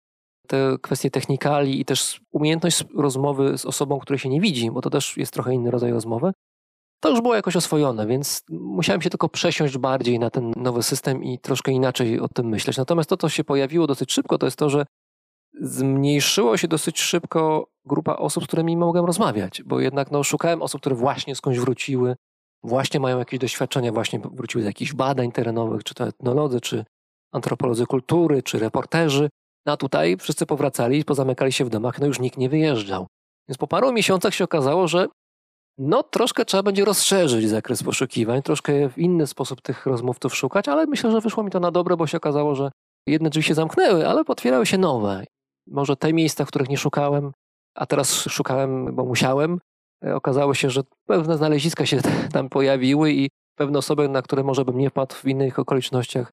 te 0.47 0.77
kwestie 0.81 1.11
technikali 1.11 1.81
i 1.81 1.85
też 1.85 2.21
umiejętność 2.31 2.83
rozmowy 2.95 3.57
z 3.57 3.65
osobą, 3.65 3.99
której 3.99 4.19
się 4.19 4.29
nie 4.29 4.41
widzi, 4.41 4.71
bo 4.71 4.81
to 4.81 4.89
też 4.89 5.17
jest 5.17 5.33
trochę 5.33 5.53
inny 5.53 5.71
rodzaj 5.71 5.91
rozmowy, 5.91 6.31
to 7.03 7.09
już 7.09 7.21
było 7.21 7.35
jakoś 7.35 7.55
oswojone, 7.55 8.07
więc 8.07 8.43
musiałem 8.49 9.01
się 9.01 9.09
tylko 9.09 9.29
przesiąść 9.29 9.77
bardziej 9.77 10.19
na 10.19 10.29
ten 10.29 10.53
nowy 10.55 10.83
system 10.83 11.23
i 11.23 11.39
troszkę 11.39 11.71
inaczej 11.71 12.19
o 12.19 12.27
tym 12.27 12.45
myśleć. 12.45 12.77
Natomiast 12.77 13.09
to, 13.09 13.17
co 13.17 13.29
się 13.29 13.43
pojawiło 13.43 13.87
dosyć 13.87 14.11
szybko, 14.11 14.37
to 14.37 14.47
jest 14.47 14.57
to, 14.57 14.69
że 14.69 14.85
zmniejszyło 15.61 16.57
się 16.57 16.67
dosyć 16.67 16.99
szybko 16.99 17.67
grupa 17.85 18.15
osób, 18.15 18.43
z 18.43 18.47
którymi 18.47 18.77
mogłem 18.77 19.05
rozmawiać, 19.05 19.63
bo 19.63 19.79
jednak 19.79 20.11
no, 20.11 20.23
szukałem 20.23 20.61
osób, 20.61 20.81
które 20.81 20.95
właśnie 20.95 21.35
skądś 21.35 21.59
wróciły, 21.59 22.15
właśnie 22.63 22.99
mają 22.99 23.19
jakieś 23.19 23.39
doświadczenia, 23.39 23.91
właśnie 23.91 24.19
wróciły 24.19 24.63
z 24.63 24.65
jakichś 24.65 24.93
badań 24.93 25.31
terenowych, 25.31 25.83
czy 25.83 25.93
to 25.93 26.07
etnolodzy, 26.07 26.61
czy 26.61 26.85
antropolodzy 27.31 27.85
kultury, 27.85 28.43
czy 28.43 28.59
reporterzy. 28.59 29.29
No 29.65 29.73
a 29.73 29.77
tutaj 29.77 30.17
wszyscy 30.17 30.45
powracali, 30.45 31.05
pozamykali 31.05 31.51
się 31.51 31.65
w 31.65 31.69
domach, 31.69 31.99
no 31.99 32.07
już 32.07 32.19
nikt 32.19 32.37
nie 32.37 32.49
wyjeżdżał. 32.49 33.07
Więc 33.49 33.57
po 33.57 33.67
paru 33.67 33.91
miesiącach 33.91 34.33
się 34.33 34.43
okazało, 34.43 34.87
że 34.87 35.07
no 35.77 36.03
troszkę 36.03 36.45
trzeba 36.45 36.63
będzie 36.63 36.85
rozszerzyć 36.85 37.49
zakres 37.49 37.83
poszukiwań, 37.83 38.41
troszkę 38.41 38.89
w 38.89 38.97
inny 38.97 39.27
sposób 39.27 39.61
tych 39.61 39.85
rozmówców 39.85 40.35
szukać, 40.35 40.67
ale 40.67 40.85
myślę, 40.85 41.11
że 41.11 41.21
wyszło 41.21 41.43
mi 41.43 41.51
to 41.51 41.59
na 41.59 41.71
dobre, 41.71 41.97
bo 41.97 42.07
się 42.07 42.17
okazało, 42.17 42.55
że 42.55 42.71
jedne 43.07 43.29
drzwi 43.29 43.43
się 43.43 43.53
zamknęły, 43.53 44.07
ale 44.07 44.23
potwierały 44.23 44.65
się 44.65 44.77
nowe. 44.77 45.25
Może 45.67 45.95
te 45.95 46.13
miejsca, 46.13 46.45
w 46.45 46.47
których 46.47 46.69
nie 46.69 46.77
szukałem, 46.77 47.31
a 47.75 47.85
teraz 47.85 48.13
szukałem, 48.13 48.95
bo 48.95 49.05
musiałem, 49.05 49.59
e, 50.05 50.15
okazało 50.15 50.53
się, 50.53 50.69
że 50.69 50.81
pewne 51.05 51.37
znaleziska 51.37 51.85
się 51.85 52.01
tam 52.33 52.49
pojawiły 52.49 53.11
i 53.11 53.29
pewne 53.55 53.79
osoby, 53.79 54.09
na 54.09 54.21
które 54.21 54.43
może 54.43 54.65
bym 54.65 54.77
nie 54.77 54.89
wpadł 54.89 55.15
w 55.15 55.25
innych 55.25 55.59
okolicznościach, 55.59 56.31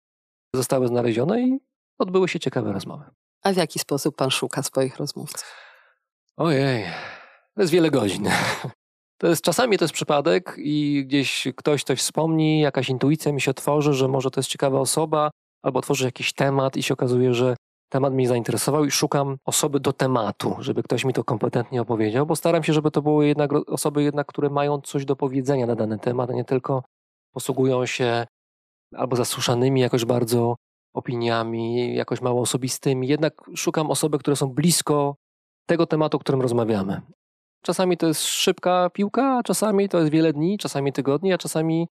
zostały 0.54 0.88
znalezione 0.88 1.42
i 1.42 1.58
odbyły 1.98 2.28
się 2.28 2.40
ciekawe 2.40 2.72
rozmowy. 2.72 3.04
A 3.42 3.52
w 3.52 3.56
jaki 3.56 3.78
sposób 3.78 4.16
pan 4.16 4.30
szuka 4.30 4.62
swoich 4.62 4.96
rozmówców? 4.96 5.54
Ojej, 6.36 6.84
to 7.54 7.60
jest 7.62 7.72
wiele 7.72 7.90
godzin. 7.90 8.28
To 9.20 9.26
jest, 9.26 9.42
czasami 9.42 9.78
to 9.78 9.84
jest 9.84 9.94
przypadek 9.94 10.54
i 10.58 11.04
gdzieś 11.06 11.48
ktoś 11.56 11.84
coś 11.84 11.98
wspomni, 11.98 12.60
jakaś 12.60 12.88
intuicja 12.88 13.32
mi 13.32 13.40
się 13.40 13.50
otworzy, 13.50 13.92
że 13.92 14.08
może 14.08 14.30
to 14.30 14.40
jest 14.40 14.50
ciekawa 14.50 14.80
osoba, 14.80 15.30
albo 15.62 15.78
otworzy 15.78 16.04
jakiś 16.04 16.32
temat 16.32 16.76
i 16.76 16.82
się 16.82 16.94
okazuje, 16.94 17.34
że 17.34 17.56
temat 17.88 18.12
mnie 18.12 18.28
zainteresował 18.28 18.84
i 18.84 18.90
szukam 18.90 19.36
osoby 19.44 19.80
do 19.80 19.92
tematu, 19.92 20.56
żeby 20.58 20.82
ktoś 20.82 21.04
mi 21.04 21.12
to 21.12 21.24
kompetentnie 21.24 21.82
opowiedział, 21.82 22.26
bo 22.26 22.36
staram 22.36 22.62
się, 22.62 22.72
żeby 22.72 22.90
to 22.90 23.02
były 23.02 23.26
jednak 23.26 23.50
osoby, 23.66 24.02
jednak, 24.02 24.26
które 24.26 24.50
mają 24.50 24.80
coś 24.80 25.04
do 25.04 25.16
powiedzenia 25.16 25.66
na 25.66 25.74
dany 25.74 25.98
temat, 25.98 26.30
a 26.30 26.32
nie 26.32 26.44
tylko 26.44 26.82
posługują 27.32 27.86
się 27.86 28.26
albo 28.96 29.16
zasłuszanymi 29.16 29.80
jakoś 29.80 30.04
bardzo 30.04 30.56
opiniami, 30.94 31.94
jakoś 31.94 32.20
mało 32.20 32.40
osobistymi. 32.40 33.08
Jednak 33.08 33.34
szukam 33.56 33.90
osoby, 33.90 34.18
które 34.18 34.36
są 34.36 34.48
blisko 34.48 35.16
tego 35.66 35.86
tematu, 35.86 36.16
o 36.16 36.20
którym 36.20 36.40
rozmawiamy. 36.40 37.00
Czasami 37.62 37.96
to 37.96 38.06
jest 38.06 38.24
szybka 38.24 38.90
piłka, 38.90 39.38
a 39.38 39.42
czasami 39.42 39.88
to 39.88 39.98
jest 39.98 40.10
wiele 40.10 40.32
dni, 40.32 40.58
czasami 40.58 40.92
tygodni, 40.92 41.32
a 41.32 41.38
czasami 41.38 41.88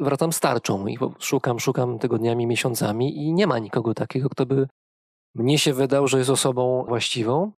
wracam 0.00 0.32
starczą 0.32 0.86
i 0.86 0.98
szukam, 1.18 1.60
szukam 1.60 1.98
tygodniami, 1.98 2.46
miesiącami 2.46 3.16
i 3.16 3.32
nie 3.32 3.46
ma 3.46 3.58
nikogo 3.58 3.94
takiego, 3.94 4.28
kto 4.28 4.46
by 4.46 4.66
mnie 5.34 5.58
się 5.58 5.72
wydał, 5.74 6.08
że 6.08 6.18
jest 6.18 6.30
osobą 6.30 6.84
właściwą. 6.88 7.52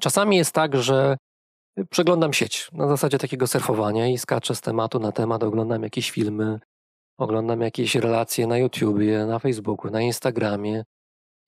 Czasami 0.00 0.36
jest 0.36 0.52
tak, 0.52 0.76
że 0.76 1.16
przeglądam 1.90 2.32
sieć 2.32 2.68
na 2.72 2.88
zasadzie 2.88 3.18
takiego 3.18 3.46
surfowania 3.46 4.06
i 4.08 4.18
skaczę 4.18 4.54
z 4.54 4.60
tematu 4.60 4.98
na 4.98 5.12
temat, 5.12 5.42
oglądam 5.42 5.82
jakieś 5.82 6.10
filmy, 6.10 6.60
oglądam 7.18 7.60
jakieś 7.60 7.94
relacje 7.94 8.46
na 8.46 8.58
YouTubie, 8.58 9.26
na 9.26 9.38
Facebooku, 9.38 9.90
na 9.90 10.00
Instagramie 10.00 10.84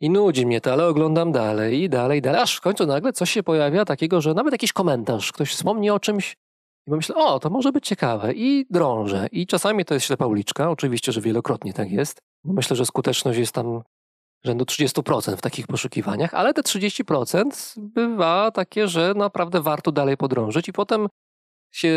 i 0.01 0.11
nudzi 0.11 0.47
mnie 0.47 0.61
to, 0.61 0.73
ale 0.73 0.87
oglądam 0.87 1.33
dalej 1.33 1.83
i 1.83 1.89
dalej, 1.89 2.23
dalej, 2.23 2.41
aż 2.41 2.57
w 2.57 2.61
końcu 2.61 2.87
nagle 2.87 3.13
coś 3.13 3.31
się 3.31 3.43
pojawia 3.43 3.85
takiego, 3.85 4.21
że 4.21 4.35
nawet 4.35 4.53
jakiś 4.53 4.73
komentarz, 4.73 5.33
ktoś 5.33 5.53
wspomni 5.53 5.91
o 5.91 6.01
czymś 6.01 6.37
i 6.87 6.91
myślę, 6.91 7.15
o, 7.17 7.41
to 7.41 7.51
może 7.51 7.73
być 7.73 7.87
ciekawe 7.87 8.33
i 8.33 8.67
drążę. 8.71 9.27
I 9.33 9.47
czasami 9.47 9.85
to 9.85 9.95
jest 9.95 10.07
ślepa 10.07 10.27
uliczka, 10.27 10.71
oczywiście, 10.71 11.13
że 11.13 11.21
wielokrotnie 11.21 11.73
tak 11.73 11.91
jest. 11.91 12.19
Myślę, 12.45 12.77
że 12.77 12.87
skuteczność 12.87 13.39
jest 13.39 13.53
tam 13.53 13.83
rzędu 14.45 14.65
30% 14.65 15.37
w 15.37 15.41
takich 15.41 15.67
poszukiwaniach, 15.67 16.35
ale 16.35 16.55
te 16.55 16.63
30% 16.63 17.75
bywa 17.77 18.51
takie, 18.51 18.89
że 18.89 19.15
naprawdę 19.17 19.61
warto 19.63 19.93
dalej 19.93 20.17
podrążyć 20.17 20.69
i 20.69 20.73
potem 20.73 21.09
się 21.73 21.95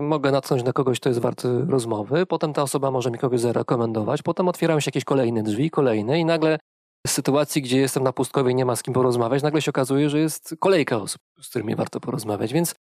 mogę 0.00 0.30
natknąć 0.30 0.62
na 0.62 0.72
kogoś, 0.72 1.00
kto 1.00 1.08
jest 1.08 1.20
warty 1.20 1.64
rozmowy, 1.68 2.26
potem 2.26 2.52
ta 2.52 2.62
osoba 2.62 2.90
może 2.90 3.10
mi 3.10 3.18
kogoś 3.18 3.40
zarekomendować, 3.40 4.22
potem 4.22 4.48
otwierają 4.48 4.80
się 4.80 4.88
jakieś 4.88 5.04
kolejne 5.04 5.42
drzwi, 5.42 5.70
kolejne 5.70 6.20
i 6.20 6.24
nagle 6.24 6.58
w 7.06 7.10
sytuacji, 7.10 7.62
gdzie 7.62 7.78
jestem 7.78 8.02
na 8.02 8.12
pustkowie 8.12 8.52
i 8.52 8.54
nie 8.54 8.64
ma 8.64 8.76
z 8.76 8.82
kim 8.82 8.94
porozmawiać, 8.94 9.42
nagle 9.42 9.62
się 9.62 9.70
okazuje, 9.70 10.10
że 10.10 10.18
jest 10.18 10.54
kolejka 10.60 10.96
osób, 10.96 11.20
z 11.40 11.48
którymi 11.48 11.76
warto 11.76 12.00
porozmawiać, 12.00 12.52
więc 12.52 12.74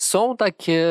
są 0.00 0.36
takie 0.36 0.86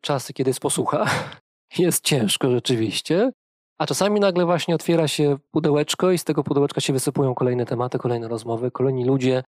czasy, 0.00 0.32
kiedy 0.32 0.50
jest 0.50 0.60
posłucha, 0.60 1.06
jest 1.78 2.04
ciężko 2.04 2.50
rzeczywiście, 2.50 3.30
a 3.78 3.86
czasami 3.86 4.20
nagle 4.20 4.44
właśnie 4.44 4.74
otwiera 4.74 5.08
się 5.08 5.36
pudełeczko 5.50 6.10
i 6.10 6.18
z 6.18 6.24
tego 6.24 6.44
pudełeczka 6.44 6.80
się 6.80 6.92
wysypują 6.92 7.34
kolejne 7.34 7.66
tematy, 7.66 7.98
kolejne 7.98 8.28
rozmowy, 8.28 8.70
kolejni 8.70 9.04
ludzie, 9.04 9.42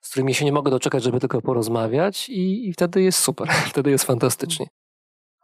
z 0.00 0.10
którymi 0.10 0.34
się 0.34 0.44
nie 0.44 0.52
mogę 0.52 0.70
doczekać, 0.70 1.02
żeby 1.02 1.20
tylko 1.20 1.42
porozmawiać 1.42 2.28
i, 2.28 2.68
i 2.68 2.72
wtedy 2.72 3.02
jest 3.02 3.18
super, 3.18 3.48
wtedy 3.72 3.90
jest 3.90 4.04
fantastycznie. 4.04 4.66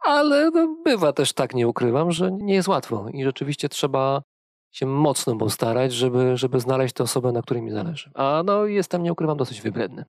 Ale 0.05 0.51
no, 0.51 0.75
bywa 0.85 1.13
też 1.13 1.33
tak, 1.33 1.53
nie 1.53 1.67
ukrywam, 1.67 2.11
że 2.11 2.31
nie 2.31 2.53
jest 2.53 2.67
łatwo 2.67 3.09
i 3.13 3.23
rzeczywiście 3.23 3.69
trzeba 3.69 4.21
się 4.71 4.85
mocno 4.85 5.35
postarać, 5.35 5.93
żeby, 5.93 6.37
żeby 6.37 6.59
znaleźć 6.59 6.93
tę 6.93 7.03
osobę, 7.03 7.31
na 7.31 7.41
której 7.41 7.63
mi 7.63 7.71
zależy. 7.71 8.11
A 8.13 8.43
no 8.45 8.65
jestem, 8.65 9.03
nie 9.03 9.11
ukrywam, 9.11 9.37
dosyć 9.37 9.61
wybredny. 9.61 10.05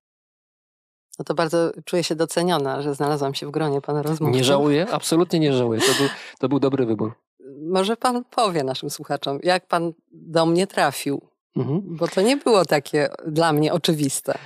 No 1.19 1.25
to 1.25 1.33
bardzo 1.33 1.71
czuję 1.85 2.03
się 2.03 2.15
doceniona, 2.15 2.81
że 2.81 2.95
znalazłam 2.95 3.33
się 3.33 3.47
w 3.47 3.51
gronie 3.51 3.81
pana 3.81 4.01
rozmówców. 4.01 4.37
Nie 4.37 4.43
żałuję, 4.43 4.87
absolutnie 4.91 5.39
nie 5.39 5.53
żałuję. 5.53 5.79
To 5.79 5.93
był, 5.99 6.09
to 6.39 6.49
był 6.49 6.59
dobry 6.59 6.85
wybór. 6.85 7.13
Może 7.61 7.97
pan 7.97 8.23
powie 8.23 8.63
naszym 8.63 8.89
słuchaczom, 8.89 9.39
jak 9.43 9.67
pan 9.67 9.93
do 10.11 10.45
mnie 10.45 10.67
trafił? 10.67 11.21
Mhm. 11.55 11.81
Bo 11.85 12.07
to 12.07 12.21
nie 12.21 12.37
było 12.37 12.65
takie 12.65 13.09
dla 13.27 13.53
mnie 13.53 13.73
oczywiste. 13.73 14.37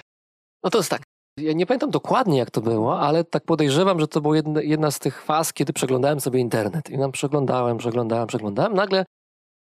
No 0.64 0.70
to 0.70 0.78
jest 0.78 0.90
tak. 0.90 1.02
Ja 1.38 1.54
nie 1.54 1.66
pamiętam 1.66 1.90
dokładnie, 1.90 2.38
jak 2.38 2.52
to 2.52 2.62
było, 2.62 3.00
ale 3.00 3.24
tak 3.24 3.46
podejrzewam, 3.46 4.00
że 4.00 4.08
to 4.08 4.22
była 4.22 4.36
jedna, 4.36 4.62
jedna 4.62 4.92
z 4.92 5.00
tych 5.00 5.22
faz, 5.22 5.54
kiedy 5.54 5.74
przeglądałem 5.74 6.20
sobie 6.20 6.40
internet. 6.40 6.90
I 6.90 6.98
tam 6.98 7.12
przeglądałem, 7.12 7.78
przeglądałem, 7.78 8.28
przeglądałem. 8.28 8.74
Nagle 8.74 9.06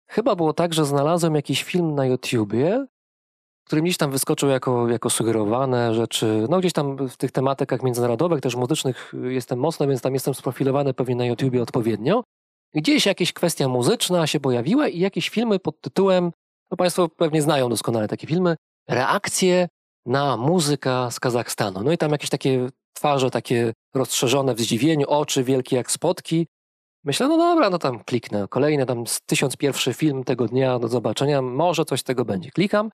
chyba 0.10 0.36
było 0.36 0.54
tak, 0.54 0.74
że 0.74 0.86
znalazłem 0.86 1.36
jakiś 1.36 1.64
film 1.64 1.96
na 1.96 2.06
YouTubie, 2.06 2.86
który 3.66 3.82
gdzieś 3.82 3.98
tam 3.98 4.12
wyskoczył 4.12 4.50
jako, 4.50 4.90
jako 4.90 5.10
sugerowane 5.10 5.94
rzeczy. 5.94 6.48
No 6.50 6.60
gdzieś 6.60 6.74
tam 6.74 7.10
w 7.10 7.18
tych 7.18 7.32
tematykach 7.32 7.84
międzynarodowych, 7.84 8.42
też 8.42 8.56
muzycznych 8.56 9.14
jestem 9.24 9.60
mocno, 9.60 9.88
więc 9.88 10.02
tam 10.02 10.14
jestem 10.14 10.34
sprofilowany 10.34 10.94
pewnie 10.94 11.16
na 11.16 11.26
YouTubie 11.26 11.62
odpowiednio. 11.62 12.24
Gdzieś 12.74 13.06
jakaś 13.06 13.34
kwestia 13.34 13.68
muzyczna 13.68 14.28
się 14.28 14.40
pojawiła 14.40 14.88
i 14.88 15.00
jakieś 15.00 15.30
filmy 15.30 15.60
pod 15.60 15.82
tytułem, 15.82 16.32
no 16.72 16.78
Państwo 16.78 17.10
pewnie 17.10 17.42
znają 17.42 17.70
doskonale 17.70 18.08
takie 18.08 18.28
filmy, 18.28 18.56
reakcje 18.90 19.68
na 20.06 20.38
muzyka 20.38 21.12
z 21.12 21.20
Kazachstanu. 21.20 21.84
No 21.84 21.92
i 21.92 21.98
tam 21.98 22.12
jakieś 22.12 22.30
takie 22.30 22.68
twarze 22.94 23.32
takie 23.32 23.74
rozszerzone 23.96 24.56
w 24.56 24.60
zdziwieniu, 24.60 25.08
oczy 25.08 25.44
wielkie 25.44 25.76
jak 25.76 25.92
spotki. 25.92 26.48
Myślę, 27.04 27.28
no 27.28 27.38
dobra, 27.38 27.70
no 27.70 27.80
tam 27.80 28.04
kliknę. 28.04 28.48
Kolejny 28.50 28.86
tam 28.86 29.04
tysiąc 29.26 29.58
pierwszy 29.58 29.94
film 29.94 30.24
tego 30.24 30.48
dnia 30.48 30.80
do 30.80 30.88
zobaczenia, 30.88 31.42
może 31.42 31.86
coś 31.86 32.00
z 32.00 32.04
tego 32.04 32.26
będzie. 32.26 32.52
Klikam. 32.52 32.90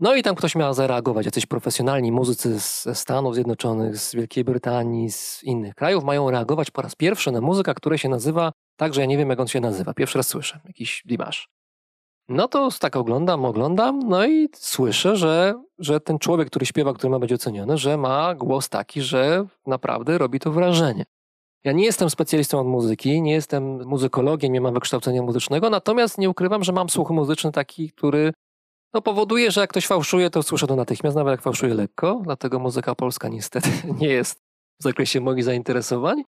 No 0.00 0.14
i 0.14 0.22
tam 0.22 0.34
ktoś 0.34 0.54
miał 0.54 0.74
zareagować. 0.74 1.26
Jacyś 1.26 1.46
profesjonalni 1.46 2.12
muzycy 2.12 2.58
ze 2.58 2.94
Stanów 2.94 3.34
Zjednoczonych, 3.34 3.98
z 3.98 4.14
Wielkiej 4.14 4.44
Brytanii, 4.44 5.10
z 5.10 5.42
innych 5.42 5.74
krajów 5.74 6.04
mają 6.04 6.30
reagować 6.30 6.70
po 6.70 6.82
raz 6.82 6.94
pierwszy 6.94 7.32
na 7.32 7.40
muzykę, 7.40 7.74
która 7.74 7.98
się 7.98 8.08
nazywa, 8.08 8.52
także 8.76 9.00
ja 9.00 9.06
nie 9.06 9.16
wiem 9.16 9.30
jak 9.30 9.40
on 9.40 9.48
się 9.48 9.60
nazywa. 9.60 9.94
Pierwszy 9.94 10.18
raz 10.18 10.28
słyszę. 10.28 10.60
Jakiś 10.64 11.02
Dimash. 11.04 11.48
No 12.28 12.48
to 12.48 12.68
tak 12.80 12.96
oglądam, 12.96 13.44
oglądam, 13.44 14.08
no 14.08 14.26
i 14.26 14.48
słyszę, 14.54 15.16
że, 15.16 15.54
że 15.78 16.00
ten 16.00 16.18
człowiek, 16.18 16.48
który 16.48 16.66
śpiewa, 16.66 16.92
który 16.92 17.10
ma 17.10 17.18
być 17.18 17.32
oceniony, 17.32 17.78
że 17.78 17.96
ma 17.96 18.34
głos 18.34 18.68
taki, 18.68 19.02
że 19.02 19.46
naprawdę 19.66 20.18
robi 20.18 20.40
to 20.40 20.52
wrażenie. 20.52 21.04
Ja 21.64 21.72
nie 21.72 21.84
jestem 21.84 22.10
specjalistą 22.10 22.60
od 22.60 22.66
muzyki, 22.66 23.22
nie 23.22 23.32
jestem 23.32 23.88
muzykologiem, 23.88 24.52
nie 24.52 24.60
mam 24.60 24.74
wykształcenia 24.74 25.22
muzycznego, 25.22 25.70
natomiast 25.70 26.18
nie 26.18 26.30
ukrywam, 26.30 26.64
że 26.64 26.72
mam 26.72 26.88
słuch 26.88 27.10
muzyczny 27.10 27.52
taki, 27.52 27.90
który 27.90 28.32
no, 28.94 29.02
powoduje, 29.02 29.50
że 29.50 29.60
jak 29.60 29.70
ktoś 29.70 29.86
fałszuje, 29.86 30.30
to 30.30 30.42
słyszę 30.42 30.66
to 30.66 30.76
natychmiast, 30.76 31.16
nawet 31.16 31.30
jak 31.30 31.42
fałszuje 31.42 31.74
lekko, 31.74 32.20
dlatego 32.24 32.58
muzyka 32.58 32.94
polska 32.94 33.28
niestety 33.28 33.68
nie 34.00 34.08
jest 34.08 34.40
w 34.80 34.82
zakresie 34.82 35.20
moich 35.20 35.44
zainteresowań. 35.44 36.22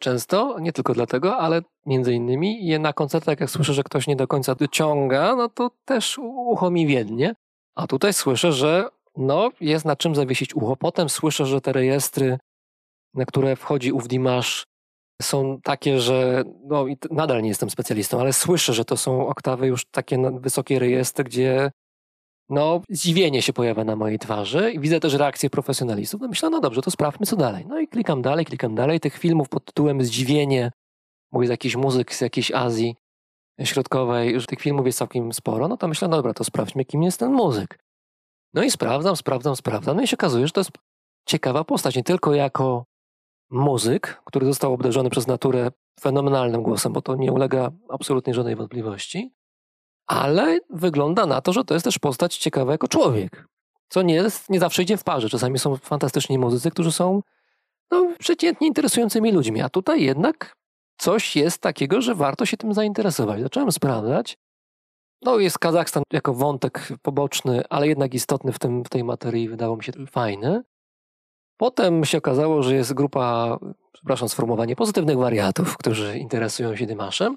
Często, 0.00 0.58
nie 0.60 0.72
tylko 0.72 0.94
dlatego, 0.94 1.36
ale 1.36 1.62
między 1.86 2.12
innymi 2.12 2.78
na 2.78 2.92
koncertach, 2.92 3.40
jak 3.40 3.50
słyszę, 3.50 3.74
że 3.74 3.82
ktoś 3.82 4.06
nie 4.06 4.16
do 4.16 4.26
końca 4.26 4.54
dociąga, 4.54 5.36
no 5.36 5.48
to 5.48 5.70
też 5.84 6.18
ucho 6.22 6.70
mi 6.70 6.86
wiednie. 6.86 7.34
A 7.74 7.86
tutaj 7.86 8.12
słyszę, 8.12 8.52
że 8.52 8.88
no, 9.16 9.50
jest 9.60 9.84
na 9.84 9.96
czym 9.96 10.14
zawiesić 10.14 10.54
ucho. 10.54 10.76
Potem 10.76 11.08
słyszę, 11.08 11.46
że 11.46 11.60
te 11.60 11.72
rejestry, 11.72 12.38
na 13.14 13.24
które 13.24 13.56
wchodzi 13.56 13.92
ów 13.92 14.08
Dimash, 14.08 14.64
są 15.22 15.60
takie, 15.62 16.00
że 16.00 16.44
no, 16.64 16.86
nadal 17.10 17.42
nie 17.42 17.48
jestem 17.48 17.70
specjalistą, 17.70 18.20
ale 18.20 18.32
słyszę, 18.32 18.72
że 18.72 18.84
to 18.84 18.96
są 18.96 19.26
oktawy 19.26 19.66
już 19.66 19.84
takie 19.84 20.18
wysokie 20.40 20.78
rejestry, 20.78 21.24
gdzie 21.24 21.70
no, 22.48 22.80
zdziwienie 22.90 23.42
się 23.42 23.52
pojawia 23.52 23.84
na 23.84 23.96
mojej 23.96 24.18
twarzy 24.18 24.72
i 24.72 24.80
widzę 24.80 25.00
też 25.00 25.14
reakcję 25.14 25.50
profesjonalistów. 25.50 26.20
No 26.20 26.28
myślę, 26.28 26.50
no 26.50 26.60
dobrze, 26.60 26.82
to 26.82 26.90
sprawdźmy 26.90 27.26
co 27.26 27.36
dalej. 27.36 27.66
No 27.68 27.80
i 27.80 27.88
klikam 27.88 28.22
dalej, 28.22 28.44
klikam 28.44 28.74
dalej. 28.74 29.00
Tych 29.00 29.18
filmów 29.18 29.48
pod 29.48 29.64
tytułem 29.64 30.04
Zdziwienie, 30.04 30.70
mówię 31.32 31.46
z 31.46 31.50
jakiejś 31.50 31.76
muzyk 31.76 32.14
z 32.14 32.20
jakiejś 32.20 32.50
Azji 32.50 32.96
Środkowej, 33.64 34.40
że 34.40 34.46
tych 34.46 34.60
filmów 34.60 34.86
jest 34.86 34.98
całkiem 34.98 35.32
sporo, 35.32 35.68
no 35.68 35.76
to 35.76 35.88
myślę, 35.88 36.08
no 36.08 36.16
dobra, 36.16 36.34
to 36.34 36.44
sprawdźmy, 36.44 36.84
kim 36.84 37.02
jest 37.02 37.18
ten 37.18 37.32
muzyk. 37.32 37.78
No 38.54 38.62
i 38.62 38.70
sprawdzam, 38.70 39.16
sprawdzam, 39.16 39.56
sprawdzam. 39.56 39.96
No 39.96 40.02
i 40.02 40.06
się 40.06 40.16
okazuje, 40.16 40.46
że 40.46 40.52
to 40.52 40.60
jest 40.60 40.70
ciekawa 41.28 41.64
postać, 41.64 41.96
nie 41.96 42.04
tylko 42.04 42.34
jako 42.34 42.84
muzyk, 43.50 44.22
który 44.24 44.46
został 44.46 44.72
obdarzony 44.72 45.10
przez 45.10 45.26
naturę 45.26 45.70
fenomenalnym 46.00 46.62
głosem, 46.62 46.92
bo 46.92 47.02
to 47.02 47.16
nie 47.16 47.32
ulega 47.32 47.70
absolutnie 47.88 48.34
żadnej 48.34 48.56
wątpliwości, 48.56 49.32
ale 50.06 50.58
wygląda 50.70 51.26
na 51.26 51.40
to, 51.40 51.52
że 51.52 51.64
to 51.64 51.74
jest 51.74 51.84
też 51.84 51.98
postać 51.98 52.36
ciekawa 52.36 52.72
jako 52.72 52.88
człowiek. 52.88 53.48
Co 53.88 54.02
nie, 54.02 54.14
jest, 54.14 54.50
nie 54.50 54.60
zawsze 54.60 54.82
idzie 54.82 54.96
w 54.96 55.04
parze. 55.04 55.28
Czasami 55.28 55.58
są 55.58 55.76
fantastyczni 55.76 56.38
muzycy, 56.38 56.70
którzy 56.70 56.92
są 56.92 57.22
no, 57.90 58.08
przeciętnie 58.18 58.66
interesującymi 58.66 59.32
ludźmi, 59.32 59.62
a 59.62 59.68
tutaj 59.68 60.02
jednak 60.02 60.56
coś 60.96 61.36
jest 61.36 61.58
takiego, 61.58 62.00
że 62.00 62.14
warto 62.14 62.46
się 62.46 62.56
tym 62.56 62.74
zainteresować. 62.74 63.40
Zacząłem 63.40 63.72
sprawdzać. 63.72 64.38
No, 65.22 65.38
jest 65.38 65.58
Kazachstan 65.58 66.02
jako 66.12 66.34
wątek 66.34 66.88
poboczny, 67.02 67.62
ale 67.70 67.88
jednak 67.88 68.14
istotny 68.14 68.52
w, 68.52 68.58
tym, 68.58 68.84
w 68.84 68.88
tej 68.88 69.04
materii, 69.04 69.48
wydało 69.48 69.76
mi 69.76 69.84
się 69.84 69.92
fajny. 70.10 70.62
Potem 71.56 72.04
się 72.04 72.18
okazało, 72.18 72.62
że 72.62 72.74
jest 72.74 72.94
grupa, 72.94 73.58
przepraszam, 73.92 74.28
sformułowanie 74.28 74.76
pozytywnych 74.76 75.18
wariatów, 75.18 75.76
którzy 75.76 76.18
interesują 76.18 76.76
się 76.76 76.86
Dymaszem 76.86 77.36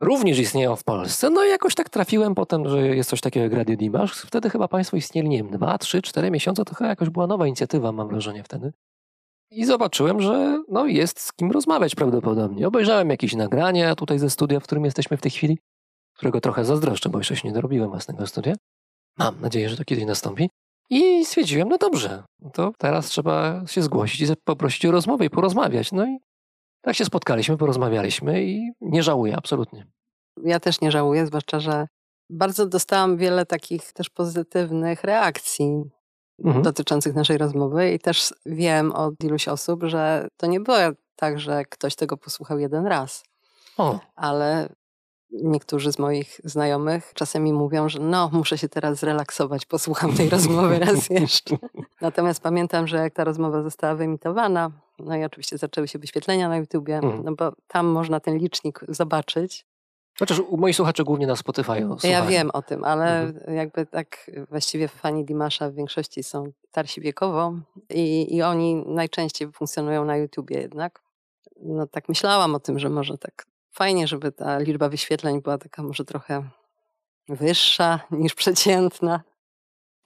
również 0.00 0.38
istnieją 0.38 0.76
w 0.76 0.84
Polsce. 0.84 1.30
No 1.30 1.44
i 1.44 1.48
jakoś 1.48 1.74
tak 1.74 1.88
trafiłem 1.88 2.34
potem, 2.34 2.68
że 2.68 2.96
jest 2.96 3.10
coś 3.10 3.20
takiego 3.20 3.44
jak 3.44 3.52
Radio 3.52 3.76
Dimash. 3.76 4.12
Wtedy 4.12 4.50
chyba 4.50 4.68
Państwo 4.68 4.96
istnieli, 4.96 5.28
nie 5.28 5.36
wiem, 5.36 5.50
dwa, 5.50 5.78
trzy, 5.78 6.02
cztery 6.02 6.30
miesiące, 6.30 6.64
to 6.64 6.74
chyba 6.74 6.90
jakoś 6.90 7.10
była 7.10 7.26
nowa 7.26 7.46
inicjatywa, 7.46 7.92
mam 7.92 8.08
wrażenie 8.08 8.42
wtedy. 8.42 8.72
I 9.50 9.64
zobaczyłem, 9.64 10.20
że 10.20 10.62
no 10.68 10.86
jest 10.86 11.20
z 11.20 11.32
kim 11.32 11.50
rozmawiać 11.50 11.94
prawdopodobnie. 11.94 12.68
Obejrzałem 12.68 13.10
jakieś 13.10 13.34
nagrania 13.34 13.94
tutaj 13.94 14.18
ze 14.18 14.30
studia, 14.30 14.60
w 14.60 14.62
którym 14.62 14.84
jesteśmy 14.84 15.16
w 15.16 15.20
tej 15.20 15.30
chwili, 15.30 15.58
którego 16.16 16.40
trochę 16.40 16.64
zazdroszczę, 16.64 17.08
bo 17.08 17.18
jeszcze 17.18 17.36
się 17.36 17.48
nie 17.48 17.54
dorobiłem 17.54 17.90
własnego 17.90 18.26
studia. 18.26 18.54
Mam 19.18 19.40
nadzieję, 19.40 19.68
że 19.68 19.76
to 19.76 19.84
kiedyś 19.84 20.04
nastąpi. 20.04 20.50
I 20.90 21.24
stwierdziłem, 21.24 21.68
no 21.68 21.78
dobrze, 21.78 22.22
to 22.52 22.72
teraz 22.78 23.06
trzeba 23.06 23.66
się 23.66 23.82
zgłosić 23.82 24.20
i 24.20 24.34
poprosić 24.44 24.86
o 24.86 24.90
rozmowę 24.90 25.24
i 25.24 25.30
porozmawiać. 25.30 25.92
No 25.92 26.06
i 26.06 26.18
tak 26.80 26.96
się 26.96 27.04
spotkaliśmy, 27.04 27.56
porozmawialiśmy 27.56 28.44
i 28.44 28.70
nie 28.80 29.02
żałuję 29.02 29.36
absolutnie. 29.36 29.86
Ja 30.44 30.60
też 30.60 30.80
nie 30.80 30.90
żałuję, 30.90 31.26
zwłaszcza, 31.26 31.60
że 31.60 31.86
bardzo 32.30 32.66
dostałam 32.66 33.16
wiele 33.16 33.46
takich 33.46 33.92
też 33.92 34.10
pozytywnych 34.10 35.04
reakcji 35.04 35.82
mhm. 36.44 36.62
dotyczących 36.62 37.14
naszej 37.14 37.38
rozmowy 37.38 37.92
i 37.92 37.98
też 37.98 38.34
wiem 38.46 38.92
od 38.92 39.14
iluś 39.24 39.48
osób, 39.48 39.84
że 39.84 40.28
to 40.36 40.46
nie 40.46 40.60
było 40.60 40.76
tak, 41.16 41.40
że 41.40 41.64
ktoś 41.64 41.96
tego 41.96 42.16
posłuchał 42.16 42.58
jeden 42.58 42.86
raz. 42.86 43.24
O. 43.76 43.98
Ale 44.16 44.68
niektórzy 45.32 45.92
z 45.92 45.98
moich 45.98 46.40
znajomych 46.44 47.12
czasami 47.14 47.52
mówią, 47.52 47.88
że 47.88 47.98
no, 47.98 48.30
muszę 48.32 48.58
się 48.58 48.68
teraz 48.68 48.98
zrelaksować, 48.98 49.66
posłucham 49.66 50.12
tej 50.12 50.28
rozmowy 50.28 50.78
raz 50.78 51.10
jeszcze. 51.20 51.56
Natomiast 52.00 52.42
pamiętam, 52.42 52.86
że 52.86 52.96
jak 52.96 53.14
ta 53.14 53.24
rozmowa 53.24 53.62
została 53.62 53.94
wyemitowana, 53.94 54.70
no 54.98 55.16
i 55.16 55.24
oczywiście 55.24 55.58
zaczęły 55.58 55.88
się 55.88 55.98
wyświetlenia 55.98 56.48
na 56.48 56.56
YouTubie, 56.56 56.96
mhm. 56.96 57.24
no 57.24 57.34
bo 57.34 57.52
tam 57.68 57.86
można 57.86 58.20
ten 58.20 58.38
licznik 58.38 58.80
zobaczyć. 58.88 59.66
Chociaż 60.18 60.40
u 60.40 60.56
moich 60.56 60.76
słuchaczy 60.76 61.04
głównie 61.04 61.26
na 61.26 61.36
Spotify. 61.36 61.86
Ja 62.02 62.26
wiem 62.26 62.50
o 62.50 62.62
tym, 62.62 62.84
ale 62.84 63.22
mhm. 63.22 63.56
jakby 63.56 63.86
tak 63.86 64.30
właściwie 64.50 64.88
fani 64.88 65.24
Dimasza 65.24 65.70
w 65.70 65.74
większości 65.74 66.22
są 66.22 66.52
starsi 66.68 67.00
wiekowo 67.00 67.54
i, 67.90 68.36
i 68.36 68.42
oni 68.42 68.74
najczęściej 68.86 69.52
funkcjonują 69.52 70.04
na 70.04 70.16
YouTubie 70.16 70.60
jednak. 70.60 71.02
No 71.62 71.86
tak 71.86 72.08
myślałam 72.08 72.54
o 72.54 72.60
tym, 72.60 72.78
że 72.78 72.90
może 72.90 73.18
tak 73.18 73.46
fajnie, 73.70 74.06
żeby 74.06 74.32
ta 74.32 74.58
liczba 74.58 74.88
wyświetleń 74.88 75.42
była 75.42 75.58
taka 75.58 75.82
może 75.82 76.04
trochę 76.04 76.48
wyższa 77.28 78.00
niż 78.10 78.34
przeciętna. 78.34 79.20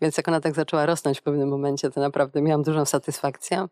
Więc 0.00 0.16
jak 0.16 0.28
ona 0.28 0.40
tak 0.40 0.54
zaczęła 0.54 0.86
rosnąć 0.86 1.20
w 1.20 1.22
pewnym 1.22 1.48
momencie, 1.48 1.90
to 1.90 2.00
naprawdę 2.00 2.42
miałam 2.42 2.62
dużą 2.62 2.84
satysfakcję. 2.84 3.66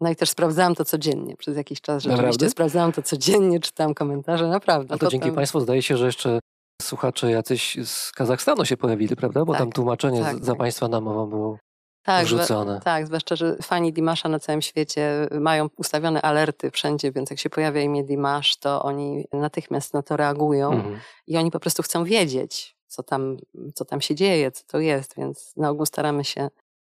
No 0.00 0.10
i 0.10 0.16
też 0.16 0.30
sprawdzałam 0.30 0.74
to 0.74 0.84
codziennie. 0.84 1.36
Przez 1.36 1.56
jakiś 1.56 1.80
czas 1.80 2.02
rzeczywiście 2.02 2.26
naprawdę? 2.26 2.50
sprawdzałam 2.50 2.92
to 2.92 3.02
codziennie, 3.02 3.60
czytałam 3.60 3.94
komentarze, 3.94 4.48
naprawdę. 4.48 4.94
A 4.94 4.98
to 4.98 5.08
dzięki 5.08 5.32
Państwu 5.32 5.60
zdaje 5.60 5.82
się, 5.82 5.96
że 5.96 6.06
jeszcze 6.06 6.40
słuchacze 6.82 7.30
jacyś 7.30 7.78
z 7.84 8.12
Kazachstanu 8.12 8.64
się 8.64 8.76
pojawili, 8.76 9.16
prawda? 9.16 9.44
Bo 9.44 9.52
tak, 9.52 9.60
tam 9.60 9.72
tłumaczenie 9.72 10.22
tak, 10.22 10.44
za 10.44 10.52
tak. 10.52 10.58
Państwa 10.58 10.88
namową 10.88 11.26
było 11.26 11.58
tak, 12.04 12.26
wrzucone. 12.26 12.80
tak, 12.84 13.06
zwłaszcza, 13.06 13.36
że 13.36 13.56
fani 13.56 13.92
Dimasza 13.92 14.28
na 14.28 14.38
całym 14.38 14.62
świecie 14.62 15.28
mają 15.30 15.68
ustawione 15.76 16.22
alerty 16.22 16.70
wszędzie, 16.70 17.12
więc 17.12 17.30
jak 17.30 17.38
się 17.38 17.50
pojawia 17.50 17.80
imię 17.80 18.04
Dimash, 18.04 18.56
to 18.56 18.82
oni 18.82 19.24
natychmiast 19.32 19.94
na 19.94 20.02
to 20.02 20.16
reagują 20.16 20.72
mhm. 20.72 21.00
i 21.26 21.36
oni 21.36 21.50
po 21.50 21.60
prostu 21.60 21.82
chcą 21.82 22.04
wiedzieć, 22.04 22.76
co 22.86 23.02
tam, 23.02 23.36
co 23.74 23.84
tam 23.84 24.00
się 24.00 24.14
dzieje, 24.14 24.50
co 24.50 24.64
to 24.66 24.78
jest, 24.78 25.16
więc 25.16 25.56
na 25.56 25.70
ogół 25.70 25.86
staramy 25.86 26.24
się 26.24 26.48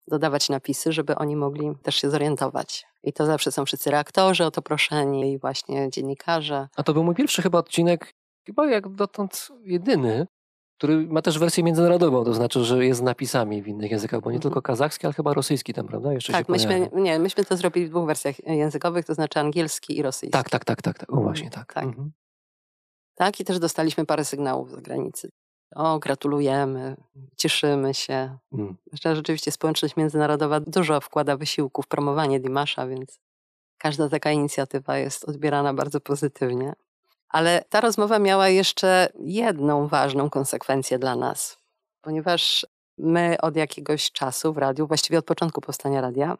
dodawać 0.08 0.48
napisy, 0.48 0.92
żeby 0.92 1.14
oni 1.14 1.36
mogli 1.36 1.72
też 1.82 1.96
się 1.96 2.10
zorientować. 2.10 2.86
I 3.02 3.12
to 3.12 3.26
zawsze 3.26 3.52
są 3.52 3.64
wszyscy 3.64 3.90
reaktorzy 3.90 4.44
o 4.44 4.50
to 4.50 4.62
proszeni 4.62 5.32
i 5.32 5.38
właśnie 5.38 5.90
dziennikarze. 5.90 6.68
A 6.76 6.82
to 6.82 6.92
był 6.92 7.04
mój 7.04 7.14
pierwszy 7.14 7.42
chyba 7.42 7.58
odcinek, 7.58 8.14
chyba 8.46 8.66
jak 8.66 8.88
dotąd 8.88 9.48
jedyny, 9.64 10.26
który 10.78 11.06
ma 11.06 11.22
też 11.22 11.38
wersję 11.38 11.64
międzynarodową, 11.64 12.24
to 12.24 12.34
znaczy, 12.34 12.64
że 12.64 12.86
jest 12.86 13.00
z 13.00 13.02
napisami 13.02 13.62
w 13.62 13.68
innych 13.68 13.90
językach, 13.90 14.20
bo 14.20 14.30
nie 14.30 14.36
mhm. 14.36 14.42
tylko 14.42 14.62
kazachski, 14.62 15.06
ale 15.06 15.14
chyba 15.14 15.34
rosyjski 15.34 15.74
tam, 15.74 15.86
prawda? 15.86 16.12
Jeszcze 16.12 16.32
tak, 16.32 16.48
myśmy, 16.48 16.90
nie, 16.92 17.18
myśmy 17.18 17.44
to 17.44 17.56
zrobili 17.56 17.86
w 17.86 17.90
dwóch 17.90 18.06
wersjach 18.06 18.46
językowych, 18.46 19.04
to 19.04 19.14
znaczy 19.14 19.40
angielski 19.40 19.98
i 19.98 20.02
rosyjski. 20.02 20.32
Tak, 20.32 20.50
tak, 20.50 20.64
tak, 20.64 20.82
tak, 20.82 20.98
tak. 20.98 21.12
O, 21.12 21.16
właśnie 21.16 21.50
tak. 21.50 21.74
Tak. 21.74 21.84
Mhm. 21.84 22.12
tak, 23.14 23.40
i 23.40 23.44
też 23.44 23.58
dostaliśmy 23.58 24.06
parę 24.06 24.24
sygnałów 24.24 24.70
z 24.70 24.74
zagranicy. 24.74 25.30
o, 25.74 25.98
gratulujemy, 25.98 26.96
cieszymy 27.36 27.94
się. 27.94 28.38
Mm. 28.52 28.76
Że 29.02 29.16
rzeczywiście 29.16 29.52
społeczność 29.52 29.96
międzynarodowa 29.96 30.60
dużo 30.60 31.00
wkłada 31.00 31.36
wysiłku 31.36 31.82
w 31.82 31.88
promowanie 31.88 32.40
Dimasza, 32.40 32.86
więc 32.86 33.20
każda 33.78 34.08
taka 34.08 34.32
inicjatywa 34.32 34.98
jest 34.98 35.24
odbierana 35.24 35.74
bardzo 35.74 36.00
pozytywnie. 36.00 36.72
Ale 37.28 37.64
ta 37.68 37.80
rozmowa 37.80 38.18
miała 38.18 38.48
jeszcze 38.48 39.08
jedną 39.20 39.88
ważną 39.88 40.30
konsekwencję 40.30 40.98
dla 40.98 41.16
nas, 41.16 41.58
ponieważ 42.00 42.66
my 42.98 43.36
od 43.42 43.56
jakiegoś 43.56 44.12
czasu 44.12 44.52
w 44.52 44.58
radiu, 44.58 44.86
właściwie 44.86 45.18
od 45.18 45.24
początku 45.24 45.60
powstania 45.60 46.00
radia, 46.00 46.36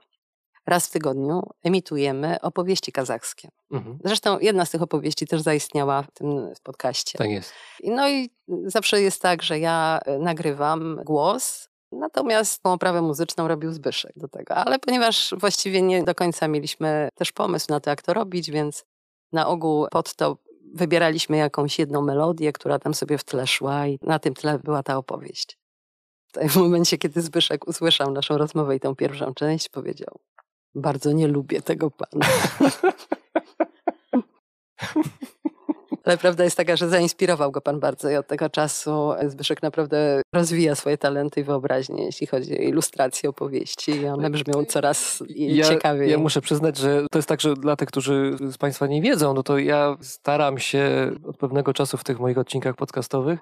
raz 0.67 0.87
w 0.87 0.91
tygodniu 0.91 1.43
emitujemy 1.63 2.41
opowieści 2.41 2.93
kazachskie. 2.93 3.49
Mhm. 3.71 3.99
Zresztą 4.05 4.39
jedna 4.39 4.65
z 4.65 4.71
tych 4.71 4.83
opowieści 4.83 5.27
też 5.27 5.41
zaistniała 5.41 6.03
w 6.03 6.11
tym 6.11 6.53
podcaście. 6.63 7.19
Tak 7.19 7.31
jest. 7.31 7.53
No 7.85 8.09
i 8.09 8.31
zawsze 8.65 9.03
jest 9.03 9.23
tak, 9.23 9.43
że 9.43 9.59
ja 9.59 10.01
e, 10.05 10.19
nagrywam 10.19 11.01
głos, 11.05 11.69
natomiast 11.93 12.63
tą 12.63 12.73
oprawę 12.73 13.03
muzyczną 13.03 13.49
robił 13.49 13.73
Zbyszek 13.73 14.13
do 14.17 14.29
tego. 14.29 14.55
Ale 14.55 14.79
ponieważ 14.79 15.35
właściwie 15.39 15.83
nie 15.83 16.03
do 16.03 16.15
końca 16.15 16.49
mieliśmy 16.49 17.09
też 17.15 17.33
pomysł 17.33 17.67
na 17.71 17.81
to, 17.81 17.91
jak 17.91 18.03
to 18.03 18.15
robić, 18.15 18.51
więc 18.51 18.85
na 19.33 19.49
ogół 19.49 19.87
pod 19.91 20.15
to 20.15 20.37
wybieraliśmy 20.77 21.37
jakąś 21.37 21.79
jedną 21.79 22.03
melodię, 22.03 22.53
która 22.53 22.79
tam 22.79 22.95
sobie 22.95 23.19
w 23.19 23.25
tle 23.25 23.47
szła 23.47 23.87
i 23.87 23.99
na 24.03 24.19
tym 24.19 24.35
tle 24.35 24.59
była 24.59 24.83
ta 24.83 24.97
opowieść. 24.97 25.59
W 26.49 26.57
momencie, 26.57 26.99
kiedy 26.99 27.23
Zbyszek 27.23 27.69
usłyszał 27.69 28.13
naszą 28.13 28.39
rozmowę 28.39 28.77
i 28.77 28.81
tą 28.81 28.97
pierwszą 28.97 29.35
część, 29.35 29.69
powiedział 29.69 30.21
bardzo 30.77 31.13
nie 31.13 31.29
lubię 31.29 31.63
tego 31.63 31.91
pana. 31.91 32.27
Ale 36.07 36.19
prawda 36.19 36.45
jest 36.45 36.57
taka, 36.57 36.77
że 36.77 36.89
zainspirował 36.89 37.53
go 37.53 37.61
pan 37.61 37.81
bardzo 37.81 38.11
i 38.11 38.17
od 38.17 38.27
tego 38.27 38.51
czasu 38.51 39.13
Zbyszek 39.27 39.63
naprawdę 39.63 40.23
rozwija 40.35 40.75
swoje 40.75 40.99
talenty 40.99 41.41
i 41.41 41.45
wyobraźnię, 41.45 42.05
jeśli 42.05 42.27
chodzi 42.27 42.59
o 42.59 42.63
ilustrację 42.63 43.31
opowieści 43.31 43.91
i 43.91 44.07
one 44.07 44.31
brzmią 44.31 44.65
coraz 44.65 45.23
Ja, 45.29 45.69
ciekawiej. 45.69 46.11
ja 46.11 46.19
muszę 46.19 46.41
przyznać, 46.41 46.77
że 46.77 47.07
to 47.11 47.19
jest 47.19 47.29
tak, 47.29 47.41
że 47.41 47.55
dla 47.55 47.77
tych, 47.77 47.89
którzy 47.89 48.37
z 48.41 48.59
Państwa 48.59 48.87
nie 48.87 49.03
wiedzą, 49.03 49.35
no 49.35 49.43
to 49.43 49.59
ja 49.59 49.97
staram 50.01 50.59
się 50.59 51.11
od 51.25 51.37
pewnego 51.37 51.73
czasu 51.73 51.97
w 51.97 52.05
tych 52.05 52.21
moich 52.21 52.39
odcinkach 52.39 52.77
podcastowych, 52.77 53.39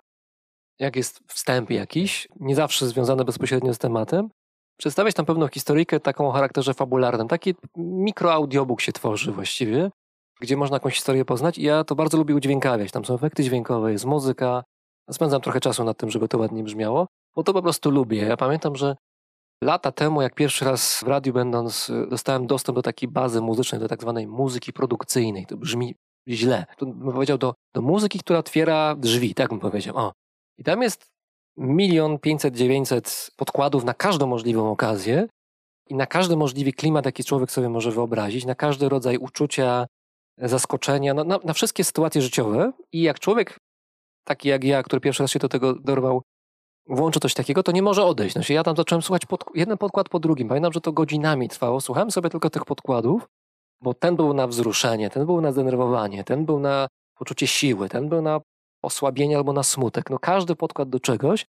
jak 0.79 0.97
jest 0.97 1.21
wstęp 1.27 1.71
jakiś, 1.71 2.29
nie 2.41 2.55
zawsze 2.55 2.87
związany 2.87 3.25
bezpośrednio 3.25 3.75
z 3.75 3.79
tematem, 3.79 4.29
przedstawiać 4.79 5.15
tam 5.15 5.27
pewną 5.27 5.49
historyjkę 5.49 6.01
taką 6.01 6.29
o 6.29 6.33
charakterze 6.33 6.75
fabularnym. 6.75 7.29
Taki 7.29 7.55
mikroaudiobook 7.77 8.81
się 8.81 8.93
tworzy 8.93 9.33
właściwie, 9.33 9.91
gdzie 10.41 10.57
można 10.57 10.77
jakąś 10.77 10.95
historię 10.95 11.25
poznać 11.25 11.59
i 11.59 11.63
ja 11.63 11.85
to 11.85 11.95
bardzo 11.95 12.19
lubię 12.19 12.35
udźwiękawiać. 12.35 12.91
Tam 12.91 13.05
są 13.05 13.15
efekty 13.15 13.45
dźwiękowe, 13.45 13.93
jest 13.93 14.05
muzyka. 14.05 14.65
Spędzam 15.11 15.41
trochę 15.41 15.61
czasu 15.61 15.85
nad 15.85 15.99
tym, 15.99 16.11
żeby 16.11 16.29
to 16.29 16.39
ładnie 16.39 16.63
brzmiało, 16.63 17.07
bo 17.37 17.43
to 17.43 17.53
po 17.53 17.63
prostu 17.63 17.91
lubię. 17.91 18.23
Ja 18.23 18.37
pamiętam, 18.37 18.77
że 18.77 18.97
lata 19.63 19.93
temu, 19.93 20.23
jak 20.23 20.35
pierwszy 20.35 20.65
raz 20.65 21.01
w 21.05 21.09
radiu 21.09 21.33
będąc, 21.33 21.93
dostałem 22.11 22.47
dostęp 22.47 22.77
do 22.77 22.83
takiej 22.83 23.09
bazy 23.09 23.41
muzycznej, 23.41 23.81
do 23.81 23.89
tak 23.89 24.01
zwanej 24.01 24.27
muzyki 24.27 24.73
produkcyjnej. 24.73 25.47
To 25.47 25.57
brzmi 25.57 25.95
źle. 26.29 26.67
To 26.77 26.87
bym 26.87 27.13
powiedział 27.13 27.39
do, 27.39 27.55
do 27.75 27.83
muzyki, 27.83 28.19
która 28.19 28.39
otwiera 28.39 28.95
drzwi, 28.97 29.35
tak 29.35 29.49
bym 29.51 29.61
powiedział. 29.61 29.97
O. 29.97 30.13
I 30.59 30.65
tam 30.65 30.83
jest 30.83 31.07
milion 31.57 32.19
pięćset, 32.19 32.57
dziewięćset 32.57 33.31
podkładów 33.37 33.85
na 33.85 33.95
każdą 33.95 34.27
możliwą 34.27 34.71
okazję 34.71 35.27
i 35.89 35.95
na 35.95 36.07
każdy 36.07 36.37
możliwy 36.37 36.73
klimat, 36.73 37.07
jaki 37.07 37.25
człowiek 37.25 37.51
sobie 37.51 37.69
może 37.69 37.91
wyobrazić, 37.91 38.45
na 38.45 38.55
każdy 38.55 38.89
rodzaj 38.89 39.19
uczucia, 39.19 39.87
zaskoczenia, 40.39 41.15
na, 41.15 41.25
na, 41.25 41.39
na 41.45 41.53
wszystkie 41.53 41.85
sytuacje 41.85 42.23
życiowe. 42.23 42.73
I 42.93 43.03
jak 43.03 43.21
człowiek, 43.21 43.59
taki 44.25 44.49
jak 44.49 44.65
ja, 44.65 44.83
który 44.83 45.01
pierwszy 45.01 45.23
raz 45.23 45.31
się 45.31 45.39
do 45.39 45.49
tego 45.49 45.75
dorwał, 45.75 46.23
włączy 46.87 47.21
coś 47.21 47.35
takiego, 47.35 47.63
to 47.63 47.73
nie 47.73 47.83
może 47.83 48.05
odejść. 48.05 48.33
Znaczy, 48.33 48.53
ja 48.53 48.63
tam 48.63 48.77
zacząłem 48.77 49.03
słuchać 49.03 49.27
pod, 49.27 49.45
jeden 49.55 49.79
podkład 49.79 50.09
po 50.09 50.21
drugim. 50.21 50.49
Pamiętam, 50.49 50.73
że 50.73 50.81
to 50.81 50.93
godzinami 50.93 51.49
trwało. 51.49 51.81
Słuchałem 51.81 52.11
sobie 52.11 52.31
tylko 52.31 52.51
tych 52.51 52.65
podkładów, 52.65 53.29
bo 53.81 53.95
ten 53.95 54.17
był 54.17 54.35
na 54.35 54.47
wzruszenie, 54.47 55.11
ten 55.11 55.27
był 55.27 55.41
na 55.41 55.53
zdenerwowanie, 55.53 56.25
ten 56.25 56.45
był 56.45 56.61
na 56.61 56.89
poczucie 57.19 57.47
siły, 57.47 57.89
ten 57.89 58.09
był 58.09 58.23
na 58.23 58.41
osłabienie 58.83 59.37
albo 59.37 59.53
na 59.53 59.63
smutek. 59.63 60.11
No 60.11 60.19
każdy 60.19 60.57
podkład 60.57 60.89
do 60.89 61.01
czegoś. 61.01 61.47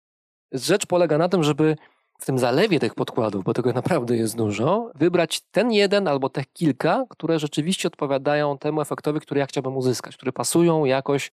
Rzecz 0.52 0.86
polega 0.86 1.18
na 1.18 1.30
tym, 1.30 1.44
żeby 1.44 1.76
w 2.22 2.26
tym 2.26 2.40
zalewie 2.40 2.80
tych 2.80 2.96
podkładów, 2.96 3.44
bo 3.44 3.54
tego 3.54 3.74
naprawdę 3.74 4.18
jest 4.18 4.38
dużo, 4.38 4.92
wybrać 4.96 5.42
ten 5.52 5.72
jeden 5.72 6.08
albo 6.08 6.30
te 6.30 6.44
kilka, 6.54 7.06
które 7.10 7.40
rzeczywiście 7.40 7.88
odpowiadają 7.88 8.58
temu 8.58 8.82
efektowi, 8.82 9.20
który 9.20 9.40
ja 9.40 9.46
chciałbym 9.46 9.78
uzyskać, 9.78 10.18
które 10.18 10.32
pasują 10.32 10.86
jakoś 10.86 11.32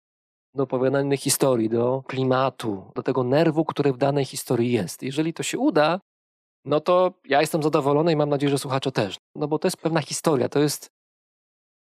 do 0.56 0.64
opowiadanej 0.64 1.18
historii, 1.18 1.70
do 1.70 2.04
klimatu, 2.08 2.92
do 2.96 3.04
tego 3.04 3.24
nerwu, 3.24 3.66
który 3.66 3.94
w 3.94 3.98
danej 3.98 4.26
historii 4.26 4.72
jest. 4.72 5.04
Jeżeli 5.04 5.34
to 5.34 5.44
się 5.44 5.60
uda, 5.60 6.00
no 6.66 6.80
to 6.80 7.14
ja 7.26 7.42
jestem 7.42 7.64
zadowolony 7.64 8.12
i 8.12 8.16
mam 8.16 8.30
nadzieję, 8.30 8.50
że 8.50 8.58
słuchacze 8.58 8.92
też. 8.92 9.18
No 9.36 9.48
bo 9.48 9.60
to 9.60 9.68
jest 9.68 9.78
pewna 9.78 10.02
historia, 10.02 10.50
to 10.50 10.60
jest 10.60 10.90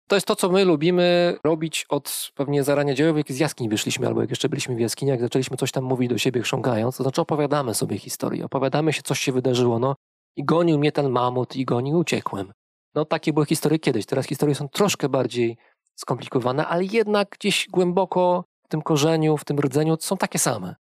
to 0.07 0.15
jest 0.15 0.27
to, 0.27 0.35
co 0.35 0.49
my 0.49 0.65
lubimy 0.65 1.37
robić 1.43 1.85
od 1.89 2.31
pewnie 2.35 2.63
zarania 2.63 2.93
dziejów, 2.93 3.17
jak 3.17 3.31
z 3.31 3.39
jaskiń 3.39 3.69
wyszliśmy, 3.69 4.07
albo 4.07 4.21
jak 4.21 4.29
jeszcze 4.29 4.49
byliśmy 4.49 4.75
w 4.75 4.79
jaskiniach, 4.79 5.19
zaczęliśmy 5.19 5.57
coś 5.57 5.71
tam 5.71 5.83
mówić 5.83 6.09
do 6.09 6.17
siebie 6.17 6.41
chrząkając, 6.41 6.97
to 6.97 7.03
znaczy 7.03 7.21
opowiadamy 7.21 7.73
sobie 7.73 7.97
historię, 7.97 8.45
opowiadamy 8.45 8.93
się, 8.93 9.01
coś 9.01 9.19
się 9.19 9.31
wydarzyło, 9.31 9.79
no 9.79 9.95
i 10.35 10.43
gonił 10.43 10.79
mnie 10.79 10.91
ten 10.91 11.09
mamut 11.09 11.55
i 11.55 11.65
gonił, 11.65 11.97
uciekłem. 11.97 12.53
No 12.95 13.05
takie 13.05 13.33
były 13.33 13.45
historie 13.45 13.79
kiedyś, 13.79 14.05
teraz 14.05 14.25
historie 14.25 14.55
są 14.55 14.69
troszkę 14.69 15.09
bardziej 15.09 15.57
skomplikowane, 15.95 16.67
ale 16.67 16.83
jednak 16.83 17.29
gdzieś 17.29 17.67
głęboko 17.71 18.43
w 18.63 18.67
tym 18.67 18.81
korzeniu, 18.81 19.37
w 19.37 19.45
tym 19.45 19.59
rdzeniu 19.59 19.97
są 19.99 20.17
takie 20.17 20.39
same. 20.39 20.75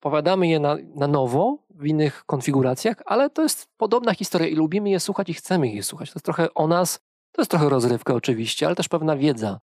Opowiadamy 0.00 0.48
je 0.48 0.60
na, 0.60 0.76
na 0.94 1.08
nowo, 1.08 1.58
w 1.70 1.86
innych 1.86 2.24
konfiguracjach, 2.26 2.96
ale 3.06 3.30
to 3.30 3.42
jest 3.42 3.66
podobna 3.76 4.14
historia 4.14 4.48
i 4.48 4.54
lubimy 4.54 4.90
je 4.90 5.00
słuchać 5.00 5.28
i 5.28 5.34
chcemy 5.34 5.68
je 5.68 5.82
słuchać. 5.82 6.10
To 6.10 6.16
jest 6.16 6.24
trochę 6.24 6.54
o 6.54 6.66
nas, 6.66 7.00
to 7.34 7.42
jest 7.42 7.50
trochę 7.50 7.68
rozrywka 7.68 8.14
oczywiście, 8.14 8.66
ale 8.66 8.76
też 8.76 8.88
pewna 8.88 9.16
wiedza 9.16 9.60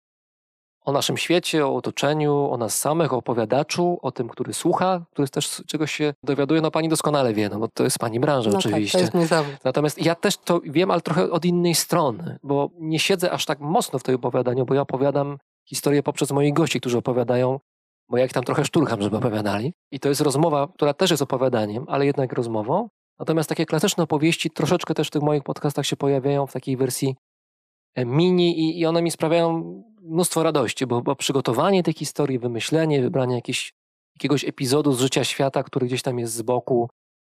o 0.86 0.91
naszym 0.91 1.17
świecie, 1.17 1.67
o 1.67 1.76
otoczeniu, 1.76 2.49
o 2.51 2.57
nas 2.57 2.80
samych, 2.80 3.13
o 3.13 3.17
opowiadaczu, 3.17 3.99
o 4.01 4.11
tym, 4.11 4.30
który 4.30 4.53
słucha, 4.53 5.05
który 5.11 5.28
też 5.28 5.63
czegoś 5.67 5.91
się 5.91 6.13
dowiaduje. 6.24 6.61
No 6.61 6.72
pani 6.72 6.89
doskonale 6.89 7.34
wie, 7.34 7.49
no 7.49 7.59
bo 7.59 7.67
to 7.67 7.84
jest 7.84 7.99
pani 7.99 8.19
branża 8.19 8.51
no 8.51 8.57
oczywiście. 8.57 8.99
Tak, 8.99 9.11
to 9.11 9.17
jest 9.17 9.32
mój. 9.32 9.45
Natomiast 9.63 10.05
ja 10.05 10.15
też 10.15 10.38
to 10.38 10.61
wiem, 10.63 10.91
ale 10.91 11.01
trochę 11.01 11.32
od 11.32 11.45
innej 11.45 11.76
strony, 11.76 12.39
bo 12.43 12.69
nie 12.80 12.99
siedzę 12.99 13.32
aż 13.32 13.45
tak 13.45 13.59
mocno 13.59 13.99
w 13.99 14.03
tej 14.03 14.15
opowiadaniu, 14.15 14.65
bo 14.65 14.74
ja 14.74 14.82
opowiadam 14.82 15.38
historię 15.69 16.03
poprzez 16.03 16.32
moich 16.32 16.53
gości, 16.53 16.80
którzy 16.80 16.97
opowiadają, 16.97 17.59
bo 18.09 18.17
ja 18.17 18.26
ich 18.26 18.34
tam 18.34 18.43
trochę 18.43 18.65
szturcham, 18.65 19.01
żeby 19.01 19.17
opowiadali. 19.17 19.74
I 19.91 19.99
to 19.99 20.09
jest 20.09 20.22
rozmowa, 20.22 20.67
która 20.67 20.93
też 20.93 21.11
jest 21.11 21.24
opowiadaniem, 21.24 21.86
ale 21.88 22.05
jednak 22.05 22.34
rozmową. 22.34 22.89
Natomiast 23.19 23.49
takie 23.49 23.65
klasyczne 23.65 24.03
opowieści 24.03 24.49
troszeczkę 24.49 24.93
też 24.93 25.07
w 25.07 25.11
tych 25.11 25.22
moich 25.22 25.43
podcastach 25.43 25.86
się 25.86 25.95
pojawiają 25.95 26.47
w 26.47 26.53
takiej 26.53 26.78
wersji 26.78 27.15
mini 27.98 28.60
i, 28.60 28.80
i 28.80 28.86
one 28.86 29.02
mi 29.02 29.12
sprawiają 29.12 29.64
mnóstwo 30.02 30.44
radości, 30.44 30.88
bo, 30.88 31.02
bo 31.02 31.16
przygotowanie 31.16 31.84
tej 31.84 31.94
historii, 31.94 32.39
wymyślenie, 32.39 33.02
wybranie 33.02 33.36
jakieś, 33.36 33.74
jakiegoś 34.16 34.46
epizodu 34.46 34.94
z 34.94 35.00
życia 35.00 35.24
świata, 35.24 35.64
który 35.64 35.88
gdzieś 35.88 36.02
tam 36.02 36.20
jest 36.20 36.34
z 36.34 36.42
boku, 36.42 36.89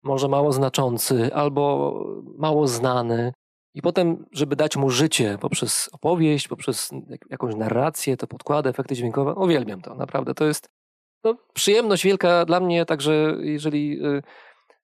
może 0.04 0.28
mało 0.28 0.52
znaczący 0.52 1.34
albo 1.34 1.94
mało 2.38 2.68
znany, 2.68 3.34
i 3.76 3.82
potem, 3.82 4.26
żeby 4.32 4.56
dać 4.56 4.78
mu 4.78 4.90
życie 4.90 5.38
poprzez 5.42 5.90
opowieść, 5.92 6.48
poprzez 6.48 6.90
jakąś 7.30 7.56
narrację, 7.56 8.18
te 8.18 8.28
podkłady, 8.28 8.70
efekty 8.70 8.96
dźwiękowe, 8.96 9.34
uwielbiam 9.34 9.82
to, 9.82 9.96
naprawdę. 9.96 10.34
To 10.34 10.46
jest 10.46 10.70
no, 11.24 11.36
przyjemność 11.54 12.04
wielka 12.04 12.46
dla 12.46 12.60
mnie, 12.60 12.86
także 12.86 13.36
jeżeli 13.40 14.06
y, 14.06 14.22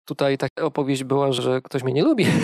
tutaj 0.10 0.38
taka 0.38 0.66
opowieść 0.66 1.04
była, 1.04 1.32
że 1.32 1.62
ktoś 1.62 1.84
mnie 1.84 1.94
nie 1.94 2.04
lubi. 2.04 2.26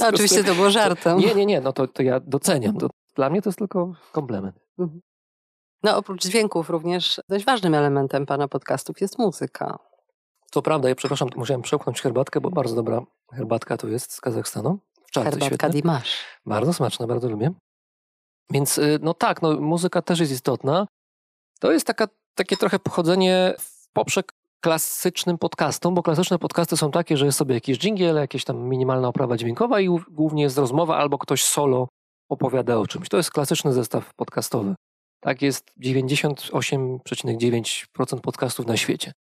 No, 0.00 0.08
oczywiście 0.08 0.44
to 0.44 0.54
było 0.54 0.70
żartem. 0.70 1.18
Nie, 1.18 1.34
nie, 1.34 1.46
nie, 1.46 1.60
no 1.60 1.72
to, 1.72 1.86
to 1.86 2.02
ja 2.02 2.20
doceniam. 2.20 2.76
To 2.76 2.88
dla 3.14 3.30
mnie 3.30 3.42
to 3.42 3.48
jest 3.48 3.58
tylko 3.58 3.94
komplement. 4.12 4.56
Mhm. 4.78 5.00
No 5.82 5.96
oprócz 5.96 6.22
dźwięków 6.22 6.70
również 6.70 7.20
dość 7.28 7.44
ważnym 7.44 7.74
elementem 7.74 8.26
pana 8.26 8.48
podcastów 8.48 9.00
jest 9.00 9.18
muzyka. 9.18 9.78
To 10.50 10.62
prawda, 10.62 10.88
ja 10.88 10.94
przepraszam, 10.94 11.28
musiałem 11.36 11.62
przełknąć 11.62 12.00
herbatkę, 12.00 12.40
bo 12.40 12.50
bardzo 12.50 12.76
dobra 12.76 13.02
herbatka 13.32 13.76
tu 13.76 13.88
jest 13.88 14.12
z 14.12 14.20
Kazachstanu. 14.20 14.78
W 15.06 15.10
czarce 15.10 15.30
Herbatka 15.30 15.46
świetne. 15.46 15.70
Dimash. 15.70 16.24
Bardzo 16.46 16.72
smaczna, 16.72 17.06
bardzo 17.06 17.28
lubię. 17.28 17.50
Więc 18.50 18.78
y, 18.78 18.98
no 19.02 19.14
tak, 19.14 19.42
no, 19.42 19.60
muzyka 19.60 20.02
też 20.02 20.20
jest 20.20 20.32
istotna. 20.32 20.86
To 21.60 21.72
jest 21.72 21.86
taka, 21.86 22.08
takie 22.34 22.56
trochę 22.56 22.78
pochodzenie 22.78 23.54
w 23.58 23.92
poprzek 23.92 24.32
klasycznym 24.60 25.38
podcastom, 25.38 25.94
bo 25.94 26.02
klasyczne 26.02 26.38
podcasty 26.38 26.76
są 26.76 26.90
takie, 26.90 27.16
że 27.16 27.26
jest 27.26 27.38
sobie 27.38 27.54
jakiś 27.54 27.78
dżingiel, 27.78 28.16
jakieś 28.16 28.44
tam 28.44 28.56
minimalna 28.56 29.08
oprawa 29.08 29.36
dźwiękowa 29.36 29.80
i 29.80 29.88
głównie 30.10 30.42
jest 30.42 30.58
rozmowa 30.58 30.96
albo 30.96 31.18
ktoś 31.18 31.44
solo 31.44 31.88
opowiada 32.28 32.76
o 32.76 32.86
czymś. 32.86 33.08
To 33.08 33.16
jest 33.16 33.30
klasyczny 33.30 33.72
zestaw 33.72 34.14
podcastowy. 34.14 34.74
Tak 35.20 35.42
jest 35.42 35.70
98,9% 35.84 38.20
podcastów 38.20 38.66
na 38.66 38.76
świecie. 38.76 39.12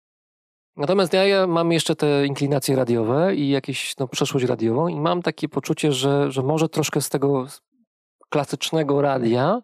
Natomiast 0.77 1.13
ja, 1.13 1.27
ja 1.27 1.47
mam 1.47 1.73
jeszcze 1.73 1.97
te 1.97 2.27
inklinacje 2.27 2.77
radiowe 2.77 3.35
i 3.35 3.49
jakieś 3.49 3.95
no, 3.99 4.09
przeszłość 4.09 4.47
radiową 4.47 4.89
i 4.89 5.01
mam 5.01 5.23
takie 5.23 5.49
poczucie, 5.49 5.93
że, 5.93 6.33
że 6.33 6.43
może 6.43 6.69
troszkę 6.69 7.01
z 7.01 7.09
tego 7.09 7.47
klasycznego 8.31 9.03
radia 9.03 9.61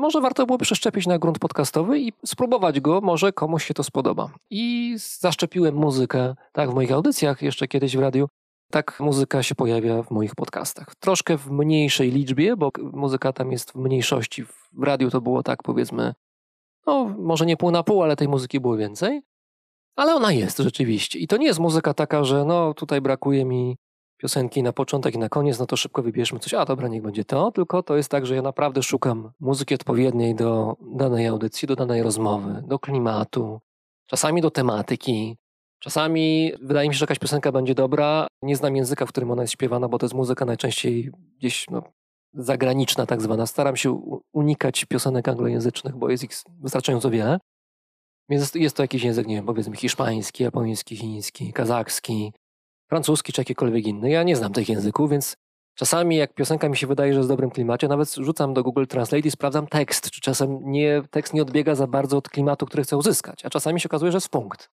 może 0.00 0.20
warto 0.20 0.46
byłoby 0.46 0.64
przeszczepić 0.64 1.06
na 1.06 1.18
grunt 1.18 1.38
podcastowy 1.38 2.00
i 2.00 2.12
spróbować 2.26 2.80
go, 2.80 3.00
może 3.00 3.32
komuś 3.32 3.64
się 3.64 3.74
to 3.74 3.84
spodoba. 3.84 4.30
I 4.50 4.94
zaszczepiłem 4.98 5.74
muzykę, 5.74 6.34
tak 6.52 6.70
w 6.70 6.74
moich 6.74 6.92
audycjach, 6.92 7.42
jeszcze 7.42 7.68
kiedyś 7.68 7.96
w 7.96 8.00
radiu, 8.00 8.28
tak 8.70 9.00
muzyka 9.00 9.42
się 9.42 9.54
pojawia 9.54 10.02
w 10.02 10.10
moich 10.10 10.34
podcastach. 10.34 10.94
Troszkę 10.94 11.38
w 11.38 11.50
mniejszej 11.50 12.10
liczbie, 12.10 12.56
bo 12.56 12.70
muzyka 12.92 13.32
tam 13.32 13.52
jest 13.52 13.72
w 13.72 13.74
mniejszości. 13.74 14.44
W 14.72 14.82
radiu 14.82 15.10
to 15.10 15.20
było 15.20 15.42
tak 15.42 15.62
powiedzmy, 15.62 16.14
no 16.86 17.04
może 17.18 17.46
nie 17.46 17.56
pół 17.56 17.70
na 17.70 17.82
pół, 17.82 18.02
ale 18.02 18.16
tej 18.16 18.28
muzyki 18.28 18.60
było 18.60 18.76
więcej. 18.76 19.22
Ale 19.96 20.14
ona 20.14 20.32
jest 20.32 20.58
rzeczywiście. 20.58 21.18
I 21.18 21.26
to 21.26 21.36
nie 21.36 21.46
jest 21.46 21.60
muzyka 21.60 21.94
taka, 21.94 22.24
że 22.24 22.44
no 22.44 22.74
tutaj 22.74 23.00
brakuje 23.00 23.44
mi 23.44 23.76
piosenki 24.20 24.62
na 24.62 24.72
początek 24.72 25.14
i 25.14 25.18
na 25.18 25.28
koniec, 25.28 25.58
no 25.58 25.66
to 25.66 25.76
szybko 25.76 26.02
wybierzmy 26.02 26.38
coś, 26.38 26.54
a 26.54 26.64
dobra, 26.64 26.88
niech 26.88 27.02
będzie 27.02 27.24
to, 27.24 27.52
tylko 27.52 27.82
to 27.82 27.96
jest 27.96 28.08
tak, 28.08 28.26
że 28.26 28.34
ja 28.34 28.42
naprawdę 28.42 28.82
szukam 28.82 29.30
muzyki 29.40 29.74
odpowiedniej 29.74 30.34
do 30.34 30.76
danej 30.96 31.26
audycji, 31.26 31.68
do 31.68 31.76
danej 31.76 32.02
rozmowy, 32.02 32.62
do 32.66 32.78
klimatu, 32.78 33.60
czasami 34.06 34.42
do 34.42 34.50
tematyki. 34.50 35.36
Czasami 35.78 36.52
wydaje 36.62 36.88
mi 36.88 36.94
się, 36.94 36.98
że 36.98 37.02
jakaś 37.02 37.18
piosenka 37.18 37.52
będzie 37.52 37.74
dobra. 37.74 38.26
Nie 38.42 38.56
znam 38.56 38.76
języka, 38.76 39.06
w 39.06 39.08
którym 39.08 39.30
ona 39.30 39.42
jest 39.42 39.52
śpiewana, 39.52 39.88
bo 39.88 39.98
to 39.98 40.06
jest 40.06 40.14
muzyka 40.14 40.44
najczęściej 40.44 41.10
gdzieś 41.38 41.66
no, 41.70 41.82
zagraniczna, 42.34 43.06
tak 43.06 43.22
zwana. 43.22 43.46
Staram 43.46 43.76
się 43.76 43.92
unikać 44.32 44.84
piosenek 44.84 45.28
anglojęzycznych, 45.28 45.96
bo 45.96 46.10
jest 46.10 46.24
ich 46.24 46.30
wystarczająco 46.60 47.10
wiele. 47.10 47.38
Więc 48.28 48.54
jest 48.54 48.76
to 48.76 48.82
jakiś 48.82 49.02
język, 49.02 49.26
nie 49.26 49.34
wiem, 49.34 49.46
powiedzmy 49.46 49.76
hiszpański, 49.76 50.42
japoński, 50.42 50.96
chiński, 50.96 51.52
kazachski, 51.52 52.32
francuski 52.90 53.32
czy 53.32 53.40
jakikolwiek 53.40 53.86
inny. 53.86 54.10
Ja 54.10 54.22
nie 54.22 54.36
znam 54.36 54.52
tych 54.52 54.68
języków, 54.68 55.10
więc 55.10 55.36
czasami 55.74 56.16
jak 56.16 56.34
piosenka 56.34 56.68
mi 56.68 56.76
się 56.76 56.86
wydaje, 56.86 57.12
że 57.12 57.18
jest 57.18 57.28
w 57.28 57.32
dobrym 57.32 57.50
klimacie, 57.50 57.88
nawet 57.88 58.14
rzucam 58.14 58.54
do 58.54 58.62
Google 58.62 58.84
Translate 58.86 59.28
i 59.28 59.30
sprawdzam 59.30 59.66
tekst, 59.66 60.10
czy 60.10 60.20
czasem 60.20 60.58
nie, 60.62 61.02
tekst 61.10 61.34
nie 61.34 61.42
odbiega 61.42 61.74
za 61.74 61.86
bardzo 61.86 62.16
od 62.16 62.28
klimatu, 62.28 62.66
który 62.66 62.82
chcę 62.82 62.96
uzyskać, 62.96 63.44
a 63.44 63.50
czasami 63.50 63.80
się 63.80 63.88
okazuje, 63.88 64.12
że 64.12 64.16
jest 64.16 64.28
punkt. 64.28 64.70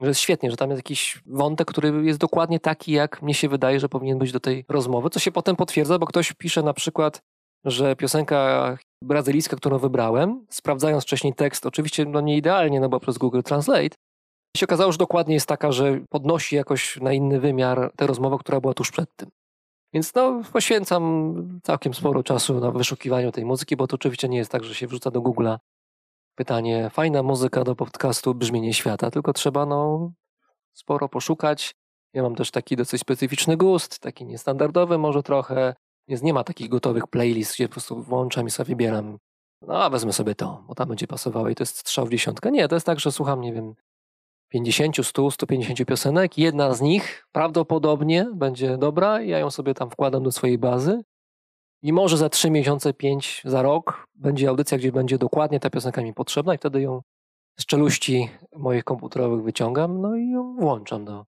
Że 0.00 0.08
jest 0.08 0.20
świetnie, 0.20 0.50
że 0.50 0.56
tam 0.56 0.70
jest 0.70 0.78
jakiś 0.78 1.22
wątek, 1.26 1.68
który 1.68 2.04
jest 2.04 2.18
dokładnie 2.18 2.60
taki, 2.60 2.92
jak 2.92 3.22
mnie 3.22 3.34
się 3.34 3.48
wydaje, 3.48 3.80
że 3.80 3.88
powinien 3.88 4.18
być 4.18 4.32
do 4.32 4.40
tej 4.40 4.64
rozmowy, 4.68 5.10
co 5.10 5.20
się 5.20 5.32
potem 5.32 5.56
potwierdza, 5.56 5.98
bo 5.98 6.06
ktoś 6.06 6.32
pisze 6.32 6.62
na 6.62 6.72
przykład, 6.72 7.22
że 7.64 7.96
piosenka 7.96 8.78
brazylijska, 9.02 9.56
którą 9.56 9.78
wybrałem, 9.78 10.46
sprawdzając 10.50 11.04
wcześniej 11.04 11.34
tekst, 11.34 11.66
oczywiście 11.66 12.04
no 12.04 12.20
nie 12.20 12.36
idealnie, 12.36 12.80
no 12.80 12.88
bo 12.88 13.00
przez 13.00 13.18
Google 13.18 13.40
Translate, 13.42 13.96
się 14.56 14.66
okazało, 14.66 14.92
że 14.92 14.98
dokładnie 14.98 15.34
jest 15.34 15.46
taka, 15.46 15.72
że 15.72 16.00
podnosi 16.10 16.56
jakoś 16.56 17.00
na 17.00 17.12
inny 17.12 17.40
wymiar 17.40 17.92
tę 17.96 18.06
rozmowę, 18.06 18.36
która 18.40 18.60
była 18.60 18.74
tuż 18.74 18.90
przed 18.90 19.16
tym. 19.16 19.30
Więc 19.92 20.14
no, 20.14 20.42
poświęcam 20.52 21.60
całkiem 21.62 21.94
sporo 21.94 22.22
czasu 22.22 22.60
na 22.60 22.70
wyszukiwaniu 22.70 23.32
tej 23.32 23.44
muzyki, 23.44 23.76
bo 23.76 23.86
to 23.86 23.94
oczywiście 23.94 24.28
nie 24.28 24.38
jest 24.38 24.50
tak, 24.50 24.64
że 24.64 24.74
się 24.74 24.86
wrzuca 24.86 25.10
do 25.10 25.20
Google'a 25.20 25.58
pytanie, 26.34 26.90
fajna 26.90 27.22
muzyka 27.22 27.64
do 27.64 27.76
podcastu 27.76 28.34
Brzmienie 28.34 28.74
Świata, 28.74 29.10
tylko 29.10 29.32
trzeba 29.32 29.66
no, 29.66 30.12
sporo 30.72 31.08
poszukać. 31.08 31.74
Ja 32.14 32.22
mam 32.22 32.34
też 32.34 32.50
taki 32.50 32.76
dosyć 32.76 33.00
specyficzny 33.00 33.56
gust, 33.56 33.98
taki 33.98 34.26
niestandardowy 34.26 34.98
może 34.98 35.22
trochę, 35.22 35.74
więc 36.08 36.22
nie 36.22 36.34
ma 36.34 36.44
takich 36.44 36.68
gotowych 36.68 37.06
playlist, 37.06 37.54
gdzie 37.54 37.68
po 37.68 37.72
prostu 37.72 38.02
włączam 38.02 38.46
i 38.46 38.50
sobie 38.50 38.68
wybieram, 38.68 39.18
no 39.62 39.84
a 39.84 39.90
wezmę 39.90 40.12
sobie 40.12 40.34
to, 40.34 40.64
bo 40.68 40.74
tam 40.74 40.88
będzie 40.88 41.06
pasowało 41.06 41.48
i 41.48 41.54
to 41.54 41.62
jest 41.62 41.78
strzał 41.78 42.06
w 42.06 42.10
dziesiątkę. 42.10 42.50
Nie, 42.50 42.68
to 42.68 42.76
jest 42.76 42.86
tak, 42.86 43.00
że 43.00 43.12
słucham, 43.12 43.40
nie 43.40 43.52
wiem, 43.52 43.74
50, 44.56 45.06
100, 45.06 45.30
150 45.30 45.84
piosenek. 45.84 46.38
Jedna 46.38 46.74
z 46.74 46.80
nich 46.80 47.26
prawdopodobnie 47.32 48.26
będzie 48.34 48.78
dobra. 48.78 49.22
Ja 49.22 49.38
ją 49.38 49.50
sobie 49.50 49.74
tam 49.74 49.90
wkładam 49.90 50.22
do 50.22 50.32
swojej 50.32 50.58
bazy. 50.58 51.00
I 51.82 51.92
może 51.92 52.16
za 52.16 52.28
3 52.28 52.50
miesiące, 52.50 52.94
5, 52.94 53.42
za 53.44 53.62
rok 53.62 54.06
będzie 54.14 54.48
audycja, 54.48 54.78
gdzie 54.78 54.92
będzie 54.92 55.18
dokładnie 55.18 55.60
ta 55.60 55.70
piosenka 55.70 56.02
mi 56.02 56.14
potrzebna 56.14 56.54
i 56.54 56.58
wtedy 56.58 56.80
ją 56.80 57.02
z 57.60 57.66
czeluści 57.66 58.30
moich 58.56 58.84
komputerowych 58.84 59.42
wyciągam, 59.44 60.00
no 60.00 60.16
i 60.16 60.30
ją 60.30 60.56
włączam 60.56 61.04
do, 61.04 61.24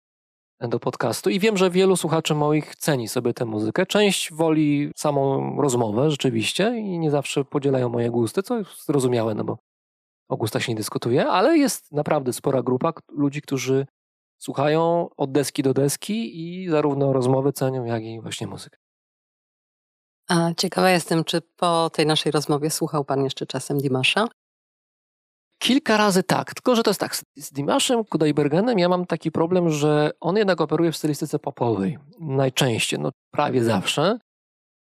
do 0.61 0.81
podcastu. 0.81 1.31
I 1.31 1.41
wiem, 1.41 1.57
że 1.57 1.71
wielu 1.71 1.97
słuchaczy 1.97 2.35
moich 2.35 2.77
ceni 2.77 3.09
sobie 3.09 3.35
tę 3.35 3.45
muzykę. 3.45 3.87
Część 3.87 4.33
woli 4.33 4.91
samą 4.97 5.57
rozmowę 5.61 6.11
rzeczywiście 6.11 6.79
i 6.79 6.99
nie 6.99 7.11
zawsze 7.11 7.45
podzielają 7.45 7.89
moje 7.89 8.11
gusty, 8.11 8.43
co 8.43 8.59
jest 8.59 8.87
zrozumiałe, 8.87 9.35
no 9.35 9.45
bo 9.45 9.59
o 10.29 10.37
gustach 10.37 10.63
się 10.63 10.73
nie 10.73 10.77
dyskutuje, 10.77 11.27
ale 11.27 11.59
jest 11.59 11.93
naprawdę 11.93 12.33
spora 12.33 12.63
grupa 12.63 12.93
ludzi, 13.13 13.43
którzy 13.43 13.87
słuchają 14.39 15.09
od 15.17 15.33
deski 15.33 15.63
do 15.63 15.75
deski 15.75 16.41
i 16.43 16.69
zarówno 16.69 17.13
rozmowy 17.13 17.53
cenią, 17.53 17.85
jak 17.85 18.03
i 18.03 18.21
właśnie 18.21 18.47
muzykę. 18.47 18.79
A 20.29 20.51
ciekawa 20.57 20.91
jestem, 20.91 21.25
czy 21.25 21.41
po 21.57 21.91
tej 21.91 22.07
naszej 22.07 22.33
rozmowie 22.33 22.71
słuchał 22.71 23.05
Pan 23.05 23.25
jeszcze 23.25 23.47
czasem 23.47 23.79
Dimasza? 23.79 24.29
Kilka 25.59 25.97
razy 25.97 26.23
tak, 26.23 26.55
tylko 26.55 26.77
że 26.77 26.83
to 26.83 26.91
jest 26.91 27.01
tak, 27.01 27.17
z 27.37 27.53
Dimaszem 27.53 28.05
Kudajbergenem 28.05 28.79
ja 28.79 28.89
mam 28.89 29.07
taki 29.07 29.33
problem, 29.33 29.71
że 29.71 30.11
on 30.21 30.37
jednak 30.37 30.61
operuje 30.61 30.93
w 30.93 30.97
stylistyce 30.97 31.39
popowej, 31.39 31.99
najczęściej, 32.21 33.01
no 33.01 33.11
prawie 33.31 33.65
zawsze, 33.65 34.19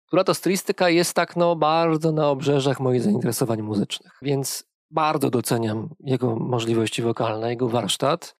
która 0.07 0.23
to 0.23 0.33
stylistyka 0.33 0.89
jest 0.89 1.13
tak 1.13 1.35
no 1.35 1.55
bardzo 1.55 2.11
na 2.11 2.29
obrzeżach 2.29 2.79
moich 2.79 3.01
zainteresowań 3.01 3.61
muzycznych, 3.61 4.17
więc 4.21 4.63
bardzo 4.93 5.29
doceniam 5.29 5.89
jego 5.99 6.35
możliwości 6.35 7.01
wokalne, 7.01 7.49
jego 7.49 7.69
warsztat. 7.69 8.35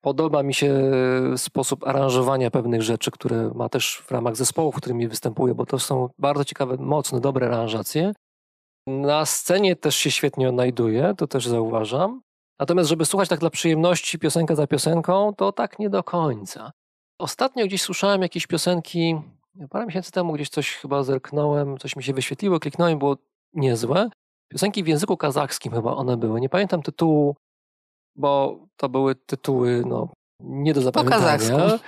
Podoba 0.00 0.42
mi 0.42 0.54
się 0.54 0.90
sposób 1.36 1.86
aranżowania 1.86 2.50
pewnych 2.50 2.82
rzeczy, 2.82 3.10
które 3.10 3.50
ma 3.54 3.68
też 3.68 4.02
w 4.06 4.10
ramach 4.10 4.36
zespołu, 4.36 4.72
w 4.72 4.76
którym 4.76 5.08
występuje, 5.08 5.54
bo 5.54 5.66
to 5.66 5.78
są 5.78 6.08
bardzo 6.18 6.44
ciekawe, 6.44 6.76
mocne, 6.76 7.20
dobre 7.20 7.46
aranżacje. 7.46 8.12
Na 8.86 9.26
scenie 9.26 9.76
też 9.76 9.96
się 9.96 10.10
świetnie 10.10 10.48
odnajduje, 10.48 11.14
to 11.18 11.26
też 11.26 11.48
zauważam. 11.48 12.20
Natomiast, 12.58 12.88
żeby 12.88 13.04
słuchać 13.04 13.28
tak 13.28 13.40
dla 13.40 13.50
przyjemności, 13.50 14.18
piosenka 14.18 14.54
za 14.54 14.66
piosenką, 14.66 15.34
to 15.36 15.52
tak 15.52 15.78
nie 15.78 15.90
do 15.90 16.02
końca. 16.02 16.72
Ostatnio 17.18 17.66
gdzieś 17.66 17.82
słyszałem 17.82 18.22
jakieś 18.22 18.46
piosenki, 18.46 19.16
parę 19.70 19.86
miesięcy 19.86 20.12
temu 20.12 20.32
gdzieś 20.32 20.48
coś 20.48 20.74
chyba 20.74 21.02
zerknąłem, 21.02 21.78
coś 21.78 21.96
mi 21.96 22.02
się 22.02 22.12
wyświetliło, 22.12 22.60
kliknąłem, 22.60 22.98
było 22.98 23.16
niezłe. 23.54 24.10
Piosenki 24.48 24.84
w 24.84 24.86
języku 24.86 25.16
kazachskim 25.16 25.72
chyba 25.72 25.94
one 25.94 26.16
były. 26.16 26.40
Nie 26.40 26.48
pamiętam 26.48 26.82
tytułu, 26.82 27.36
bo 28.16 28.58
to 28.76 28.88
były 28.88 29.14
tytuły 29.14 29.82
no, 29.86 30.08
nie 30.40 30.74
do 30.74 30.82
zapamiętania. 30.82 31.78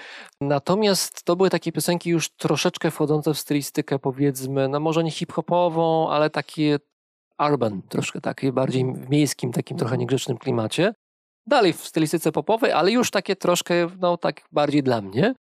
Natomiast 0.41 1.23
to 1.23 1.37
były 1.37 1.51
takie 1.51 1.73
piosenki 1.73 2.11
już 2.11 2.29
troszeczkę 2.29 2.91
wchodzące 2.91 3.35
w 3.35 3.39
stylistykę 3.39 3.99
powiedzmy, 3.99 4.69
no 4.69 4.81
może 4.81 5.05
nie 5.05 5.11
hip-hopową, 5.11 6.11
ale 6.11 6.31
takie 6.31 6.79
urban, 7.39 7.83
troszkę 7.83 8.21
takie 8.21 8.53
bardziej 8.53 8.85
w 8.95 9.11
miejskim, 9.11 9.53
takim 9.53 9.77
trochę 9.77 9.99
niegrzecznym 9.99 10.39
klimacie. 10.39 10.95
Dalej 11.47 11.73
w 11.73 11.85
stylistyce 11.87 12.33
popowej, 12.33 12.73
ale 12.73 12.91
już 12.91 13.11
takie 13.11 13.37
troszkę, 13.37 13.75
no 13.99 14.17
tak 14.17 14.49
bardziej 14.53 14.83
dla 14.83 15.01
mnie. 15.01 15.35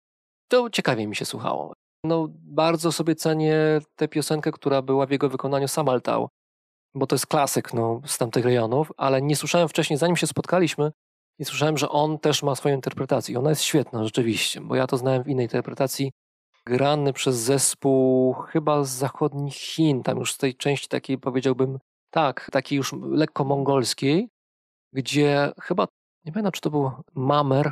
To 0.47 0.69
ciekawie 0.69 1.07
mi 1.07 1.15
się 1.15 1.25
słuchało. 1.25 1.73
No 2.05 2.27
bardzo 2.31 2.91
sobie 2.91 3.15
cenię 3.15 3.57
tę 3.95 4.07
piosenkę, 4.07 4.51
która 4.51 4.81
była 4.81 5.05
w 5.05 5.11
jego 5.11 5.29
wykonaniu 5.29 5.67
Samaltał 5.67 6.29
bo 6.95 7.07
to 7.07 7.15
jest 7.15 7.27
klasyk 7.27 7.73
no, 7.73 8.01
z 8.05 8.17
tamtych 8.17 8.45
rejonów, 8.45 8.91
ale 8.97 9.21
nie 9.21 9.35
słyszałem 9.35 9.69
wcześniej, 9.69 9.97
zanim 9.99 10.15
się 10.15 10.27
spotkaliśmy, 10.27 10.91
nie 11.39 11.45
słyszałem, 11.45 11.77
że 11.77 11.89
on 11.89 12.19
też 12.19 12.43
ma 12.43 12.55
swoją 12.55 12.75
interpretację. 12.75 13.39
Ona 13.39 13.49
jest 13.49 13.61
świetna 13.61 14.03
rzeczywiście, 14.03 14.61
bo 14.61 14.75
ja 14.75 14.87
to 14.87 14.97
znałem 14.97 15.23
w 15.23 15.27
innej 15.27 15.45
interpretacji, 15.45 16.11
grany 16.65 17.13
przez 17.13 17.35
zespół 17.35 18.33
chyba 18.33 18.83
z 18.83 18.89
zachodnich 18.89 19.53
Chin, 19.53 20.03
tam 20.03 20.17
już 20.17 20.33
z 20.33 20.37
tej 20.37 20.55
części 20.55 20.87
takiej 20.87 21.17
powiedziałbym, 21.17 21.79
tak, 22.09 22.49
takiej 22.51 22.77
już 22.77 22.93
lekko 22.93 23.43
mongolskiej, 23.43 24.29
gdzie 24.93 25.51
chyba, 25.61 25.87
nie 26.25 26.31
pamiętam 26.31 26.51
czy 26.51 26.61
to 26.61 26.69
był 26.69 26.91
Mamer, 27.15 27.71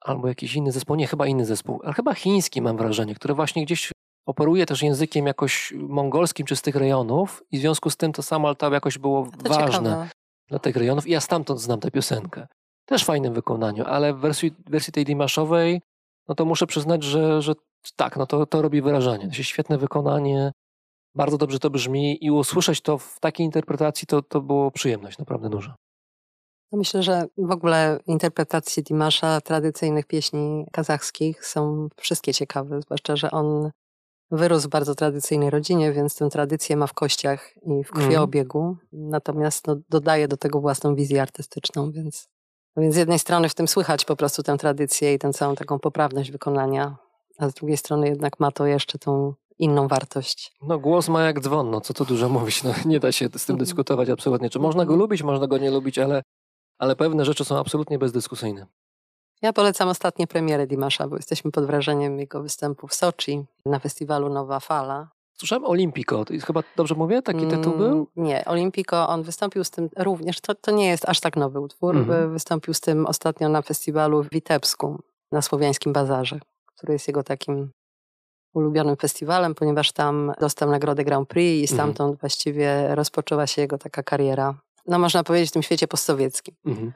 albo 0.00 0.28
jakiś 0.28 0.54
inny 0.54 0.72
zespół, 0.72 0.96
nie, 0.96 1.06
chyba 1.06 1.26
inny 1.26 1.44
zespół, 1.44 1.80
ale 1.84 1.92
chyba 1.92 2.14
chiński 2.14 2.62
mam 2.62 2.76
wrażenie, 2.76 3.14
który 3.14 3.34
właśnie 3.34 3.64
gdzieś 3.64 3.92
operuje 4.26 4.66
też 4.66 4.82
językiem 4.82 5.26
jakoś 5.26 5.74
mongolskim 5.76 6.46
czy 6.46 6.56
z 6.56 6.62
tych 6.62 6.76
rejonów 6.76 7.44
i 7.50 7.58
w 7.58 7.60
związku 7.60 7.90
z 7.90 7.96
tym 7.96 8.12
to 8.12 8.22
samo 8.22 8.48
Altao 8.48 8.72
jakoś 8.72 8.98
było 8.98 9.28
to 9.44 9.48
ważne 9.48 9.90
ciekawe. 9.90 10.08
dla 10.48 10.58
tych 10.58 10.76
rejonów 10.76 11.06
i 11.06 11.10
ja 11.10 11.20
stamtąd 11.20 11.60
znam 11.60 11.80
tę 11.80 11.90
piosenkę. 11.90 12.46
Też 12.84 13.02
w 13.02 13.06
fajnym 13.06 13.34
wykonaniu, 13.34 13.84
ale 13.84 14.14
w 14.14 14.18
wersji, 14.18 14.54
wersji 14.66 14.92
tej 14.92 15.04
Dimaszowej 15.04 15.80
no 16.28 16.34
to 16.34 16.44
muszę 16.44 16.66
przyznać, 16.66 17.02
że, 17.02 17.42
że 17.42 17.52
tak, 17.96 18.16
no 18.16 18.26
to, 18.26 18.46
to 18.46 18.62
robi 18.62 18.82
wrażenie. 18.82 19.28
To 19.28 19.42
świetne 19.42 19.78
wykonanie, 19.78 20.52
bardzo 21.14 21.38
dobrze 21.38 21.58
to 21.58 21.70
brzmi 21.70 22.24
i 22.24 22.30
usłyszeć 22.30 22.80
to 22.80 22.98
w 22.98 23.20
takiej 23.20 23.46
interpretacji 23.46 24.06
to, 24.06 24.22
to 24.22 24.40
było 24.40 24.70
przyjemność 24.70 25.18
naprawdę 25.18 25.48
duża. 25.48 25.74
Myślę, 26.72 27.02
że 27.02 27.26
w 27.38 27.50
ogóle 27.50 27.98
interpretacje 28.06 28.82
Dimasza 28.82 29.40
tradycyjnych 29.40 30.06
pieśni 30.06 30.66
kazachskich 30.72 31.46
są 31.46 31.88
wszystkie 31.96 32.34
ciekawe, 32.34 32.82
zwłaszcza, 32.82 33.16
że 33.16 33.30
on 33.30 33.70
wyrósł 34.30 34.66
w 34.66 34.70
bardzo 34.70 34.94
tradycyjnej 34.94 35.50
rodzinie, 35.50 35.92
więc 35.92 36.16
tę 36.16 36.28
tradycję 36.28 36.76
ma 36.76 36.86
w 36.86 36.94
kościach 36.94 37.52
i 37.62 37.84
w 37.84 37.90
krwiobiegu. 37.90 38.60
Mm. 38.60 38.78
Natomiast 38.92 39.66
no, 39.66 39.76
dodaje 39.88 40.28
do 40.28 40.36
tego 40.36 40.60
własną 40.60 40.94
wizję 40.94 41.22
artystyczną, 41.22 41.92
więc, 41.92 42.28
więc 42.76 42.94
z 42.94 42.98
jednej 42.98 43.18
strony 43.18 43.48
w 43.48 43.54
tym 43.54 43.68
słychać 43.68 44.04
po 44.04 44.16
prostu 44.16 44.42
tę 44.42 44.56
tradycję 44.56 45.14
i 45.14 45.18
tę 45.18 45.32
całą 45.32 45.54
taką 45.54 45.78
poprawność 45.78 46.30
wykonania, 46.30 46.96
a 47.38 47.48
z 47.48 47.54
drugiej 47.54 47.76
strony 47.76 48.08
jednak 48.08 48.40
ma 48.40 48.50
to 48.52 48.66
jeszcze 48.66 48.98
tą 48.98 49.34
inną 49.58 49.88
wartość. 49.88 50.56
No 50.62 50.78
głos 50.78 51.08
ma 51.08 51.22
jak 51.22 51.40
dzwon, 51.40 51.70
no 51.70 51.80
co 51.80 51.94
tu 51.94 52.04
dużo 52.04 52.28
mówić, 52.28 52.62
no 52.64 52.74
nie 52.84 53.00
da 53.00 53.12
się 53.12 53.24
z 53.26 53.30
tym 53.30 53.54
Mhm. 53.54 53.58
dyskutować 53.58 54.10
absolutnie. 54.10 54.50
Czy 54.50 54.58
można 54.58 54.84
go 54.84 54.96
lubić, 54.96 55.22
można 55.22 55.46
go 55.46 55.58
nie 55.58 55.70
lubić, 55.70 55.98
ale, 55.98 56.22
ale 56.78 56.96
pewne 56.96 57.24
rzeczy 57.24 57.44
są 57.44 57.58
absolutnie 57.58 57.98
bezdyskusyjne. 57.98 58.66
Ja 59.42 59.52
polecam 59.52 59.88
ostatnie 59.88 60.26
premiery 60.26 60.66
Dimasza, 60.66 61.08
bo 61.08 61.16
jesteśmy 61.16 61.50
pod 61.50 61.66
wrażeniem 61.66 62.18
jego 62.18 62.42
występu 62.42 62.86
w 62.88 62.94
Soczi 62.94 63.44
na 63.66 63.78
festiwalu 63.78 64.28
Nowa 64.28 64.60
Fala. 64.60 65.08
Słyszałem 65.38 65.64
Olimpico, 65.64 66.24
to 66.24 66.32
jest 66.32 66.46
chyba 66.46 66.62
dobrze 66.76 66.94
mówię? 66.94 67.22
Taki 67.22 67.46
tytuł 67.46 67.72
był? 67.76 67.86
Mm, 67.92 68.06
Nie, 68.16 68.44
Olimpico, 68.44 69.08
on 69.08 69.22
wystąpił 69.22 69.64
z 69.64 69.70
tym 69.70 69.88
również, 69.96 70.40
to, 70.40 70.54
to 70.54 70.70
nie 70.70 70.88
jest 70.88 71.08
aż 71.08 71.20
tak 71.20 71.36
nowy 71.36 71.60
utwór, 71.60 71.96
Mhm. 71.96 72.22
y, 72.24 72.28
wystąpił 72.28 72.74
z 72.74 72.80
tym 72.80 73.06
ostatnio 73.06 73.48
na 73.48 73.62
festiwalu 73.62 74.22
w 74.22 74.28
Witebsku, 74.30 75.02
na 75.32 75.42
Słowiańskim 75.42 75.92
Bazarze, 75.92 76.40
który 76.66 76.92
jest 76.92 77.08
jego 77.08 77.22
takim 77.22 77.70
ulubionym 78.54 78.96
festiwalem, 78.96 79.54
ponieważ 79.54 79.92
tam 79.92 80.32
dostał 80.40 80.70
nagrodę 80.70 81.04
Grand 81.04 81.28
Prix 81.28 81.70
i 81.70 81.72
Mhm. 81.74 81.76
stamtąd 81.76 82.20
właściwie 82.20 82.94
rozpoczęła 82.94 83.46
się 83.46 83.62
jego 83.62 83.78
taka 83.78 84.02
kariera, 84.02 84.54
no 84.86 84.98
można 84.98 85.24
powiedzieć 85.24 85.50
w 85.50 85.52
tym 85.52 85.62
świecie 85.62 85.88
postsowieckim. 85.88 86.54
Mhm. 86.66 86.92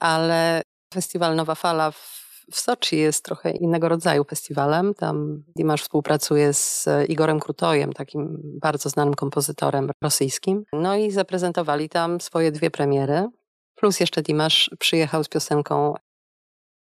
Ale 0.00 0.62
festiwal 0.94 1.36
Nowa 1.36 1.54
Fala 1.54 1.90
w, 1.90 2.20
w 2.52 2.60
Soczi 2.60 2.96
jest 2.96 3.24
trochę 3.24 3.50
innego 3.50 3.88
rodzaju 3.88 4.24
festiwalem. 4.24 4.94
Tam 4.94 5.42
Dimasz 5.56 5.82
współpracuje 5.82 6.52
z 6.52 6.88
e, 6.88 7.04
Igorem 7.04 7.40
Krutojem, 7.40 7.92
takim 7.92 8.40
bardzo 8.42 8.88
znanym 8.88 9.14
kompozytorem 9.14 9.90
rosyjskim. 10.02 10.64
No 10.72 10.96
i 10.96 11.10
zaprezentowali 11.10 11.88
tam 11.88 12.20
swoje 12.20 12.52
dwie 12.52 12.70
premiery. 12.70 13.28
Plus 13.74 14.00
jeszcze 14.00 14.22
Dimasz 14.22 14.70
przyjechał 14.78 15.24
z 15.24 15.28
piosenką, 15.28 15.94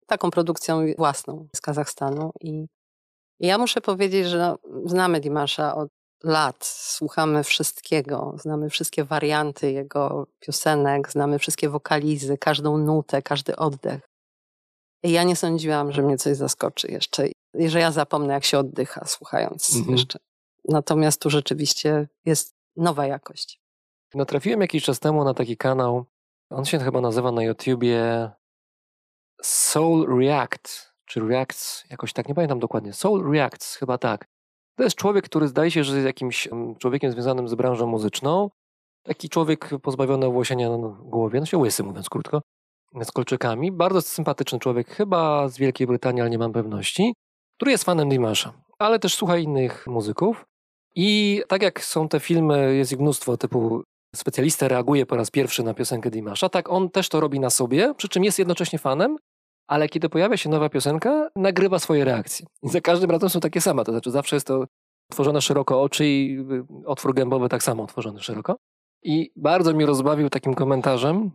taką 0.06 0.30
produkcją 0.30 0.80
własną 0.98 1.48
z 1.56 1.60
Kazachstanu. 1.60 2.32
I, 2.40 2.66
ja 3.40 3.58
muszę 3.58 3.80
powiedzieć, 3.80 4.26
że 4.26 4.38
no, 4.38 4.58
znamy 4.84 5.20
Dimasza 5.20 5.74
od 5.74 5.88
lat, 6.24 6.64
słuchamy 6.66 7.44
wszystkiego, 7.44 8.34
znamy 8.38 8.70
wszystkie 8.70 9.04
warianty 9.04 9.72
jego 9.72 10.26
piosenek, 10.40 11.12
znamy 11.12 11.38
wszystkie 11.38 11.68
wokalizy, 11.68 12.38
każdą 12.38 12.78
nutę, 12.78 13.22
każdy 13.22 13.56
oddech. 13.56 14.08
I 15.02 15.10
ja 15.12 15.22
nie 15.22 15.36
sądziłam, 15.36 15.92
że 15.92 16.02
mnie 16.02 16.16
coś 16.16 16.36
zaskoczy 16.36 16.88
jeszcze 16.90 17.28
i 17.54 17.68
że 17.68 17.80
ja 17.80 17.90
zapomnę, 17.92 18.34
jak 18.34 18.44
się 18.44 18.58
oddycha, 18.58 19.04
słuchając 19.06 19.76
Mhm. 19.76 19.96
jeszcze. 19.96 20.18
Natomiast 20.68 21.20
tu 21.20 21.30
rzeczywiście 21.30 22.08
jest 22.24 22.54
nowa 22.76 23.06
jakość. 23.06 23.60
Natrafiłem 24.14 24.60
jakiś 24.60 24.84
czas 24.84 24.98
temu 25.00 25.24
na 25.24 25.34
taki 25.34 25.56
kanał, 25.56 26.04
on 26.50 26.64
się 26.64 26.78
chyba 26.78 27.00
nazywa 27.00 27.32
na 27.32 27.42
YouTubie 27.42 28.30
Soul 29.42 30.18
React, 30.20 30.92
czy 31.04 31.20
Reacts, 31.20 31.84
jakoś 31.90 32.12
tak, 32.12 32.28
nie 32.28 32.34
pamiętam 32.34 32.58
dokładnie. 32.58 32.92
Soul 32.92 33.32
Reacts, 33.32 33.76
chyba 33.76 33.98
tak. 33.98 34.28
To 34.78 34.84
jest 34.84 34.96
człowiek, 34.96 35.24
który 35.24 35.48
zdaje 35.48 35.70
się, 35.70 35.84
że 35.84 35.94
jest 35.94 36.06
jakimś 36.06 36.48
człowiekiem 36.78 37.12
związanym 37.12 37.48
z 37.48 37.54
branżą 37.54 37.86
muzyczną. 37.86 38.50
Taki 39.02 39.28
człowiek 39.28 39.70
pozbawiony 39.82 40.26
owłosienia 40.26 40.70
na 40.70 40.88
głowie, 40.88 41.40
no 41.40 41.46
się 41.46 41.58
łysy 41.58 41.82
mówiąc 41.82 42.08
krótko, 42.08 42.42
z 43.02 43.12
kolczykami. 43.12 43.72
Bardzo 43.72 44.02
sympatyczny 44.02 44.58
człowiek, 44.58 44.88
chyba 44.88 45.48
z 45.48 45.58
Wielkiej 45.58 45.86
Brytanii, 45.86 46.20
ale 46.20 46.30
nie 46.30 46.38
mam 46.38 46.52
pewności, 46.52 47.14
który 47.56 47.70
jest 47.70 47.84
fanem 47.84 48.08
Dimasza, 48.08 48.52
ale 48.78 48.98
też 48.98 49.14
słucha 49.14 49.36
innych 49.38 49.86
muzyków. 49.86 50.44
I 50.94 51.42
tak 51.48 51.62
jak 51.62 51.84
są 51.84 52.08
te 52.08 52.20
filmy, 52.20 52.76
jest 52.76 52.92
ich 52.92 52.98
mnóstwo 52.98 53.36
typu 53.36 53.82
specjalista 54.16 54.68
reaguje 54.68 55.06
po 55.06 55.16
raz 55.16 55.30
pierwszy 55.30 55.62
na 55.62 55.74
piosenkę 55.74 56.10
Dimasza, 56.10 56.48
tak 56.48 56.70
on 56.70 56.90
też 56.90 57.08
to 57.08 57.20
robi 57.20 57.40
na 57.40 57.50
sobie, 57.50 57.94
przy 57.94 58.08
czym 58.08 58.24
jest 58.24 58.38
jednocześnie 58.38 58.78
fanem, 58.78 59.16
ale 59.68 59.88
kiedy 59.88 60.08
pojawia 60.08 60.36
się 60.36 60.50
nowa 60.50 60.68
piosenka, 60.68 61.28
nagrywa 61.36 61.78
swoje 61.78 62.04
reakcje. 62.04 62.46
I 62.62 62.68
za 62.68 62.80
każdym 62.80 63.10
razem 63.10 63.30
są 63.30 63.40
takie 63.40 63.60
same, 63.60 63.84
to 63.84 63.92
znaczy 63.92 64.10
zawsze 64.10 64.36
jest 64.36 64.46
to 64.46 64.64
otworzone 65.10 65.42
szeroko 65.42 65.82
oczy 65.82 66.06
i 66.06 66.38
y, 66.38 66.86
otwór 66.86 67.14
gębowy 67.14 67.48
tak 67.48 67.62
samo 67.62 67.82
otworzony 67.82 68.20
szeroko. 68.20 68.56
I 69.02 69.30
bardzo 69.36 69.74
mi 69.74 69.86
rozbawił 69.86 70.30
takim 70.30 70.54
komentarzem, 70.54 71.30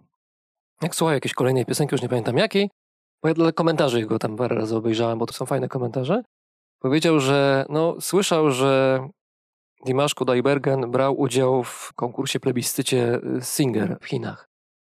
jak 0.81 0.95
słuchał 0.95 1.13
jakiejś 1.13 1.33
kolejnej 1.33 1.65
piosenki, 1.65 1.93
już 1.93 2.01
nie 2.01 2.09
pamiętam 2.09 2.37
jakiej, 2.37 2.69
bo 3.21 3.27
ja 3.27 3.33
dla 3.33 3.51
komentarzy 3.51 3.99
jego 3.99 4.19
tam 4.19 4.35
parę 4.35 4.55
razy 4.55 4.75
obejrzałem, 4.75 5.19
bo 5.19 5.25
to 5.25 5.33
są 5.33 5.45
fajne 5.45 5.67
komentarze, 5.67 6.23
powiedział, 6.79 7.19
że 7.19 7.65
no, 7.69 8.01
słyszał, 8.01 8.51
że 8.51 8.99
Dimash 9.85 10.15
Kudaibergen 10.15 10.91
brał 10.91 11.19
udział 11.19 11.63
w 11.63 11.93
konkursie 11.95 12.39
plebiscycie 12.39 13.15
y, 13.15 13.41
Singer 13.41 13.97
w 14.01 14.05
Chinach. 14.05 14.49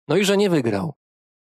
No 0.09 0.17
i 0.17 0.25
że 0.25 0.37
nie 0.37 0.51
wygrał. 0.51 0.95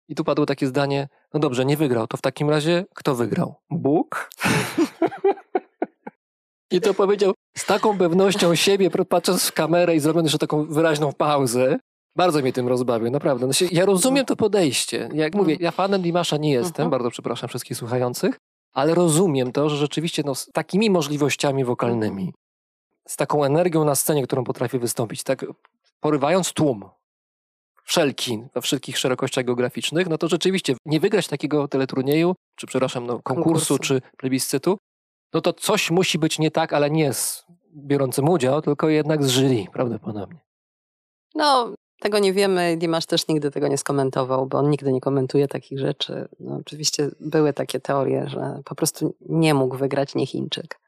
I 0.07 0.15
tu 0.15 0.23
padło 0.23 0.45
takie 0.45 0.67
zdanie, 0.67 1.07
no 1.33 1.39
dobrze, 1.39 1.65
nie 1.65 1.77
wygrał, 1.77 2.07
to 2.07 2.17
w 2.17 2.21
takim 2.21 2.49
razie 2.49 2.85
kto 2.95 3.15
wygrał? 3.15 3.55
Bóg? 3.69 4.29
I 6.71 6.81
to 6.81 6.93
powiedział 6.93 7.33
z 7.57 7.65
taką 7.65 7.97
pewnością 7.97 8.55
siebie, 8.55 8.89
patrząc 9.09 9.47
w 9.47 9.51
kamerę 9.53 9.95
i 9.95 9.99
zrobiąc 9.99 10.25
jeszcze 10.25 10.37
taką 10.37 10.65
wyraźną 10.65 11.13
pauzę. 11.13 11.77
Bardzo 12.15 12.41
mnie 12.41 12.53
tym 12.53 12.67
rozbawił, 12.67 13.11
naprawdę. 13.11 13.53
Się, 13.53 13.65
ja 13.71 13.85
rozumiem 13.85 14.25
to 14.25 14.35
podejście. 14.35 15.09
Jak 15.13 15.35
mówię, 15.35 15.57
ja 15.59 15.71
fanem 15.71 16.01
Dimasza 16.01 16.37
nie 16.37 16.51
jestem, 16.51 16.71
Mhm. 16.85 16.89
bardzo 16.89 17.11
przepraszam 17.11 17.49
wszystkich 17.49 17.77
słuchających, 17.77 18.37
ale 18.73 18.95
rozumiem 18.95 19.51
to, 19.51 19.69
że 19.69 19.77
rzeczywiście 19.77 20.23
no, 20.25 20.35
z 20.35 20.45
takimi 20.53 20.89
możliwościami 20.89 21.65
wokalnymi, 21.65 22.33
z 23.07 23.15
taką 23.17 23.43
energią 23.43 23.85
na 23.85 23.95
scenie, 23.95 24.23
którą 24.23 24.43
potrafi 24.43 24.79
wystąpić, 24.79 25.23
tak 25.23 25.45
porywając 25.99 26.53
tłum, 26.53 26.89
wszelki, 27.85 28.43
we 28.53 28.61
wszelkich 28.61 28.97
szerokościach 28.97 29.45
geograficznych, 29.45 30.09
no 30.09 30.17
to 30.17 30.27
rzeczywiście 30.27 30.75
nie 30.85 30.99
wygrać 30.99 31.27
takiego 31.27 31.67
teleturnieju, 31.67 32.35
czy 32.55 32.67
przepraszam, 32.67 33.05
no, 33.05 33.19
konkursu, 33.23 33.67
Konkursu. 33.67 33.77
czy 33.77 34.01
plebiscytu, 34.17 34.77
no 35.33 35.41
to 35.41 35.53
coś 35.53 35.91
musi 35.91 36.19
być 36.19 36.39
nie 36.39 36.51
tak, 36.51 36.73
ale 36.73 36.89
nie 36.89 37.13
z 37.13 37.45
biorącym 37.75 38.29
udział, 38.29 38.61
tylko 38.61 38.89
jednak 38.89 39.23
z 39.23 39.29
jury, 39.29 39.65
prawdopodobnie. 39.73 40.39
No, 41.35 41.73
tego 41.99 42.19
nie 42.19 42.33
wiemy. 42.33 42.77
Dimasz 42.77 43.05
też 43.05 43.27
nigdy 43.27 43.51
tego 43.51 43.67
nie 43.67 43.77
skomentował, 43.77 44.47
bo 44.47 44.57
on 44.57 44.69
nigdy 44.69 44.93
nie 44.93 45.01
komentuje 45.01 45.47
takich 45.47 45.79
rzeczy. 45.79 46.27
No, 46.39 46.55
oczywiście 46.55 47.09
były 47.19 47.53
takie 47.53 47.79
teorie, 47.79 48.27
że 48.29 48.61
po 48.65 48.75
prostu 48.75 49.15
nie 49.29 49.53
mógł 49.53 49.77
wygrać 49.77 50.15
nie 50.15 50.25
Chińczyk. 50.25 50.79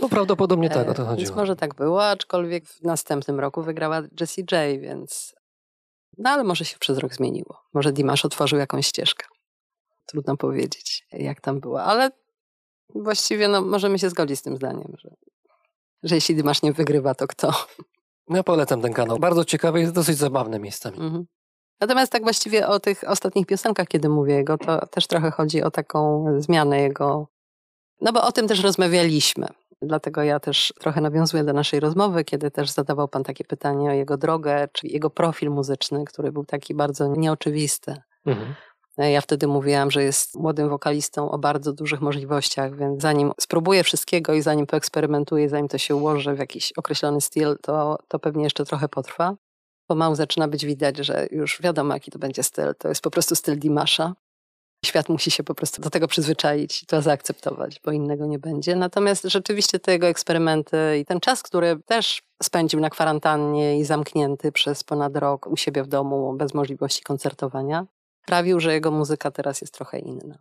No 0.00 0.08
prawdopodobnie 0.08 0.70
tak, 0.70 0.88
o 0.88 0.94
to 0.94 1.02
E, 1.02 1.06
chodziło. 1.06 1.26
Więc 1.26 1.36
może 1.36 1.56
tak 1.56 1.74
było, 1.74 2.06
aczkolwiek 2.06 2.66
w 2.66 2.82
następnym 2.82 3.40
roku 3.40 3.62
wygrała 3.62 4.02
Jessie 4.20 4.40
J, 4.52 4.80
więc... 4.80 5.34
No 6.18 6.30
ale 6.30 6.44
może 6.44 6.64
się 6.64 6.78
przez 6.78 6.98
rok 6.98 7.14
zmieniło. 7.14 7.62
Może 7.74 7.92
Dimash 7.92 8.24
otworzył 8.24 8.58
jakąś 8.58 8.86
ścieżkę. 8.86 9.26
Trudno 10.06 10.36
powiedzieć, 10.36 11.06
jak 11.12 11.40
tam 11.40 11.60
było, 11.60 11.82
ale 11.82 12.10
właściwie 12.94 13.48
no, 13.48 13.62
możemy 13.62 13.98
się 13.98 14.10
zgodzić 14.10 14.38
z 14.38 14.42
tym 14.42 14.56
zdaniem, 14.56 14.94
że, 14.98 15.10
że 16.02 16.14
jeśli 16.14 16.34
Dimash 16.34 16.62
nie 16.62 16.72
wygrywa, 16.72 17.14
to 17.14 17.26
kto? 17.26 17.52
No, 18.28 18.36
Ja 18.36 18.42
polecam 18.42 18.82
ten 18.82 18.92
kanał. 18.92 19.18
Bardzo 19.18 19.44
ciekawy, 19.44 19.80
jest 19.80 19.92
dosyć 19.92 20.16
zabawny 20.16 20.58
miejscami. 20.58 20.98
Mhm. 20.98 21.26
Natomiast 21.80 22.12
tak 22.12 22.22
właściwie 22.22 22.68
o 22.68 22.80
tych 22.80 23.04
ostatnich 23.06 23.46
piosenkach, 23.46 23.88
kiedy 23.88 24.08
mówię 24.08 24.34
jego, 24.34 24.58
to 24.58 24.86
też 24.86 25.06
trochę 25.06 25.30
chodzi 25.30 25.62
o 25.62 25.70
taką 25.70 26.26
zmianę 26.38 26.80
jego. 26.80 27.28
No 28.00 28.12
bo 28.12 28.22
o 28.22 28.32
tym 28.32 28.48
też 28.48 28.62
rozmawialiśmy. 28.62 29.46
Dlatego 29.82 30.22
ja 30.22 30.40
też 30.40 30.74
trochę 30.80 31.00
nawiązuję 31.00 31.44
do 31.44 31.52
naszej 31.52 31.80
rozmowy, 31.80 32.24
kiedy 32.24 32.50
też 32.50 32.70
zadawał 32.70 33.08
Pan 33.08 33.24
takie 33.24 33.44
pytanie 33.44 33.90
o 33.90 33.92
jego 33.92 34.16
drogę, 34.16 34.68
czyli 34.72 34.92
jego 34.92 35.10
profil 35.10 35.50
muzyczny, 35.50 36.04
który 36.04 36.32
był 36.32 36.44
taki 36.44 36.74
bardzo 36.74 37.08
nieoczywisty. 37.16 37.96
Mhm. 38.26 38.54
Ja 38.98 39.20
wtedy 39.20 39.46
mówiłam, 39.46 39.90
że 39.90 40.02
jest 40.02 40.38
młodym 40.38 40.68
wokalistą 40.68 41.30
o 41.30 41.38
bardzo 41.38 41.72
dużych 41.72 42.00
możliwościach, 42.00 42.76
więc 42.76 43.02
zanim 43.02 43.32
spróbuję 43.40 43.84
wszystkiego 43.84 44.34
i 44.34 44.42
zanim 44.42 44.66
poeksperymentuję, 44.66 45.48
zanim 45.48 45.68
to 45.68 45.78
się 45.78 45.96
ułoży 45.96 46.34
w 46.34 46.38
jakiś 46.38 46.72
określony 46.72 47.20
styl, 47.20 47.56
to, 47.62 47.98
to 48.08 48.18
pewnie 48.18 48.44
jeszcze 48.44 48.64
trochę 48.64 48.88
potrwa. 48.88 49.34
Pomału 49.86 50.14
zaczyna 50.14 50.48
być 50.48 50.66
widać, 50.66 50.96
że 50.96 51.26
już 51.30 51.62
wiadomo, 51.62 51.94
jaki 51.94 52.10
to 52.10 52.18
będzie 52.18 52.42
styl. 52.42 52.74
To 52.78 52.88
jest 52.88 53.02
po 53.02 53.10
prostu 53.10 53.34
styl 53.34 53.58
Dimasza. 53.58 54.14
Świat 54.84 55.08
musi 55.08 55.30
się 55.30 55.44
po 55.44 55.54
prostu 55.54 55.82
do 55.82 55.90
tego 55.90 56.08
przyzwyczaić 56.08 56.82
i 56.82 56.86
to 56.86 57.02
zaakceptować, 57.02 57.80
bo 57.84 57.92
innego 57.92 58.26
nie 58.26 58.38
będzie. 58.38 58.76
Natomiast 58.76 59.22
rzeczywiście 59.24 59.78
te 59.78 59.92
jego 59.92 60.06
eksperymenty 60.06 60.76
i 61.00 61.04
ten 61.04 61.20
czas, 61.20 61.42
który 61.42 61.80
też 61.86 62.22
spędził 62.42 62.80
na 62.80 62.90
kwarantannie 62.90 63.78
i 63.78 63.84
zamknięty 63.84 64.52
przez 64.52 64.84
ponad 64.84 65.16
rok 65.16 65.46
u 65.46 65.56
siebie 65.56 65.82
w 65.82 65.86
domu, 65.86 66.34
bez 66.36 66.54
możliwości 66.54 67.02
koncertowania, 67.02 67.86
sprawił, 68.22 68.60
że 68.60 68.72
jego 68.72 68.90
muzyka 68.90 69.30
teraz 69.30 69.60
jest 69.60 69.74
trochę 69.74 69.98
inna. 69.98 70.38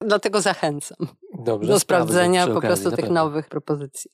Dlatego 0.00 0.40
zachęcam 0.40 1.08
Dobrze, 1.38 1.72
do 1.72 1.80
sprawdzenia 1.80 2.46
po 2.46 2.52
okazji, 2.52 2.66
prostu 2.66 2.90
tych 2.90 3.00
pewno. 3.00 3.24
nowych 3.24 3.48
propozycji. 3.48 4.10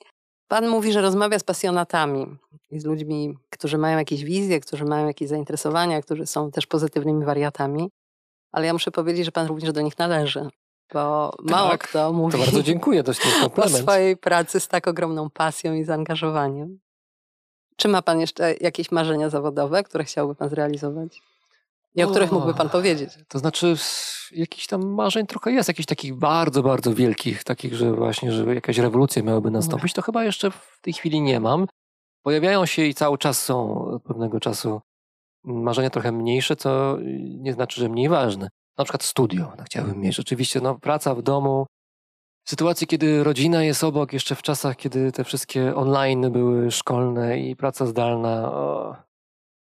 Pan 0.49 0.69
mówi, 0.69 0.93
że 0.93 1.01
rozmawia 1.01 1.39
z 1.39 1.45
pasjonatami 1.45 2.37
i 2.71 2.81
z 2.81 2.85
ludźmi, 2.85 3.39
którzy 3.51 3.79
mają 3.79 3.99
jakieś 3.99 4.25
wizje, 4.25 4.61
którzy 4.61 4.85
mają 4.85 5.07
jakieś 5.07 5.29
zainteresowania, 5.29 6.03
którzy 6.03 6.27
są 6.27 6.51
też 6.51 6.67
pozytywnymi 6.67 7.25
wariatami, 7.25 7.91
ale 8.55 8.67
ja 8.67 8.73
muszę 8.73 8.91
powiedzieć, 8.91 9.25
że 9.25 9.33
pan 9.33 9.47
również 9.47 9.73
do 9.73 9.81
nich 9.81 9.99
należy, 9.99 10.49
bo 10.93 11.33
mało 11.43 11.71
Tak, 11.71 11.89
kto 11.89 12.13
mówi 12.13 12.33
To 12.33 12.39
bardzo 12.39 12.63
dziękuję, 12.63 13.03
jest 13.07 13.23
o 13.59 13.69
swojej 13.69 14.17
pracy 14.17 14.61
z 14.61 14.69
tak 14.69 14.89
ogromną 14.89 15.31
pasją 15.31 15.75
i 15.75 15.85
zaangażowaniem. 15.85 16.79
Czy 17.77 17.89
ma 17.89 18.03
pan 18.03 18.21
jeszcze 18.21 18.55
jakieś 18.61 18.93
marzenia 18.93 19.31
zawodowe, 19.31 19.83
które 19.83 20.05
chciałby 20.05 20.35
pan 20.35 20.49
zrealizować? 20.49 21.23
I 21.95 22.03
o 22.03 22.09
których 22.09 22.33
O. 22.33 22.35
mógłby 22.35 22.55
pan 22.55 22.71
powiedzieć? 22.71 23.11
To 23.29 23.39
znaczy, 23.39 23.77
jakichś 24.33 24.67
tam 24.67 24.87
marzeń 24.87 25.27
trochę 25.27 25.53
jest, 25.53 25.69
jakichś 25.69 25.87
takich 25.87 26.15
bardzo, 26.15 26.63
bardzo 26.63 26.95
wielkich, 26.95 27.45
takich, 27.45 27.75
że 27.75 27.93
właśnie, 27.93 28.33
że 28.33 28.55
jakaś 28.55 28.79
rewolucja 28.79 29.23
miałaby 29.23 29.51
nastąpić, 29.51 29.93
to 29.93 30.03
chyba 30.03 30.25
jeszcze 30.25 30.51
w 30.51 30.79
tej 30.81 30.93
chwili 30.93 31.21
nie 31.21 31.41
mam. 31.41 31.67
Pojawiają 32.23 32.67
się 32.67 32.83
i 32.83 32.95
cały 32.95 33.19
czas 33.19 33.43
są 33.43 33.85
od 33.85 34.03
pewnego 34.03 34.41
czasu 34.41 34.81
marzenia 35.45 35.91
trochę 35.91 36.13
mniejsze, 36.13 36.57
co 36.57 36.99
nie 37.21 37.53
znaczy, 37.53 37.81
że 37.81 37.89
mniej 37.89 38.09
ważne. 38.09 38.49
Na 38.79 38.85
przykład 38.85 39.03
studio 39.03 39.53
no, 39.59 39.65
chciałbym 39.65 40.01
mieć. 40.01 40.17
Rzeczywiście, 40.17 40.61
no, 40.61 40.79
praca 40.79 41.15
w 41.15 41.23
domu, 41.23 41.67
w 42.45 42.51
sytuacji, 42.51 42.87
kiedy 42.87 43.25
rodzina 43.25 43.65
jest 43.65 43.85
obok, 43.85 44.13
jeszcze 44.13 44.35
w 44.35 44.43
czasach, 44.43 44.77
kiedy 44.77 45.13
te 45.13 45.25
wszystkie 45.25 45.77
online 45.77 46.33
były 46.33 46.71
szkolne 46.71 47.39
i 47.41 47.57
praca 47.57 47.87
zdalna, 47.87 48.53
o, 48.53 48.97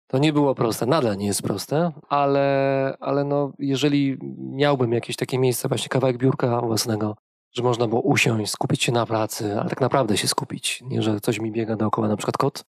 to 0.07 0.18
nie 0.18 0.33
było 0.33 0.55
proste, 0.55 0.87
nadal 0.87 1.16
nie 1.16 1.26
jest 1.26 1.43
proste, 1.43 1.93
ale, 2.09 2.97
ale 3.01 3.24
no, 3.24 3.53
jeżeli 3.59 4.18
miałbym 4.39 4.93
jakieś 4.93 5.16
takie 5.16 5.39
miejsce, 5.39 5.68
właśnie 5.68 5.89
kawałek 5.89 6.18
biurka 6.18 6.61
własnego, 6.61 7.16
że 7.53 7.62
można 7.62 7.89
było 7.89 8.01
usiąść, 8.01 8.53
skupić 8.53 8.83
się 8.83 8.93
na 8.93 9.07
pracy, 9.07 9.61
ale 9.61 9.70
tak 9.70 9.80
naprawdę 9.80 10.16
się 10.16 10.28
skupić, 10.28 10.83
nie 10.83 11.03
że 11.03 11.20
coś 11.20 11.41
mi 11.41 11.53
biega 11.53 11.76
dookoła, 11.76 12.09
na 12.09 12.16
przykład 12.16 12.37
kot 12.37 12.64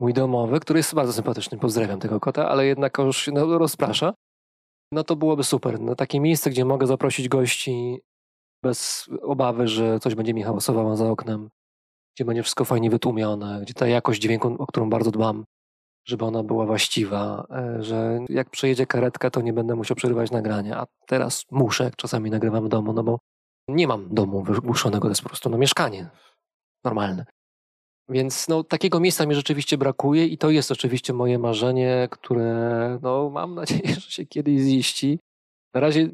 mój 0.00 0.12
domowy, 0.12 0.60
który 0.60 0.78
jest 0.78 0.94
bardzo 0.94 1.12
sympatyczny, 1.12 1.58
pozdrawiam 1.58 2.00
tego 2.00 2.20
kota, 2.20 2.48
ale 2.48 2.66
jednak 2.66 2.98
już 2.98 3.30
no, 3.32 3.58
rozprasza, 3.58 4.14
no 4.92 5.04
to 5.04 5.16
byłoby 5.16 5.44
super. 5.44 5.80
No, 5.80 5.94
takie 5.94 6.20
miejsce, 6.20 6.50
gdzie 6.50 6.64
mogę 6.64 6.86
zaprosić 6.86 7.28
gości 7.28 8.00
bez 8.62 9.08
obawy, 9.22 9.68
że 9.68 10.00
coś 10.00 10.14
będzie 10.14 10.34
mi 10.34 10.42
hałasowało 10.42 10.96
za 10.96 11.10
oknem, 11.10 11.50
gdzie 12.16 12.24
będzie 12.24 12.42
wszystko 12.42 12.64
fajnie 12.64 12.90
wytłumione, 12.90 13.60
gdzie 13.62 13.74
ta 13.74 13.86
jakość 13.86 14.22
dźwięku, 14.22 14.56
o 14.58 14.66
którą 14.66 14.90
bardzo 14.90 15.10
dbam, 15.10 15.44
żeby 16.08 16.24
ona 16.24 16.42
była 16.42 16.66
właściwa, 16.66 17.46
e, 17.50 17.82
że 17.82 18.20
jak 18.28 18.50
przejedzie 18.50 18.86
karetka, 18.86 19.30
to 19.30 19.40
nie 19.40 19.52
będę 19.52 19.74
musiał 19.74 19.96
przerywać 19.96 20.30
nagrania, 20.30 20.80
a 20.80 20.86
teraz 21.06 21.44
muszę, 21.50 21.90
czasami 21.96 22.30
nagrywam 22.30 22.64
w 22.64 22.68
domu, 22.68 22.92
no 22.92 23.02
bo 23.02 23.18
nie 23.68 23.88
mam 23.88 24.14
domu 24.14 24.42
wygłuszonego, 24.42 25.02
to 25.02 25.08
jest 25.08 25.22
po 25.22 25.28
prostu 25.28 25.50
no, 25.50 25.58
mieszkanie 25.58 26.10
normalne. 26.84 27.24
Więc 28.08 28.48
no, 28.48 28.64
takiego 28.64 29.00
miejsca 29.00 29.26
mi 29.26 29.34
rzeczywiście 29.34 29.78
brakuje 29.78 30.26
i 30.26 30.38
to 30.38 30.50
jest 30.50 30.70
oczywiście 30.70 31.12
moje 31.12 31.38
marzenie, 31.38 32.08
które 32.10 32.98
no, 33.02 33.30
mam 33.30 33.54
nadzieję, 33.54 33.94
że 34.00 34.10
się 34.10 34.26
kiedyś 34.26 34.60
ziści. 34.60 35.18
Na 35.74 35.80
razie 35.80 36.08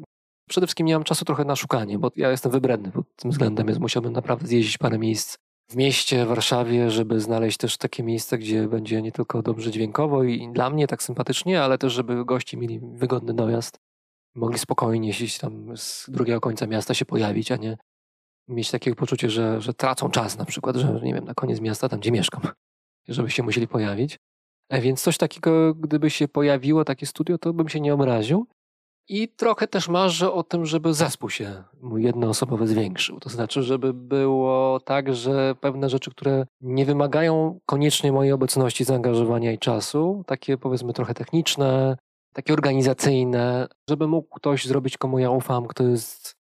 przede 0.49 0.67
wszystkim 0.67 0.87
nie 0.87 0.93
mam 0.93 1.03
czasu 1.03 1.25
trochę 1.25 1.45
na 1.45 1.55
szukanie, 1.55 1.99
bo 1.99 2.11
ja 2.15 2.31
jestem 2.31 2.51
wybredny 2.51 2.91
pod 2.91 3.15
tym 3.15 3.31
względem, 3.31 3.67
więc 3.67 3.79
musiałbym 3.79 4.13
naprawdę 4.13 4.47
zjeździć 4.47 4.77
parę 4.77 4.99
miejsc 4.99 5.37
w 5.69 5.75
mieście, 5.75 6.25
w 6.25 6.27
Warszawie, 6.27 6.91
żeby 6.91 7.19
znaleźć 7.19 7.57
też 7.57 7.77
takie 7.77 8.03
miejsce, 8.03 8.37
gdzie 8.37 8.67
będzie 8.67 9.01
nie 9.01 9.11
tylko 9.11 9.41
dobrze 9.41 9.71
dźwiękowo 9.71 10.23
i 10.23 10.49
dla 10.53 10.69
mnie 10.69 10.87
tak 10.87 11.03
sympatycznie, 11.03 11.63
ale 11.63 11.77
też 11.77 11.93
żeby 11.93 12.25
gości 12.25 12.57
mieli 12.57 12.79
wygodny 12.79 13.33
dojazd, 13.33 13.77
mogli 14.35 14.59
spokojnie 14.59 15.09
gdzieś 15.09 15.37
tam 15.37 15.77
z 15.77 16.09
drugiego 16.09 16.41
końca 16.41 16.67
miasta 16.67 16.93
się 16.93 17.05
pojawić, 17.05 17.51
a 17.51 17.55
nie 17.55 17.77
mieć 18.51 18.71
takie 18.71 18.95
poczucie, 18.95 19.29
że, 19.29 19.61
że 19.61 19.73
tracą 19.73 20.09
czas 20.09 20.37
na 20.37 20.45
przykład, 20.45 20.75
że 20.75 20.99
nie 21.03 21.13
wiem, 21.13 21.25
na 21.25 21.33
koniec 21.33 21.61
miasta, 21.61 21.89
tam 21.89 21.99
gdzie 21.99 22.11
mieszkam, 22.11 22.41
żeby 23.07 23.29
się 23.29 23.43
musieli 23.43 23.67
pojawić. 23.67 24.19
E, 24.69 24.81
Więc 24.81 25.01
coś 25.01 25.17
takiego, 25.17 25.75
gdyby 25.75 26.09
się 26.09 26.27
pojawiło, 26.27 26.85
takie 26.85 27.05
studio, 27.05 27.37
to 27.37 27.53
bym 27.53 27.69
się 27.69 27.79
nie 27.79 27.93
obraził. 27.93 28.47
I 29.07 29.29
trochę 29.29 29.67
też 29.67 29.89
marzę 29.89 30.31
o 30.31 30.43
tym, 30.43 30.65
żeby 30.65 30.93
zespół 30.93 31.29
się 31.29 31.63
mój 31.81 32.03
jednoosobowy 32.03 32.67
zwiększył. 32.67 33.19
To 33.19 33.29
znaczy, 33.29 33.63
żeby 33.63 33.93
było 33.93 34.79
tak, 34.79 35.15
że 35.15 35.55
pewne 35.61 35.89
rzeczy, 35.89 36.11
które 36.11 36.45
nie 36.61 36.85
wymagają 36.85 37.59
koniecznie 37.65 38.11
mojej 38.11 38.33
obecności, 38.33 38.83
zaangażowania 38.83 39.51
i 39.51 39.59
czasu, 39.59 40.23
takie 40.27 40.57
powiedzmy 40.57 40.93
trochę 40.93 41.13
techniczne, 41.13 41.97
takie 42.33 42.53
organizacyjne, 42.53 43.67
żeby 43.89 44.07
mógł 44.07 44.35
ktoś 44.35 44.65
zrobić, 44.65 44.97
komu 44.97 45.19
ja 45.19 45.29
ufam, 45.31 45.67
kto 45.67 45.83
jest 45.83 46.40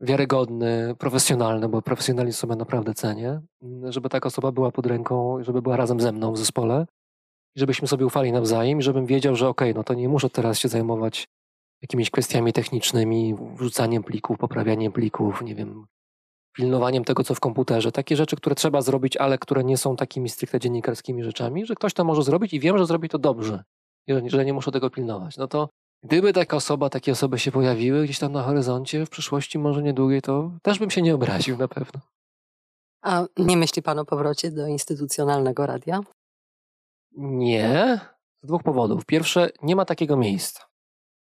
wiarygodny, 0.00 0.94
profesjonalny, 0.98 1.68
bo 1.68 1.82
profesjonalizm 1.82 2.38
sobie 2.38 2.56
naprawdę 2.56 2.94
cenię, 2.94 3.40
żeby 3.88 4.08
taka 4.08 4.26
osoba 4.26 4.52
była 4.52 4.70
pod 4.70 4.86
ręką, 4.86 5.44
żeby 5.44 5.62
była 5.62 5.76
razem 5.76 6.00
ze 6.00 6.12
mną 6.12 6.32
w 6.32 6.38
zespole, 6.38 6.86
żebyśmy 7.56 7.88
sobie 7.88 8.06
ufali 8.06 8.32
nawzajem 8.32 8.82
żebym 8.82 9.06
wiedział, 9.06 9.36
że 9.36 9.48
okej, 9.48 9.74
no 9.74 9.84
to 9.84 9.94
nie 9.94 10.08
muszę 10.08 10.30
teraz 10.30 10.58
się 10.58 10.68
zajmować 10.68 11.28
jakimiś 11.82 12.10
kwestiami 12.10 12.52
technicznymi, 12.52 13.34
wrzucaniem 13.54 14.02
plików, 14.02 14.38
poprawianiem 14.38 14.92
plików, 14.92 15.42
nie 15.42 15.54
wiem, 15.54 15.86
pilnowaniem 16.52 17.04
tego, 17.04 17.24
co 17.24 17.34
w 17.34 17.40
komputerze. 17.40 17.92
Takie 17.92 18.16
rzeczy, 18.16 18.36
które 18.36 18.54
trzeba 18.54 18.82
zrobić, 18.82 19.16
ale 19.16 19.38
które 19.38 19.64
nie 19.64 19.76
są 19.76 19.96
takimi 19.96 20.28
stricte 20.28 20.60
dziennikarskimi 20.60 21.24
rzeczami, 21.24 21.66
że 21.66 21.74
ktoś 21.74 21.94
to 21.94 22.04
może 22.04 22.22
zrobić 22.22 22.54
i 22.54 22.60
wiem, 22.60 22.78
że 22.78 22.86
zrobi 22.86 23.08
to 23.08 23.18
dobrze, 23.18 23.64
że 24.26 24.44
nie 24.44 24.52
muszę 24.52 24.72
tego 24.72 24.90
pilnować. 24.90 25.36
No 25.36 25.48
to 25.48 25.68
gdyby 26.02 26.32
taka 26.32 26.56
osoba, 26.56 26.90
takie 26.90 27.12
osoby 27.12 27.38
się 27.38 27.52
pojawiły 27.52 28.04
gdzieś 28.04 28.18
tam 28.18 28.32
na 28.32 28.42
horyzoncie 28.42 29.06
w 29.06 29.10
przyszłości, 29.10 29.58
może 29.58 29.82
niedługiej, 29.82 30.22
to 30.22 30.52
też 30.62 30.78
bym 30.78 30.90
się 30.90 31.02
nie 31.02 31.14
obraził 31.14 31.56
na 31.56 31.68
pewno. 31.68 32.00
A 33.02 33.24
nie 33.36 33.56
myśli 33.56 33.82
pan 33.82 33.98
o 33.98 34.04
powrocie 34.04 34.50
do 34.50 34.66
instytucjonalnego 34.66 35.66
radia? 35.66 36.00
Nie, 37.16 38.00
z 38.42 38.46
dwóch 38.46 38.62
powodów. 38.62 39.04
Pierwsze, 39.04 39.50
nie 39.62 39.76
ma 39.76 39.84
takiego 39.84 40.16
miejsca. 40.16 40.70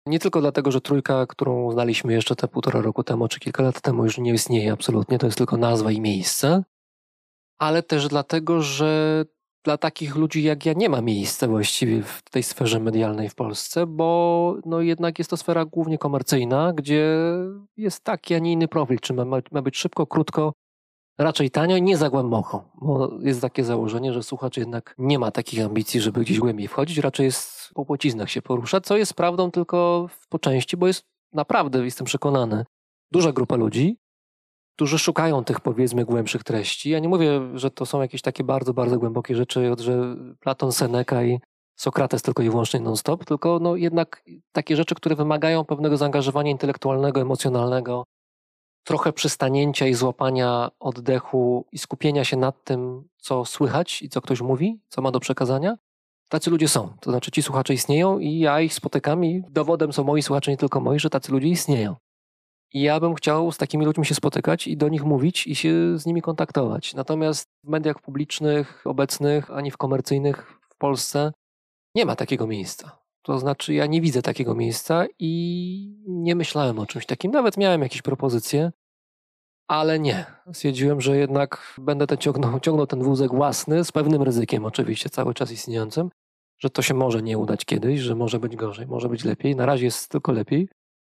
Nie 0.06 0.18
tylko 0.18 0.40
dlatego, 0.40 0.72
że 0.72 0.80
trójka, 0.80 1.26
którą 1.26 1.72
znaliśmy 1.72 2.12
jeszcze 2.12 2.36
te 2.36 2.48
półtora 2.48 2.80
roku 2.80 3.04
temu, 3.04 3.28
czy 3.28 3.40
kilka 3.40 3.62
lat 3.62 3.80
temu, 3.80 4.04
już 4.04 4.18
nie 4.18 4.32
istnieje 4.32 4.72
absolutnie, 4.72 5.18
to 5.18 5.26
jest 5.26 5.38
tylko 5.38 5.56
nazwa 5.56 5.90
i 5.90 6.00
miejsce, 6.00 6.64
ale 7.58 7.82
też 7.82 8.08
dlatego, 8.08 8.62
że 8.62 9.24
dla 9.64 9.78
takich 9.78 10.16
ludzi 10.16 10.42
jak 10.42 10.66
ja 10.66 10.72
nie 10.72 10.88
ma 10.88 11.00
miejsca 11.00 11.48
właściwie 11.48 12.02
w 12.02 12.22
tej 12.30 12.42
sferze 12.42 12.80
medialnej 12.80 13.28
w 13.28 13.34
Polsce, 13.34 13.86
bo 13.86 14.56
no 14.66 14.80
jednak 14.80 15.18
jest 15.18 15.30
to 15.30 15.36
sfera 15.36 15.64
głównie 15.64 15.98
komercyjna, 15.98 16.72
gdzie 16.72 17.16
jest 17.76 18.04
taki, 18.04 18.34
a 18.34 18.38
nie 18.38 18.52
inny 18.52 18.68
profil, 18.68 18.98
czy 19.00 19.14
ma, 19.14 19.24
ma 19.52 19.62
być 19.62 19.76
szybko, 19.76 20.06
krótko, 20.06 20.52
raczej 21.18 21.50
tanio 21.50 21.76
i 21.76 21.82
nie 21.82 21.96
za 21.96 22.10
głęboko, 22.10 22.70
bo 22.74 23.18
jest 23.20 23.40
takie 23.40 23.64
założenie, 23.64 24.12
że 24.12 24.22
słuchacz 24.22 24.56
jednak 24.56 24.94
nie 24.98 25.18
ma 25.18 25.30
takich 25.30 25.64
ambicji, 25.64 26.00
żeby 26.00 26.20
gdzieś 26.20 26.38
głębiej 26.38 26.68
wchodzić, 26.68 26.98
raczej 26.98 27.24
jest 27.24 27.70
po 27.74 27.84
płciznach 27.84 28.30
się 28.30 28.42
porusza, 28.42 28.80
co 28.80 28.96
jest 28.96 29.14
prawdą 29.14 29.50
tylko 29.50 30.08
po 30.28 30.38
części, 30.38 30.76
bo 30.76 30.86
jest 30.86 31.04
naprawdę, 31.32 31.84
jestem 31.84 32.04
przekonany, 32.04 32.64
duża 33.12 33.32
grupa 33.32 33.56
ludzi, 33.56 33.96
którzy 34.78 34.98
szukają 34.98 35.44
tych 35.44 35.60
powiedzmy 35.60 36.04
głębszych 36.04 36.44
treści. 36.44 36.90
Ja 36.90 36.98
nie 36.98 37.08
mówię, 37.08 37.40
że 37.54 37.70
to 37.70 37.86
są 37.86 38.00
jakieś 38.00 38.22
takie 38.22 38.44
bardzo, 38.44 38.74
bardzo 38.74 38.98
głębokie 38.98 39.34
rzeczy, 39.34 39.74
że 39.78 40.16
Platon, 40.40 40.72
Seneca 40.72 41.24
i 41.24 41.40
Sokrates 41.76 42.22
tylko 42.22 42.42
i 42.42 42.50
wyłącznie 42.50 42.80
non-stop, 42.80 43.24
tylko 43.24 43.58
no 43.62 43.76
jednak 43.76 44.22
takie 44.52 44.76
rzeczy, 44.76 44.94
które 44.94 45.16
wymagają 45.16 45.64
pewnego 45.64 45.96
zaangażowania 45.96 46.50
intelektualnego, 46.50 47.20
emocjonalnego, 47.20 48.04
trochę 48.84 49.12
przystanięcia 49.12 49.86
i 49.86 49.94
złapania 49.94 50.70
oddechu 50.80 51.66
i 51.72 51.78
skupienia 51.78 52.24
się 52.24 52.36
nad 52.36 52.64
tym, 52.64 53.08
co 53.16 53.44
słychać 53.44 54.02
i 54.02 54.08
co 54.08 54.20
ktoś 54.20 54.40
mówi, 54.40 54.80
co 54.88 55.02
ma 55.02 55.10
do 55.10 55.20
przekazania. 55.20 55.76
Tacy 56.28 56.50
ludzie 56.50 56.68
są. 56.68 56.92
To 57.00 57.10
znaczy 57.10 57.30
ci 57.30 57.42
słuchacze 57.42 57.74
istnieją 57.74 58.18
i 58.18 58.38
ja 58.38 58.60
ich 58.60 58.74
spotykam 58.74 59.24
i 59.24 59.42
dowodem 59.50 59.92
są 59.92 60.04
moi 60.04 60.22
słuchacze, 60.22 60.50
nie 60.50 60.56
tylko 60.56 60.80
moi, 60.80 60.98
że 60.98 61.10
tacy 61.10 61.32
ludzie 61.32 61.48
istnieją. 61.48 61.96
I 62.72 62.82
ja 62.82 63.00
bym 63.00 63.14
chciał 63.14 63.52
z 63.52 63.56
takimi 63.56 63.84
ludźmi 63.84 64.06
się 64.06 64.14
spotykać 64.14 64.66
i 64.66 64.76
do 64.76 64.88
nich 64.88 65.04
mówić 65.04 65.46
i 65.46 65.54
się 65.54 65.98
z 65.98 66.06
nimi 66.06 66.22
kontaktować. 66.22 66.94
Natomiast 66.94 67.48
w 67.64 67.68
mediach 67.68 68.02
publicznych, 68.02 68.82
obecnych, 68.86 69.50
ani 69.50 69.70
w 69.70 69.76
komercyjnych 69.76 70.58
w 70.70 70.76
Polsce 70.76 71.32
nie 71.94 72.06
ma 72.06 72.16
takiego 72.16 72.46
miejsca. 72.46 72.98
To 73.22 73.38
znaczy, 73.38 73.74
ja 73.74 73.86
nie 73.86 74.00
widzę 74.00 74.22
takiego 74.22 74.54
miejsca 74.54 75.06
i 75.18 76.02
nie 76.06 76.36
myślałem 76.36 76.78
o 76.78 76.86
czymś 76.86 77.06
takim. 77.06 77.30
Nawet 77.30 77.56
miałem 77.56 77.82
jakieś 77.82 78.02
propozycje, 78.02 78.72
ale 79.68 79.98
nie. 79.98 80.26
Stwierdziłem, 80.52 81.00
że 81.00 81.16
jednak 81.16 81.74
będę 81.78 82.06
ten 82.06 82.18
ciągnął, 82.18 82.60
ciągnął 82.60 82.86
ten 82.86 83.02
wózek 83.02 83.30
własny, 83.30 83.84
z 83.84 83.92
pewnym 83.92 84.22
ryzykiem 84.22 84.64
oczywiście, 84.64 85.10
cały 85.10 85.34
czas 85.34 85.52
istniejącym, 85.52 86.10
że 86.58 86.70
to 86.70 86.82
się 86.82 86.94
może 86.94 87.22
nie 87.22 87.38
udać 87.38 87.64
kiedyś, 87.64 88.00
że 88.00 88.14
może 88.14 88.40
być 88.40 88.56
gorzej, 88.56 88.86
może 88.86 89.08
być 89.08 89.24
lepiej. 89.24 89.56
Na 89.56 89.66
razie 89.66 89.84
jest 89.84 90.08
tylko 90.08 90.32
lepiej, 90.32 90.68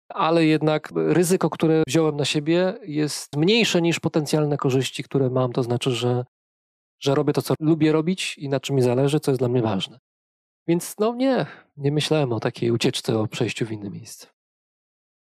ale 0.09 0.45
jednak 0.45 0.89
ryzyko, 0.95 1.49
które 1.49 1.83
wziąłem 1.87 2.17
na 2.17 2.25
siebie, 2.25 2.73
jest 2.83 3.35
mniejsze 3.35 3.81
niż 3.81 3.99
potencjalne 3.99 4.57
korzyści, 4.57 5.03
które 5.03 5.29
mam. 5.29 5.53
To 5.53 5.63
znaczy, 5.63 5.91
że, 5.91 6.25
że 6.99 7.15
robię 7.15 7.33
to, 7.33 7.41
co 7.41 7.53
lubię 7.59 7.91
robić 7.91 8.37
i 8.37 8.49
na 8.49 8.59
czym 8.59 8.75
mi 8.75 8.81
zależy, 8.81 9.19
co 9.19 9.31
jest 9.31 9.41
dla 9.41 9.47
mnie 9.49 9.61
ważne. 9.61 9.99
Więc 10.67 10.95
no 10.99 11.15
nie, 11.15 11.45
nie 11.77 11.91
myślałem 11.91 12.33
o 12.33 12.39
takiej 12.39 12.71
ucieczce, 12.71 13.19
o 13.19 13.27
przejściu 13.27 13.65
w 13.65 13.71
inne 13.71 13.89
miejsce. 13.89 14.27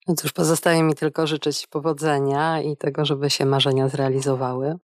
No 0.08 0.16
cóż, 0.16 0.34
pozostaje 0.34 0.84
mi 0.84 0.96
tylko 0.96 1.28
życzyć 1.28 1.68
powodzenia 1.68 2.62
i 2.62 2.78
tego, 2.78 3.06
żeby 3.06 3.30
się 3.30 3.46
marzenia 3.46 3.90
zrealizowały. 3.90 4.76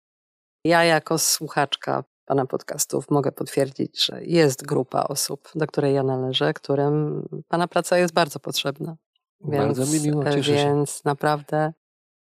Ja 0.66 0.84
jako 0.84 1.18
słuchaczka 1.18 2.04
Pana 2.26 2.46
podcastów 2.46 3.10
mogę 3.10 3.32
potwierdzić, 3.32 4.06
że 4.06 4.24
jest 4.24 4.66
grupa 4.66 5.04
osób, 5.04 5.50
do 5.56 5.68
której 5.68 5.96
ja 5.96 6.04
należę, 6.04 6.54
którym 6.54 7.28
Pana 7.48 7.68
praca 7.68 7.98
jest 7.98 8.14
bardzo 8.14 8.40
potrzebna. 8.40 8.98
Więc, 9.46 9.78
Bardzo 9.78 9.94
mi 9.94 10.02
miło, 10.02 10.26
e, 10.26 10.34
cieszę 10.34 10.44
się. 10.44 10.66
Więc 10.66 11.04
naprawdę 11.06 11.74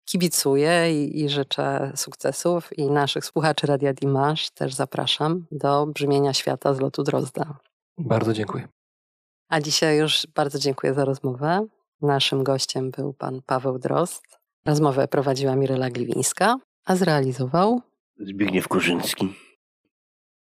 kibicuję 0.06 1.04
i, 1.04 1.24
i 1.24 1.30
życzę 1.30 1.92
sukcesów 1.96 2.78
i 2.78 2.86
naszych 2.92 3.26
słuchaczy 3.26 3.68
Radia 3.68 3.94
Dimash 3.94 4.50
też 4.50 4.74
zapraszam 4.74 5.46
do 5.52 5.88
brzmienia 5.88 6.34
świata 6.34 6.74
z 6.74 6.80
lotu 6.80 7.04
Drozda. 7.04 7.58
Bardzo 7.98 8.34
dziękuję. 8.34 8.68
A 9.50 9.62
dzisiaj 9.62 9.98
już 9.98 10.28
bardzo 10.36 10.60
dziękuję 10.60 10.94
za 10.94 11.06
rozmowę. 11.06 11.68
Naszym 12.02 12.44
gościem 12.44 12.92
był 12.92 13.14
pan 13.14 13.42
Paweł 13.46 13.80
Drozd. 13.80 14.24
Rozmowę 14.66 15.08
prowadziła 15.08 15.56
Mirela 15.56 15.90
Gliwińska, 15.90 16.58
a 16.86 16.96
zrealizował 16.96 17.82
Zbigniew 18.20 18.68
Kurzyński. 18.68 19.36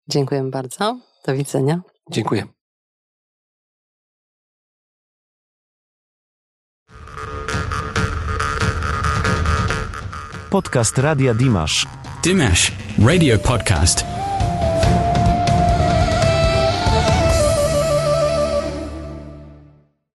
Dziękuję 0.08 0.44
bardzo. 0.44 1.00
Do 1.26 1.34
widzenia. 1.34 1.82
Dziękuję. 2.12 2.55
Podcast 10.56 10.96
Radia 11.04 11.34
Dimash. 11.34 11.84
Dimash 12.24 12.72
Radio 12.98 13.36
Podcast. 13.36 14.15